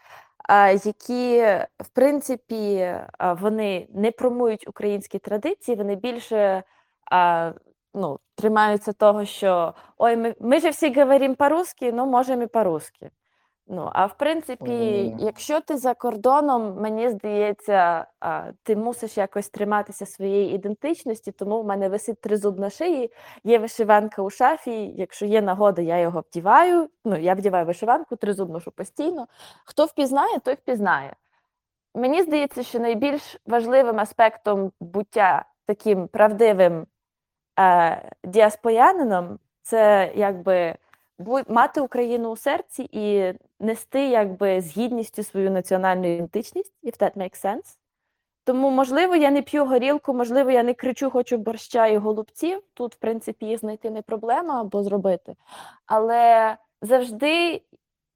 які, 0.84 1.40
в 1.78 1.88
принципі, 1.92 2.94
вони 3.20 3.88
не 3.94 4.10
промують 4.10 4.68
українські 4.68 5.18
традиції, 5.18 5.76
вони 5.76 5.94
більше. 5.96 6.62
Ну, 7.96 8.18
тримаються 8.34 8.92
того, 8.92 9.24
що 9.24 9.74
ой, 9.98 10.16
ми, 10.16 10.34
ми 10.40 10.60
же 10.60 10.70
всі 10.70 10.94
говоримо 10.94 11.34
по-русски, 11.34 11.92
ну 11.92 12.06
можемо 12.06 12.42
і 12.42 12.46
по-русски. 12.46 13.10
Ну, 13.66 13.90
а 13.92 14.06
в 14.06 14.16
принципі, 14.16 14.70
Ні. 14.70 15.16
якщо 15.18 15.60
ти 15.60 15.76
за 15.76 15.94
кордоном, 15.94 16.76
мені 16.80 17.08
здається, 17.10 18.06
ти 18.62 18.76
мусиш 18.76 19.16
якось 19.16 19.48
триматися 19.48 20.06
своєї 20.06 20.54
ідентичності, 20.54 21.32
тому 21.32 21.62
в 21.62 21.66
мене 21.66 21.88
висить 21.88 22.20
тризуб 22.20 22.58
на 22.58 22.70
шиї, 22.70 23.12
є 23.44 23.58
вишиванка 23.58 24.22
у 24.22 24.30
шафі. 24.30 24.94
Якщо 24.96 25.26
є 25.26 25.42
нагода, 25.42 25.82
я 25.82 25.98
його 25.98 26.24
вдіваю. 26.30 26.88
Ну, 27.04 27.16
я 27.16 27.34
вдіваю 27.34 27.66
вишиванку, 27.66 28.16
тризуб 28.16 28.50
ношу 28.50 28.70
постійно. 28.70 29.26
Хто 29.64 29.84
впізнає, 29.84 30.38
той 30.38 30.54
впізнає. 30.54 31.16
мені 31.94 32.22
здається, 32.22 32.62
що 32.62 32.80
найбільш 32.80 33.36
важливим 33.46 34.00
аспектом 34.00 34.72
буття 34.80 35.44
таким 35.66 36.08
правдивим 36.08 36.86
е, 37.60 38.10
діаспорянином 38.24 39.38
це 39.62 40.12
якби 40.16 40.76
мати 41.48 41.80
Україну 41.80 42.30
у 42.30 42.36
серці 42.36 42.88
і 42.92 43.32
нести 43.60 44.08
якби 44.08 44.60
з 44.60 44.76
гідністю 44.76 45.22
свою 45.22 45.50
національну 45.50 46.14
ідентичність, 46.14 46.72
if 46.84 47.00
that 47.00 47.16
makes 47.16 47.44
sense. 47.44 47.78
Тому, 48.44 48.70
можливо, 48.70 49.16
я 49.16 49.30
не 49.30 49.42
п'ю 49.42 49.64
горілку, 49.64 50.14
можливо, 50.14 50.50
я 50.50 50.62
не 50.62 50.74
кричу, 50.74 51.10
хочу 51.10 51.38
борща 51.38 51.86
і 51.86 51.96
голубців. 51.96 52.62
Тут, 52.74 52.94
в 52.94 52.98
принципі, 52.98 53.46
їх 53.46 53.60
знайти 53.60 53.90
не 53.90 54.02
проблема 54.02 54.60
або 54.60 54.82
зробити. 54.82 55.34
Але 55.86 56.56
завжди 56.82 57.62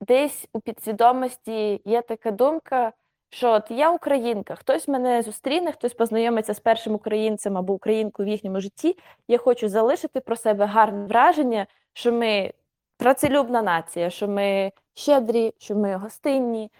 десь 0.01 0.49
у 0.53 0.61
підсвідомості 0.61 1.83
є 1.85 2.03
така 2.03 2.31
думка, 2.31 2.93
що 3.31 3.53
от 3.53 3.71
я 3.71 3.91
українка, 3.91 4.55
хтось 4.55 4.89
мене 4.89 5.23
зустріне, 5.23 5.73
хтось 5.73 5.95
познайомиться 5.95 6.55
з 6.55 6.61
першим 6.61 6.95
українцем 6.95 7.59
або 7.59 7.73
українкою 7.75 8.29
в 8.29 8.31
їхньому 8.31 8.61
житті. 8.61 8.99
Я 9.29 9.39
хочу 9.39 9.69
залишити 9.69 10.21
про 10.21 10.37
себе 10.37 10.67
гарне 10.67 11.07
враження, 11.07 11.67
що 11.93 12.13
ми 12.13 12.53
працелюбна 12.99 13.63
нація, 13.63 14.11
що 14.11 14.29
ми 14.29 14.73
щедрі, 14.95 15.55
що 15.59 15.77
ми 15.77 15.97
гостинні. 15.97 16.71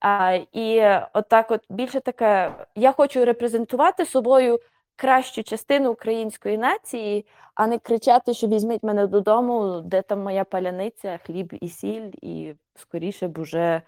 А, 0.00 0.38
і 0.52 0.82
отак, 1.12 1.50
от 1.50 1.60
більше 1.68 2.00
таке, 2.00 2.54
я 2.74 2.92
хочу 2.92 3.24
репрезентувати 3.24 4.06
собою 4.06 4.60
кращу 4.96 5.42
частину 5.42 5.92
української 5.92 6.58
нації, 6.58 7.26
а 7.54 7.66
не 7.66 7.78
кричати, 7.78 8.34
що 8.34 8.46
візьміть 8.46 8.82
мене 8.82 9.06
додому, 9.06 9.80
де 9.80 10.02
там 10.02 10.22
моя 10.22 10.44
паляниця, 10.44 11.18
хліб 11.26 11.54
і 11.60 11.68
сіль, 11.68 12.10
і 12.22 12.54
скоріше 12.74 13.28
б 13.28 13.38
уже 13.38 13.82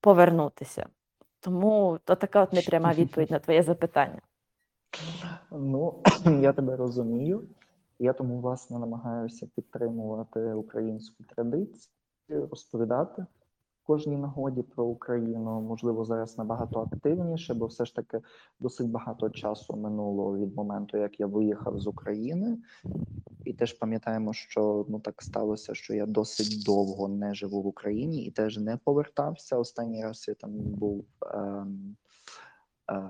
повернутися. 0.00 0.86
Тому 1.40 1.98
то 2.04 2.14
така 2.14 2.42
от 2.42 2.52
непряма 2.58 2.92
відповідь 2.92 3.30
на 3.30 3.38
твоє 3.38 3.62
запитання. 3.62 4.20
Ну, 5.50 6.02
я 6.40 6.52
тебе 6.52 6.76
розумію. 6.76 7.42
Я 7.98 8.12
тому, 8.12 8.40
власне, 8.40 8.78
намагаюся 8.78 9.46
підтримувати 9.56 10.52
українську 10.52 11.24
традицію, 11.24 11.90
розповідати 12.28 13.26
в 13.82 13.86
кожній 13.86 14.16
нагоді 14.16 14.62
про 14.62 14.84
Україну. 14.84 15.60
Можливо, 15.60 16.04
зараз 16.04 16.38
набагато 16.38 16.80
активніше, 16.80 17.54
бо 17.54 17.66
все 17.66 17.84
ж 17.84 17.94
таки 17.94 18.20
досить 18.60 18.90
багато 18.90 19.30
часу 19.30 19.76
минуло 19.76 20.38
від 20.38 20.56
моменту, 20.56 20.98
як 20.98 21.20
я 21.20 21.26
виїхав 21.26 21.80
з 21.80 21.86
України. 21.86 22.58
І 23.44 23.52
теж 23.52 23.72
пам'ятаємо, 23.72 24.32
що 24.32 24.86
ну 24.88 25.00
так 25.00 25.22
сталося, 25.22 25.74
що 25.74 25.94
я 25.94 26.06
досить 26.06 26.64
довго 26.64 27.08
не 27.08 27.34
живу 27.34 27.62
в 27.62 27.66
Україні 27.66 28.24
і 28.24 28.30
теж 28.30 28.58
не 28.58 28.76
повертався. 28.76 29.58
Останній 29.58 30.04
раз 30.04 30.24
я 30.28 30.34
там 30.34 30.50
був. 30.52 31.04
Ем, 31.34 31.96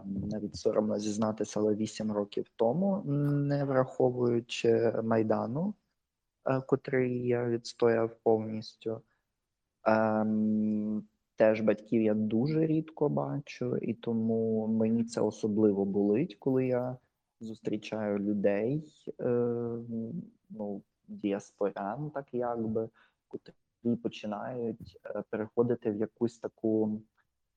навіть 0.04 0.56
соромно 0.56 0.98
зізнатися, 0.98 1.60
але 1.60 1.74
8 1.74 2.12
років 2.12 2.46
тому, 2.56 3.02
не 3.04 3.64
враховуючи 3.64 4.92
майдану, 5.04 5.74
е, 6.44 6.60
котрий 6.60 7.26
я 7.26 7.48
відстояв 7.48 8.16
повністю. 8.22 9.02
Ем, 9.84 11.08
теж 11.36 11.60
батьків 11.60 12.02
я 12.02 12.14
дуже 12.14 12.66
рідко 12.66 13.08
бачу, 13.08 13.76
і 13.76 13.94
тому 13.94 14.66
мені 14.66 15.04
це 15.04 15.20
особливо 15.20 15.84
болить, 15.84 16.36
коли 16.38 16.66
я 16.66 16.96
зустрічаю 17.40 18.18
людей, 18.18 18.94
е, 19.20 19.24
ну, 20.50 20.82
діаспорян, 21.08 22.10
так 22.10 22.26
якби, 22.32 22.88
котрі 23.28 23.96
починають 24.02 25.00
е, 25.04 25.22
переходити 25.30 25.90
в 25.90 25.96
якусь 25.96 26.38
таку 26.38 27.02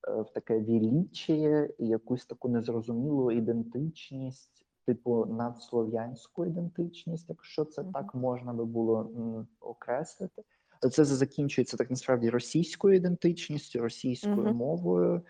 в 0.08 0.26
таке 0.34 0.60
віліччя 0.60 1.32
і 1.78 1.86
якусь 1.86 2.26
таку 2.26 2.48
незрозумілу 2.48 3.32
ідентичність, 3.32 4.66
типу 4.86 5.26
надслов'янську 5.26 6.46
ідентичність, 6.46 7.28
якщо 7.28 7.64
це 7.64 7.84
так 7.84 8.14
можна 8.14 8.52
би 8.52 8.64
було 8.64 9.00
м, 9.00 9.46
окреслити. 9.60 10.42
Це 10.90 11.04
закінчується 11.04 11.76
так 11.76 11.90
насправді 11.90 12.30
російською 12.30 12.94
ідентичністю, 12.94 13.80
російською 13.80 14.36
Мгм. 14.46 14.56
мовою, 14.56 15.22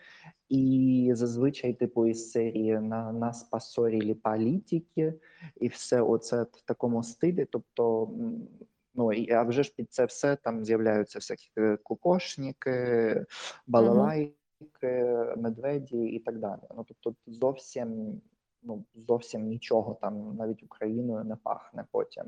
і 0.49 1.11
зазвичай, 1.15 1.73
типу, 1.75 2.07
із 2.07 2.31
серії 2.31 2.79
на 2.81 3.13
нас 3.13 3.43
пасорілі 3.45 4.15
політики, 4.15 5.15
і 5.57 5.69
все 5.69 6.01
оце 6.01 6.43
в 6.43 6.63
такому 6.65 7.03
стилі. 7.03 7.47
Тобто, 7.51 8.11
ну 8.95 9.13
і 9.13 9.31
а 9.33 9.43
вже 9.43 9.63
ж 9.63 9.73
під 9.77 9.93
це 9.93 10.05
все 10.05 10.37
там 10.37 10.65
з'являються 10.65 11.19
всякі 11.19 11.51
е, 11.59 11.77
кокошники, 11.83 13.25
балалайки, 13.67 14.35
медведі 15.37 16.05
і 16.05 16.19
так 16.19 16.39
далі. 16.39 16.61
Ну 16.77 16.85
тобто, 16.89 17.15
зовсім 17.27 18.21
ну 18.63 18.85
зовсім 18.95 19.47
нічого 19.47 19.95
там 20.01 20.37
навіть 20.37 20.63
Україною 20.63 21.25
не 21.25 21.37
пахне 21.37 21.85
потім. 21.91 22.25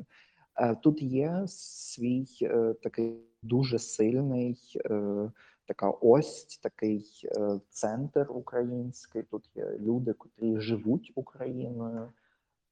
Е, 0.57 0.74
Тут 0.74 1.03
є 1.03 1.43
свій 1.47 2.26
е, 2.43 2.74
такий 2.82 3.20
дуже 3.43 3.78
сильний 3.78 4.59
е, 4.91 5.30
така 5.66 5.91
ось, 5.91 6.59
такий 6.62 7.22
е, 7.24 7.61
центр 7.68 8.26
український. 8.30 9.22
Тут 9.22 9.51
є 9.55 9.78
люди, 9.78 10.12
котрі 10.12 10.61
живуть 10.61 11.12
Україною, 11.14 12.12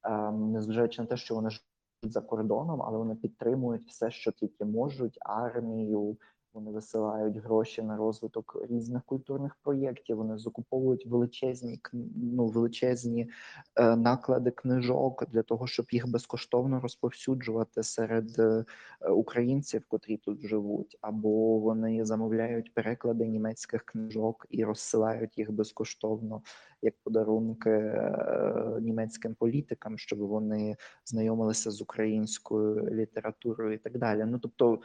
е, 0.03 0.31
незважаючи 0.31 1.01
на 1.01 1.07
те, 1.07 1.17
що 1.17 1.35
вони 1.35 1.49
живуть 1.49 2.13
за 2.13 2.21
кордоном, 2.21 2.81
але 2.81 2.97
вони 2.97 3.15
підтримують 3.15 3.87
все, 3.87 4.11
що 4.11 4.31
тільки 4.31 4.65
можуть, 4.65 5.17
армію. 5.21 6.17
Вони 6.53 6.71
висилають 6.71 7.37
гроші 7.37 7.81
на 7.81 7.97
розвиток 7.97 8.65
різних 8.69 9.03
культурних 9.03 9.55
проєктів. 9.55 10.17
Вони 10.17 10.37
закуповують 10.37 11.05
величезні 11.05 11.79
ну, 12.15 12.45
величезні 12.45 13.29
е, 13.75 13.95
наклади 13.95 14.51
книжок 14.51 15.25
для 15.29 15.41
того, 15.43 15.67
щоб 15.67 15.85
їх 15.91 16.07
безкоштовно 16.07 16.79
розповсюджувати 16.79 17.83
серед 17.83 18.39
е, 18.39 18.65
українців, 19.09 19.83
котрі 19.87 20.17
тут 20.17 20.41
живуть, 20.41 20.97
або 21.01 21.59
вони 21.59 22.05
замовляють 22.05 22.73
переклади 22.73 23.27
німецьких 23.27 23.83
книжок 23.83 24.47
і 24.49 24.65
розсилають 24.65 25.37
їх 25.37 25.51
безкоштовно 25.51 26.41
як 26.81 26.93
подарунки 27.03 27.69
е, 27.69 28.77
німецьким 28.81 29.35
політикам, 29.35 29.97
щоб 29.97 30.19
вони 30.19 30.75
знайомилися 31.05 31.71
з 31.71 31.81
українською 31.81 32.89
літературою 32.95 33.73
і 33.73 33.77
так 33.77 33.97
далі. 33.97 34.25
Ну 34.27 34.39
тобто. 34.39 34.79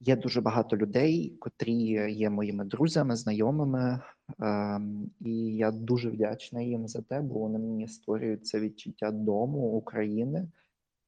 Є 0.00 0.16
дуже 0.16 0.40
багато 0.40 0.76
людей, 0.76 1.36
котрі 1.40 1.74
є 2.12 2.30
моїми 2.30 2.64
друзями, 2.64 3.16
знайомими, 3.16 4.00
ем, 4.38 5.10
і 5.20 5.56
я 5.56 5.70
дуже 5.70 6.10
вдячна 6.10 6.60
їм 6.60 6.88
за 6.88 7.02
те, 7.02 7.20
бо 7.20 7.38
вони 7.38 7.58
мені 7.58 7.88
створюють 7.88 8.46
це 8.46 8.60
відчуття 8.60 9.10
дому 9.10 9.58
України. 9.58 10.48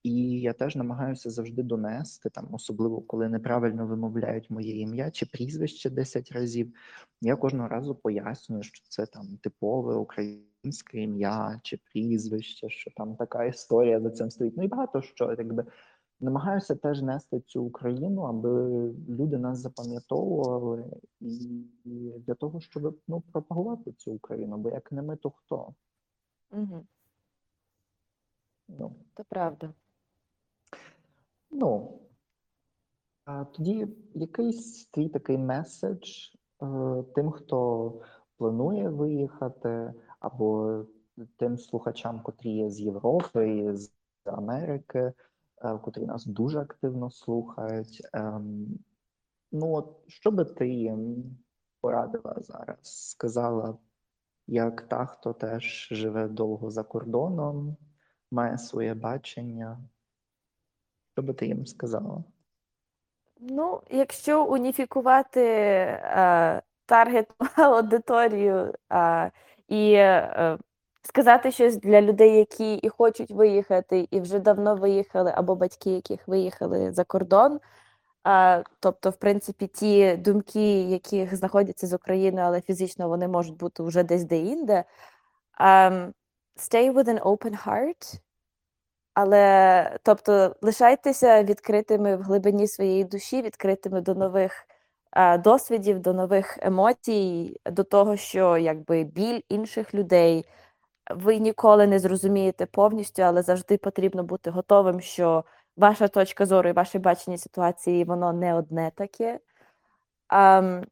І 0.03 0.41
я 0.41 0.53
теж 0.53 0.77
намагаюся 0.77 1.31
завжди 1.31 1.63
донести 1.63 2.31
там, 2.31 2.49
особливо 2.53 3.01
коли 3.01 3.29
неправильно 3.29 3.87
вимовляють 3.87 4.51
моє 4.51 4.81
ім'я 4.81 5.11
чи 5.11 5.27
прізвище 5.27 5.91
10 5.91 6.33
разів. 6.33 6.75
Я 7.21 7.37
кожного 7.37 7.69
разу 7.69 7.95
пояснюю, 7.95 8.63
що 8.63 8.85
це 8.89 9.07
там 9.07 9.39
типове 9.43 9.95
українське 9.95 11.03
ім'я 11.03 11.61
чи 11.63 11.81
прізвище, 11.93 12.69
що 12.69 12.91
там 12.97 13.17
така 13.17 13.45
історія 13.45 14.01
за 14.01 14.11
цим 14.11 14.31
стоїть. 14.31 14.57
Ну 14.57 14.63
і 14.63 14.69
багато 14.69 15.03
що 15.03 15.35
якби 15.39 15.65
намагаюся 16.21 16.75
теж 16.77 17.03
нести 17.03 17.41
цю 17.41 17.65
Україну, 17.65 18.23
аби 18.23 18.51
люди 19.09 19.39
нас 19.39 19.59
запам'ятовували, 19.59 20.85
і 21.21 21.65
для 22.27 22.35
того, 22.35 22.61
щоб 22.61 22.99
ну 23.09 23.21
пропагувати 23.21 23.93
цю 23.93 24.13
Україну. 24.13 24.57
Бо 24.57 24.71
як 24.71 24.93
не 24.93 25.03
ми, 25.03 25.17
то 25.17 25.31
хто? 25.31 25.75
Угу. 26.53 26.87
Ну 28.69 28.97
Це 29.17 29.25
правда. 29.29 29.75
Ну 31.51 32.01
а 33.25 33.45
тоді 33.45 33.89
якийсь 34.15 34.87
твій 34.87 35.09
такий 35.09 35.39
меседж 35.39 36.09
е, 36.63 37.05
тим, 37.15 37.31
хто 37.31 37.93
планує 38.37 38.89
виїхати, 38.89 39.95
або 40.21 40.85
тим 41.37 41.59
слухачам, 41.59 42.21
котрі 42.23 42.51
є 42.51 42.71
з 42.71 42.81
Європи, 42.81 43.77
з 43.77 43.91
Америки, 44.25 45.13
котрі 45.61 46.07
нас 46.07 46.27
дуже 46.27 46.59
активно 46.59 47.11
слухають. 47.11 48.09
Ем, 48.13 48.67
ну, 49.53 49.73
от 49.73 49.97
що 50.09 50.31
би 50.31 50.45
ти 50.45 50.69
їм 50.69 51.25
порадила 51.81 52.37
зараз? 52.39 52.79
Сказала, 53.11 53.79
як 54.47 54.83
та, 54.83 55.07
хто 55.07 55.33
теж 55.33 55.89
живе 55.91 56.29
довго 56.29 56.71
за 56.71 56.83
кордоном, 56.83 57.77
має 58.31 58.59
своє 58.59 58.95
бачення. 58.95 59.79
Що 61.13 61.23
би 61.23 61.35
ти 61.35 61.47
їм 61.47 61.67
сказала? 61.67 62.25
Ну, 63.41 63.83
якщо 63.91 64.45
уніфікувати 64.45 65.41
е, 65.41 66.63
таргет 66.87 67.31
аудиторію 67.57 68.75
е, 68.93 69.31
і 69.69 69.93
е, 69.93 70.59
сказати 71.03 71.53
щось 71.53 71.77
для 71.77 72.03
людей, 72.03 72.37
які 72.39 72.75
і 72.75 72.89
хочуть 72.89 73.31
виїхати, 73.31 74.09
і 74.11 74.21
вже 74.21 74.39
давно 74.39 74.77
виїхали, 74.77 75.33
або 75.37 75.57
батьки, 75.57 75.91
яких 75.91 76.29
виїхали 76.29 76.93
за 76.93 77.05
кордон, 77.05 77.61
А, 78.25 78.63
тобто, 78.81 79.11
в 79.11 79.17
принципі, 79.17 79.67
ті 79.67 80.17
думки, 80.17 80.83
яких 80.83 81.37
знаходяться 81.37 81.87
з 81.87 81.93
України, 81.95 82.43
але 82.43 82.61
фізично 82.61 83.09
вони 83.09 83.29
можуть 83.29 83.57
бути 83.57 83.83
вже 83.83 84.03
десь 84.03 84.25
де-інде. 84.25 84.85
Um, 85.61 86.13
stay 86.57 86.93
with 86.95 87.09
an 87.09 87.21
open 87.23 87.67
heart. 87.67 88.21
Але, 89.15 89.99
тобто, 90.03 90.57
лишайтеся 90.63 91.43
відкритими 91.43 92.17
в 92.17 92.23
глибині 92.23 92.69
своєї 92.69 93.05
душі, 93.05 93.43
відкритими 93.43 94.01
до 94.01 94.15
нових 94.15 94.67
е, 95.13 95.39
досвідів, 95.39 96.01
до 96.01 96.13
нових 96.13 96.59
емоцій, 96.63 97.61
до 97.67 97.85
того, 97.85 98.17
що 98.17 98.59
якби 98.59 99.05
біль 99.05 99.41
інших 99.49 99.95
людей 99.95 100.47
ви 101.15 101.39
ніколи 101.39 101.87
не 101.87 101.99
зрозумієте 101.99 102.67
повністю, 102.67 103.23
але 103.23 103.43
завжди 103.43 103.77
потрібно 103.77 104.23
бути 104.23 104.51
готовим, 104.51 105.01
що 105.01 105.45
ваша 105.77 106.09
точка 106.09 106.47
зору 106.47 106.69
і 106.69 106.73
ваше 106.73 106.99
бачення 106.99 107.39
ситуації 107.39 108.05
воно 108.05 108.33
не 108.33 108.55
одне 108.55 108.93
таке. 108.95 109.41
Um, 110.31 110.85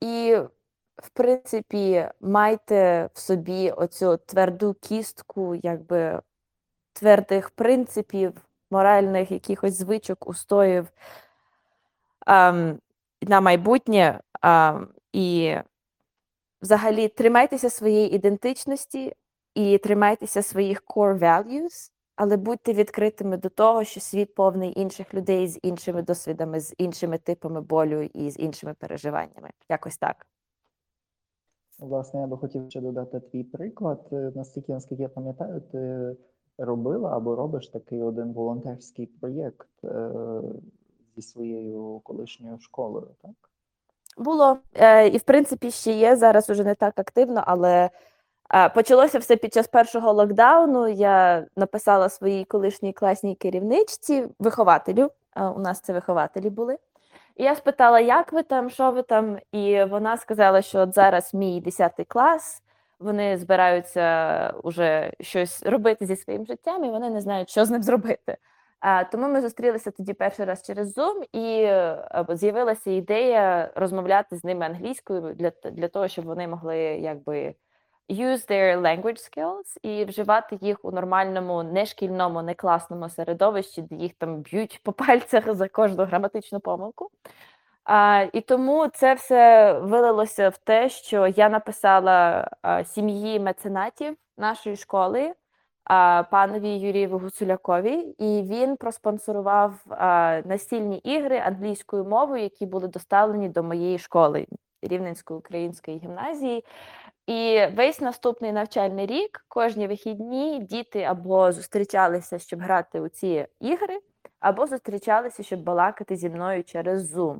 і, 0.00 0.36
в 0.96 1.10
принципі, 1.12 2.08
майте 2.20 3.10
в 3.14 3.18
собі 3.18 3.70
оцю 3.70 4.16
тверду 4.16 4.74
кістку, 4.74 5.54
якби 5.54 6.20
твердих 6.92 7.50
принципів, 7.50 8.32
моральних 8.70 9.30
якихось 9.30 9.78
звичок, 9.78 10.28
устоїв 10.28 10.88
um, 12.26 12.78
на 13.22 13.40
майбутнє. 13.40 14.20
Um, 14.42 14.86
і 15.12 15.56
взагалі 16.62 17.08
тримайтеся 17.08 17.70
своєї 17.70 18.14
ідентичності 18.14 19.12
і 19.54 19.78
тримайтеся 19.78 20.42
своїх 20.42 20.82
core 20.82 21.18
values, 21.18 21.90
але 22.16 22.36
будьте 22.36 22.72
відкритими 22.72 23.36
до 23.36 23.48
того, 23.48 23.84
що 23.84 24.00
світ 24.00 24.34
повний 24.34 24.80
інших 24.80 25.14
людей 25.14 25.48
з 25.48 25.58
іншими 25.62 26.02
досвідами, 26.02 26.60
з 26.60 26.74
іншими 26.78 27.18
типами 27.18 27.60
болю 27.60 28.02
і 28.02 28.30
з 28.30 28.38
іншими 28.38 28.74
переживаннями. 28.74 29.50
Якось 29.68 29.96
так. 29.96 30.26
Власне, 31.78 32.20
я 32.20 32.26
би 32.26 32.36
хотів 32.36 32.70
ще 32.70 32.80
додати 32.80 33.20
твій 33.20 33.44
приклад. 33.44 34.08
Е, 34.12 34.32
Настільки, 34.34 34.72
наскільки 34.72 35.02
я 35.02 35.08
пам'ятаю, 35.08 35.60
ти 35.60 36.16
робила 36.58 37.16
або 37.16 37.36
робиш 37.36 37.68
такий 37.68 38.02
один 38.02 38.32
волонтерський 38.32 39.06
проєкт 39.06 39.84
е, 39.84 40.10
зі 41.16 41.22
своєю 41.22 42.00
колишньою 42.04 42.58
школою, 42.58 43.08
так? 43.22 43.49
Було. 44.20 44.58
Е, 44.74 45.08
і, 45.08 45.18
в 45.18 45.22
принципі, 45.22 45.70
ще 45.70 45.92
є. 45.92 46.16
Зараз 46.16 46.50
уже 46.50 46.64
не 46.64 46.74
так 46.74 46.98
активно, 46.98 47.44
але 47.46 47.90
е, 48.54 48.68
почалося 48.68 49.18
все 49.18 49.36
під 49.36 49.54
час 49.54 49.68
першого 49.68 50.12
локдауну. 50.12 50.88
Я 50.88 51.46
написала 51.56 52.08
своїй 52.08 52.44
колишній 52.44 52.92
класній 52.92 53.34
керівничці, 53.34 54.26
вихователю. 54.38 55.10
Е, 55.36 55.44
у 55.44 55.58
нас 55.58 55.80
це 55.80 55.92
вихователі 55.92 56.50
були. 56.50 56.78
І 57.36 57.44
я 57.44 57.54
спитала, 57.54 58.00
як 58.00 58.32
ви 58.32 58.42
там, 58.42 58.70
що 58.70 58.90
ви 58.90 59.02
там? 59.02 59.38
І 59.52 59.84
вона 59.84 60.16
сказала, 60.16 60.62
що 60.62 60.78
от 60.80 60.94
зараз 60.94 61.34
мій 61.34 61.60
10 61.60 61.92
клас, 62.08 62.62
вони 62.98 63.38
збираються 63.38 64.54
вже 64.64 65.12
щось 65.20 65.62
робити 65.62 66.06
зі 66.06 66.16
своїм 66.16 66.46
життям, 66.46 66.84
і 66.84 66.90
вони 66.90 67.10
не 67.10 67.20
знають, 67.20 67.50
що 67.50 67.64
з 67.64 67.70
ним 67.70 67.82
зробити. 67.82 68.36
Тому 69.12 69.28
ми 69.28 69.40
зустрілися 69.40 69.90
тоді 69.90 70.12
перший 70.12 70.44
раз 70.44 70.62
через 70.62 70.98
Zoom, 70.98 71.22
і 71.32 71.72
з'явилася 72.36 72.90
ідея 72.90 73.72
розмовляти 73.74 74.36
з 74.36 74.44
ними 74.44 74.66
англійською 74.66 75.34
для 75.34 75.52
для 75.70 75.88
того, 75.88 76.08
щоб 76.08 76.24
вони 76.24 76.48
могли 76.48 76.78
якби 76.78 77.54
use 78.10 78.50
their 78.50 78.80
language 78.80 79.18
skills 79.18 79.76
і 79.82 80.04
вживати 80.04 80.58
їх 80.60 80.84
у 80.84 80.90
нормальному, 80.90 81.62
не 81.62 81.86
шкільному, 81.86 82.42
не 82.42 82.54
класному 82.54 83.08
середовищі, 83.08 83.82
де 83.82 83.96
їх 83.96 84.12
там 84.14 84.36
б'ють 84.36 84.80
по 84.82 84.92
пальцях 85.06 85.54
за 85.54 85.68
кожну 85.68 86.04
граматичну 86.04 86.60
помилку. 86.60 87.10
А, 87.84 88.26
І 88.32 88.40
тому 88.40 88.88
це 88.88 89.14
все 89.14 89.72
вилилося 89.78 90.48
в 90.48 90.58
те, 90.58 90.88
що 90.88 91.26
я 91.26 91.48
написала 91.48 92.48
сім'ї 92.84 93.40
меценатів 93.40 94.16
нашої 94.36 94.76
школи 94.76 95.34
панові 96.30 96.68
Юрієву 96.68 97.18
Гуцулякові, 97.18 98.14
і 98.18 98.42
він 98.42 98.76
проспонсорував 98.76 99.74
настільні 100.44 100.98
ігри 100.98 101.38
англійською 101.38 102.04
мовою, 102.04 102.42
які 102.42 102.66
були 102.66 102.88
доставлені 102.88 103.48
до 103.48 103.62
моєї 103.62 103.98
школи 103.98 104.46
Рівненської 104.82 105.38
української 105.38 105.98
гімназії. 105.98 106.64
І 107.26 107.66
весь 107.76 108.00
наступний 108.00 108.52
навчальний 108.52 109.06
рік, 109.06 109.44
кожні 109.48 109.86
вихідні, 109.86 110.58
діти 110.58 111.02
або 111.02 111.52
зустрічалися, 111.52 112.38
щоб 112.38 112.60
грати 112.60 113.00
у 113.00 113.08
ці 113.08 113.46
ігри, 113.60 114.00
або 114.40 114.66
зустрічалися, 114.66 115.42
щоб 115.42 115.62
балакати 115.62 116.16
зі 116.16 116.30
мною 116.30 116.64
через 116.64 117.16
Zoom. 117.16 117.38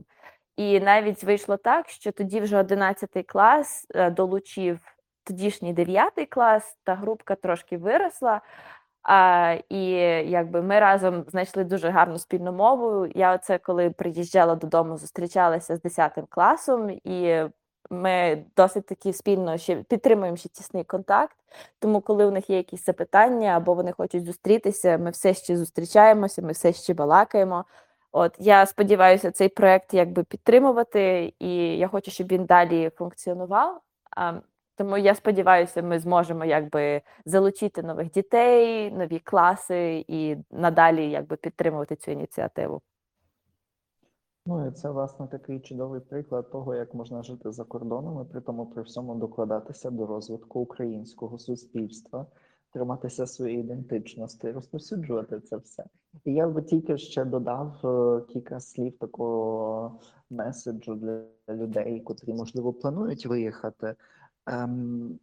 І 0.56 0.80
навіть 0.80 1.24
вийшло 1.24 1.56
так, 1.56 1.88
що 1.88 2.12
тоді 2.12 2.40
вже 2.40 2.58
11 2.58 3.10
клас 3.26 3.86
е, 3.94 4.10
долучив 4.10 4.80
тодішній 5.24 5.72
9 5.72 6.12
клас, 6.30 6.78
та 6.84 6.94
групка 6.94 7.34
трошки 7.34 7.78
виросла. 7.78 8.40
А, 9.02 9.56
І 9.68 9.90
якби 10.30 10.62
ми 10.62 10.80
разом 10.80 11.24
знайшли 11.28 11.64
дуже 11.64 11.90
гарну 11.90 12.18
спільну 12.18 12.52
мову. 12.52 13.06
Я 13.14 13.34
оце 13.34 13.58
коли 13.58 13.90
приїжджала 13.90 14.54
додому, 14.54 14.96
зустрічалася 14.96 15.76
з 15.76 15.82
10 15.82 16.18
класом, 16.28 16.90
і 16.90 17.44
ми 17.90 18.44
досить 18.56 18.86
таки 18.86 19.12
спільно 19.12 19.58
ще 19.58 19.76
підтримуємо 19.76 20.36
ще 20.36 20.48
тісний 20.48 20.84
контакт. 20.84 21.36
Тому, 21.78 22.00
коли 22.00 22.26
у 22.26 22.30
них 22.30 22.50
є 22.50 22.56
якісь 22.56 22.84
запитання 22.84 23.56
або 23.56 23.74
вони 23.74 23.92
хочуть 23.92 24.24
зустрітися, 24.24 24.98
ми 24.98 25.10
все 25.10 25.34
ще 25.34 25.56
зустрічаємося, 25.56 26.42
ми 26.42 26.52
все 26.52 26.72
ще 26.72 26.94
балакаємо. 26.94 27.64
От 28.12 28.36
я 28.38 28.66
сподіваюся, 28.66 29.30
цей 29.30 29.48
проект 29.48 29.94
якби 29.94 30.24
підтримувати, 30.24 31.32
і 31.38 31.78
я 31.78 31.88
хочу, 31.88 32.10
щоб 32.10 32.26
він 32.32 32.44
далі 32.44 32.90
функціонував. 32.96 33.80
Тому 34.80 34.98
я 34.98 35.14
сподіваюся, 35.14 35.82
ми 35.82 35.98
зможемо 35.98 36.44
якби 36.44 37.02
залучити 37.24 37.82
нових 37.82 38.10
дітей, 38.10 38.90
нові 38.90 39.18
класи 39.18 40.04
і 40.08 40.36
надалі 40.50 41.10
якби 41.10 41.36
підтримувати 41.36 41.96
цю 41.96 42.10
ініціативу. 42.10 42.80
Ну 44.46 44.66
і 44.66 44.70
це 44.70 44.90
власне 44.90 45.26
такий 45.26 45.60
чудовий 45.60 46.00
приклад 46.00 46.50
того, 46.50 46.74
як 46.74 46.94
можна 46.94 47.22
жити 47.22 47.52
за 47.52 47.64
кордоном 47.64 48.26
і 48.26 48.32
при 48.32 48.40
тому 48.40 48.66
при 48.66 48.82
всьому 48.82 49.14
докладатися 49.14 49.90
до 49.90 50.06
розвитку 50.06 50.60
українського 50.60 51.38
суспільства, 51.38 52.26
триматися 52.72 53.26
своєї 53.26 53.60
ідентичності, 53.60 54.50
розповсюджувати 54.50 55.40
це 55.40 55.56
все. 55.56 55.84
І 56.24 56.32
я 56.32 56.48
би 56.48 56.62
тільки 56.62 56.98
ще 56.98 57.24
додав 57.24 57.86
е, 57.86 58.20
кілька 58.32 58.60
слів 58.60 58.98
такого 58.98 59.98
меседжу 60.30 60.94
для 60.94 61.22
людей, 61.54 62.00
котрі 62.00 62.32
можливо 62.32 62.72
планують 62.72 63.26
виїхати. 63.26 63.94
Ем, 64.46 65.18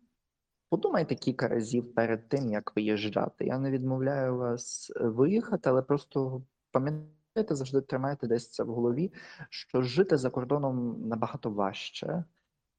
Подумайте 0.70 1.15
кілька 1.15 1.47
разів 1.47 1.93
перед 1.93 2.30
тим, 2.30 2.49
як 2.49 2.76
виїжджати. 2.76 3.45
Я 3.45 3.57
не 3.57 3.72
відмовляю 3.72 4.38
вас 4.38 4.91
е, 4.95 5.07
виїхати, 5.07 5.70
але 5.70 5.82
просто 5.82 6.43
пам'ятайте, 6.72 7.55
завжди 7.55 7.82
тримайте 7.82 8.28
десь 8.28 8.49
це 8.49 8.63
в 8.63 8.68
голові, 8.68 9.13
що 9.49 9.82
жити 9.82 10.18
за 10.18 10.30
кордоном 10.30 11.07
набагато 11.07 11.49
важче, 11.49 12.24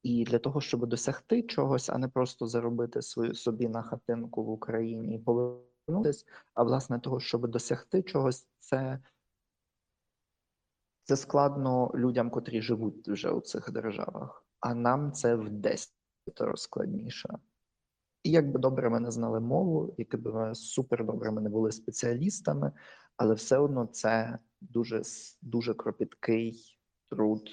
і 0.03 0.25
для 0.25 0.39
того, 0.39 0.61
щоб 0.61 0.87
досягти 0.87 1.43
чогось, 1.43 1.91
а 1.91 1.99
не 1.99 2.09
просто 2.09 2.47
заробити 2.47 3.03
свою 3.03 3.35
собі 3.35 3.69
на 3.69 3.83
хатинку 3.83 4.45
в 4.45 4.51
Україні 4.51 5.15
і 5.15 5.19
повернутися, 5.19 6.27
а 6.55 6.63
власне 6.63 7.01
того, 7.01 7.21
щоб 7.21 7.49
досягти 7.49 8.03
чогось, 8.03 8.49
це. 8.59 8.99
Це 11.05 11.17
складно 11.17 11.93
людям, 11.95 12.31
котрі 12.31 12.63
живуть 12.63 13.09
вже 13.09 13.31
у 13.31 13.41
цих 13.41 13.71
державах, 13.71 14.45
а 14.61 14.75
нам 14.75 15.13
це 15.13 15.35
в 15.35 15.51
10 16.37 16.59
складніше. 16.59 17.29
І 18.23 18.31
як 18.31 18.51
би 18.53 18.59
добре 18.59 18.91
ми 18.91 19.01
не 19.01 19.11
знали 19.11 19.41
мову, 19.41 19.95
які 19.99 20.17
б 20.17 20.27
ми 20.27 20.55
супер 20.55 21.05
добре 21.05 21.31
ми 21.31 21.41
не 21.41 21.49
були 21.49 21.73
спеціалістами, 21.73 22.73
але 23.17 23.35
все 23.35 23.59
одно 23.59 23.87
це 23.87 24.39
дуже 24.61 25.03
дуже 25.43 25.75
кропіткий 25.75 26.79
труд, 27.11 27.51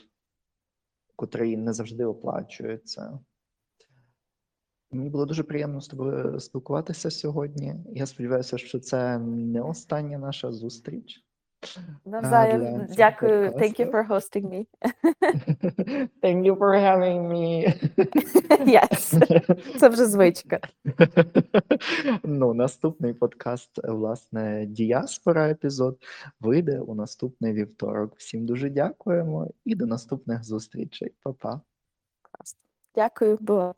котрий 1.15 1.57
не 1.57 1.73
завжди 1.73 2.05
оплачується. 2.05 3.19
Мені 4.91 5.09
було 5.09 5.25
дуже 5.25 5.43
приємно 5.43 5.81
з 5.81 5.87
тобою 5.87 6.39
спілкуватися 6.39 7.11
сьогодні. 7.11 7.75
Я 7.93 8.05
сподіваюся, 8.05 8.57
що 8.57 8.79
це 8.79 9.19
не 9.19 9.61
остання 9.61 10.17
наша 10.17 10.51
зустріч. 10.51 11.25
Навзаєм. 12.05 12.87
Дякую. 12.97 13.49
Thank 13.49 13.79
you 13.79 13.91
for 13.91 14.07
hosting 14.07 14.49
me. 14.49 14.65
Thank 16.23 16.45
you 16.45 16.55
for 16.57 16.71
having 16.75 17.27
me. 17.27 17.73
Yes. 18.65 19.19
Це 19.79 19.89
вже 19.89 20.05
звичка. 20.05 20.59
Ну, 22.23 22.53
наступний 22.53 23.13
подкаст, 23.13 23.79
власне, 23.83 24.65
Діаспора 24.65 25.49
епізод 25.49 25.97
вийде 26.39 26.79
у 26.79 26.95
наступний 26.95 27.53
вівторок. 27.53 28.13
Всім 28.17 28.45
дуже 28.45 28.69
дякуємо 28.69 29.47
і 29.65 29.75
до 29.75 29.85
наступних 29.85 30.43
зустрічей. 30.43 31.13
Па-па. 31.23 31.61
Дякую, 32.95 33.37
було. 33.41 33.75